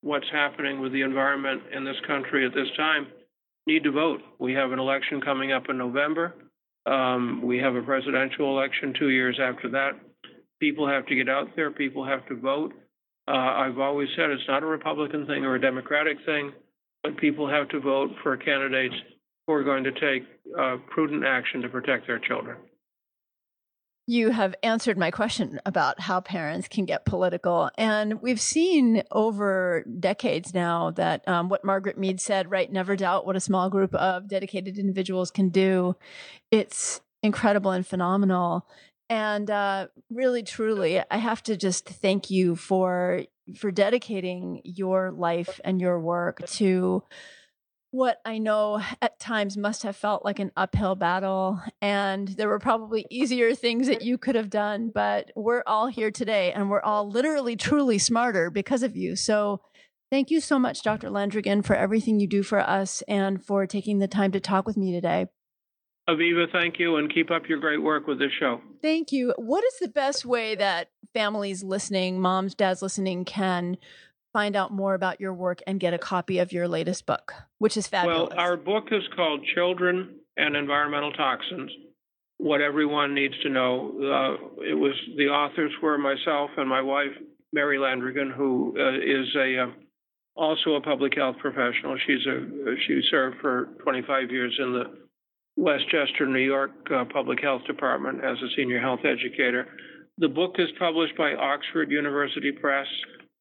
what's 0.00 0.26
happening 0.32 0.80
with 0.80 0.92
the 0.92 1.02
environment 1.02 1.62
in 1.74 1.84
this 1.84 1.96
country 2.06 2.46
at 2.46 2.54
this 2.54 2.68
time 2.76 3.08
need 3.66 3.84
to 3.84 3.92
vote. 3.92 4.22
We 4.38 4.54
have 4.54 4.72
an 4.72 4.78
election 4.78 5.20
coming 5.20 5.52
up 5.52 5.64
in 5.68 5.76
November. 5.76 6.34
Um, 6.86 7.42
we 7.44 7.58
have 7.58 7.74
a 7.74 7.82
presidential 7.82 8.56
election 8.56 8.94
two 8.98 9.10
years 9.10 9.38
after 9.40 9.68
that. 9.70 9.92
People 10.58 10.88
have 10.88 11.06
to 11.06 11.14
get 11.14 11.28
out 11.28 11.48
there. 11.54 11.70
People 11.70 12.04
have 12.04 12.26
to 12.28 12.36
vote. 12.36 12.72
Uh, 13.28 13.32
I've 13.32 13.78
always 13.78 14.08
said 14.16 14.30
it's 14.30 14.48
not 14.48 14.62
a 14.62 14.66
Republican 14.66 15.26
thing 15.26 15.44
or 15.44 15.54
a 15.54 15.60
Democratic 15.60 16.16
thing, 16.24 16.52
but 17.02 17.16
people 17.18 17.48
have 17.48 17.68
to 17.68 17.80
vote 17.80 18.10
for 18.22 18.36
candidates 18.36 18.94
who 19.50 19.56
are 19.56 19.64
going 19.64 19.84
to 19.84 19.92
take 19.92 20.26
uh, 20.58 20.76
prudent 20.88 21.24
action 21.24 21.62
to 21.62 21.68
protect 21.68 22.06
their 22.06 22.18
children 22.18 22.56
you 24.10 24.30
have 24.30 24.56
answered 24.64 24.98
my 24.98 25.12
question 25.12 25.60
about 25.64 26.00
how 26.00 26.20
parents 26.20 26.66
can 26.66 26.84
get 26.84 27.04
political. 27.04 27.70
And 27.78 28.20
we've 28.20 28.40
seen 28.40 29.04
over 29.12 29.84
decades 30.00 30.52
now 30.52 30.90
that 30.92 31.26
um, 31.28 31.48
what 31.48 31.64
Margaret 31.64 31.96
Mead 31.96 32.20
said, 32.20 32.50
right? 32.50 32.72
Never 32.72 32.96
doubt 32.96 33.24
what 33.24 33.36
a 33.36 33.40
small 33.40 33.70
group 33.70 33.94
of 33.94 34.26
dedicated 34.26 34.78
individuals 34.78 35.30
can 35.30 35.48
do. 35.50 35.94
It's 36.50 37.00
incredible 37.22 37.70
and 37.70 37.86
phenomenal. 37.86 38.66
And 39.08 39.48
uh, 39.48 39.86
really, 40.10 40.42
truly, 40.42 41.00
I 41.08 41.16
have 41.18 41.40
to 41.44 41.56
just 41.56 41.88
thank 41.88 42.30
you 42.30 42.56
for 42.56 43.22
for 43.56 43.70
dedicating 43.70 44.60
your 44.64 45.12
life 45.12 45.60
and 45.64 45.80
your 45.80 46.00
work 46.00 46.44
to 46.48 47.04
what 47.90 48.20
I 48.24 48.38
know 48.38 48.80
at 49.02 49.18
times 49.18 49.56
must 49.56 49.82
have 49.82 49.96
felt 49.96 50.24
like 50.24 50.38
an 50.38 50.52
uphill 50.56 50.94
battle. 50.94 51.60
And 51.82 52.28
there 52.28 52.48
were 52.48 52.58
probably 52.58 53.04
easier 53.10 53.54
things 53.54 53.88
that 53.88 54.02
you 54.02 54.16
could 54.16 54.36
have 54.36 54.50
done, 54.50 54.90
but 54.94 55.32
we're 55.34 55.62
all 55.66 55.88
here 55.88 56.10
today 56.10 56.52
and 56.52 56.70
we're 56.70 56.82
all 56.82 57.08
literally, 57.08 57.56
truly 57.56 57.98
smarter 57.98 58.50
because 58.50 58.82
of 58.82 58.96
you. 58.96 59.16
So 59.16 59.60
thank 60.10 60.30
you 60.30 60.40
so 60.40 60.58
much, 60.58 60.82
Dr. 60.82 61.10
Landrigan, 61.10 61.64
for 61.64 61.74
everything 61.74 62.20
you 62.20 62.28
do 62.28 62.42
for 62.42 62.60
us 62.60 63.02
and 63.08 63.44
for 63.44 63.66
taking 63.66 63.98
the 63.98 64.08
time 64.08 64.32
to 64.32 64.40
talk 64.40 64.66
with 64.66 64.76
me 64.76 64.92
today. 64.92 65.26
Aviva, 66.08 66.50
thank 66.50 66.78
you, 66.78 66.96
and 66.96 67.12
keep 67.12 67.30
up 67.30 67.48
your 67.48 67.60
great 67.60 67.82
work 67.82 68.06
with 68.06 68.18
this 68.18 68.32
show. 68.38 68.60
Thank 68.82 69.12
you. 69.12 69.32
What 69.36 69.62
is 69.62 69.78
the 69.80 69.88
best 69.88 70.24
way 70.24 70.56
that 70.56 70.88
families 71.14 71.62
listening, 71.62 72.20
moms, 72.20 72.54
dads 72.54 72.82
listening, 72.82 73.24
can 73.24 73.76
find 74.32 74.56
out 74.56 74.72
more 74.72 74.94
about 74.94 75.20
your 75.20 75.34
work 75.34 75.60
and 75.66 75.80
get 75.80 75.94
a 75.94 75.98
copy 75.98 76.38
of 76.38 76.52
your 76.52 76.68
latest 76.68 77.06
book, 77.06 77.32
which 77.58 77.76
is 77.76 77.86
fabulous. 77.86 78.30
Well, 78.30 78.38
our 78.38 78.56
book 78.56 78.88
is 78.92 79.02
called 79.14 79.44
Children 79.54 80.16
and 80.36 80.56
Environmental 80.56 81.12
Toxins 81.12 81.70
What 82.38 82.60
Everyone 82.60 83.14
Needs 83.14 83.34
to 83.42 83.48
Know. 83.48 83.92
Uh, 83.98 84.62
it 84.62 84.74
was 84.74 84.94
the 85.16 85.28
authors 85.28 85.72
were 85.82 85.98
myself 85.98 86.50
and 86.56 86.68
my 86.68 86.82
wife, 86.82 87.12
Mary 87.52 87.78
Landrigan, 87.78 88.32
who 88.32 88.74
uh, 88.78 88.96
is 88.96 89.26
a 89.36 89.64
uh, 89.64 89.70
also 90.36 90.74
a 90.74 90.80
public 90.80 91.14
health 91.16 91.36
professional. 91.38 91.96
She's 92.06 92.24
a 92.26 92.76
she 92.86 93.00
served 93.10 93.38
for 93.40 93.68
25 93.82 94.30
years 94.30 94.56
in 94.58 94.72
the 94.72 94.84
Westchester, 95.56 96.26
New 96.26 96.38
York 96.38 96.70
uh, 96.94 97.04
Public 97.12 97.40
Health 97.42 97.62
Department 97.66 98.24
as 98.24 98.38
a 98.38 98.48
senior 98.56 98.80
health 98.80 99.00
educator. 99.04 99.66
The 100.18 100.28
book 100.28 100.56
is 100.58 100.68
published 100.78 101.16
by 101.16 101.34
Oxford 101.34 101.90
University 101.90 102.52
Press 102.52 102.86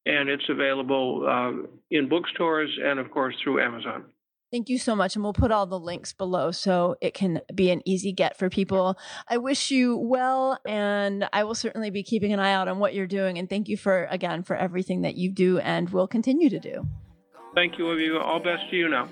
and 0.10 0.30
it's 0.30 0.49
available 0.49 1.26
uh, 1.28 1.68
in 1.91 2.10
bookstores 2.10 2.70
and, 2.84 2.99
of 2.99 3.12
course, 3.12 3.36
through 3.43 3.62
Amazon. 3.62 4.05
Thank 4.51 4.68
you 4.68 4.80
so 4.80 4.95
much. 4.95 5.16
And 5.16 5.24
we'll 5.24 5.34
put 5.34 5.51
all 5.51 5.68
the 5.68 5.80
links 5.80 6.12
below 6.12 6.49
so 6.51 6.95
it 7.01 7.14
can 7.14 7.41
be 7.53 7.70
an 7.70 7.82
easy 7.86 8.12
get 8.12 8.38
for 8.38 8.49
people. 8.49 8.97
I 9.28 9.38
wish 9.38 9.70
you 9.70 9.95
well, 9.95 10.57
and 10.66 11.30
I 11.32 11.43
will 11.43 11.53
certainly 11.53 11.91
be 11.91 12.01
keeping 12.01 12.34
an 12.34 12.39
eye 12.39 12.53
out 12.53 12.68
on 12.68 12.80
what 12.80 12.95
you're 12.95 13.05
doing. 13.05 13.38
And 13.38 13.47
thank 13.47 13.68
you 13.68 13.78
for, 13.78 14.07
again, 14.10 14.41
for 14.41 14.55
everything 14.55 15.01
that 15.01 15.16
you 15.16 15.32
do 15.32 15.60
and 15.60 15.89
will 15.91 16.07
continue 16.07 16.49
to 16.49 16.60
do. 16.60 16.88
Thank 17.53 17.78
you, 17.78 17.86
Aviva. 17.86 18.24
All 18.24 18.39
best 18.39 18.70
to 18.72 18.76
you 18.76 18.89
now. 18.89 19.07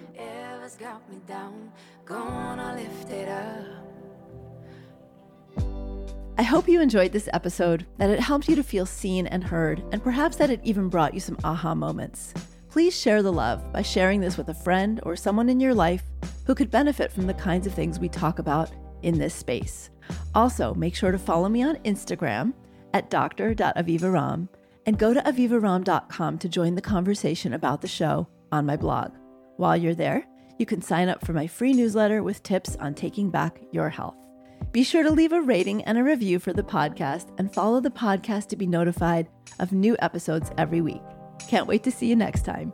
I 6.40 6.44
hope 6.44 6.70
you 6.70 6.82
enjoyed 6.82 7.12
this 7.12 7.28
episode, 7.34 7.88
that 7.98 8.12
it 8.12 8.20
helped 8.20 8.48
you 8.48 8.56
to 8.58 8.64
feel 8.64 8.86
seen 8.86 9.26
and 9.26 9.44
heard, 9.44 9.84
and 9.92 10.04
perhaps 10.04 10.38
that 10.38 10.52
it 10.52 10.60
even 10.64 10.88
brought 10.88 11.16
you 11.16 11.20
some 11.20 11.38
aha 11.44 11.74
moments. 11.74 12.32
Please 12.70 12.96
share 12.96 13.24
the 13.24 13.34
love 13.34 13.74
by 13.74 13.82
sharing 13.82 14.22
this 14.22 14.38
with 14.38 14.50
a 14.50 14.54
friend 14.54 15.00
or 15.02 15.16
someone 15.16 15.50
in 15.50 15.60
your 15.60 15.74
life 15.74 16.04
who 16.46 16.54
could 16.54 16.70
benefit 16.70 17.12
from 17.12 17.26
the 17.26 17.34
kinds 17.34 17.66
of 17.66 17.74
things 17.74 18.00
we 18.00 18.08
talk 18.08 18.38
about 18.38 18.70
in 19.02 19.18
this 19.18 19.34
space. 19.34 19.90
Also, 20.36 20.76
make 20.76 20.94
sure 20.94 21.12
to 21.12 21.18
follow 21.18 21.50
me 21.50 21.64
on 21.64 21.78
Instagram 21.78 22.54
at 22.94 23.10
dr.avivaromm 23.10 24.48
and 24.86 25.00
go 25.00 25.16
to 25.16 25.22
avivaromm.com 25.22 26.38
to 26.38 26.48
join 26.48 26.76
the 26.76 26.82
conversation 26.82 27.54
about 27.54 27.82
the 27.82 27.88
show 27.88 28.28
on 28.52 28.64
my 28.64 28.78
blog. 28.78 29.12
While 29.56 29.76
you're 29.76 29.96
there, 29.96 30.24
you 30.60 30.68
can 30.68 30.84
sign 30.84 31.10
up 31.10 31.26
for 31.26 31.34
my 31.34 31.48
free 31.48 31.74
newsletter 31.74 32.22
with 32.22 32.44
tips 32.44 32.76
on 32.76 32.94
taking 32.94 33.32
back 33.32 33.60
your 33.72 33.90
health. 33.90 34.27
Be 34.72 34.84
sure 34.84 35.04
to 35.04 35.12
leave 35.12 35.32
a 35.32 35.42
rating 35.42 35.84
and 35.86 35.98
a 35.98 36.04
review 36.04 36.40
for 36.40 36.54
the 36.54 36.64
podcast 36.64 37.34
and 37.38 37.54
follow 37.54 37.80
the 37.80 37.90
podcast 37.90 38.48
to 38.50 38.56
be 38.56 38.68
notified 38.68 39.28
of 39.60 39.72
new 39.72 39.96
episodes 40.00 40.52
every 40.58 40.82
week. 40.82 41.02
Can't 41.48 41.68
wait 41.68 41.84
to 41.84 41.92
see 41.92 42.08
you 42.08 42.16
next 42.16 42.46
time. 42.46 42.74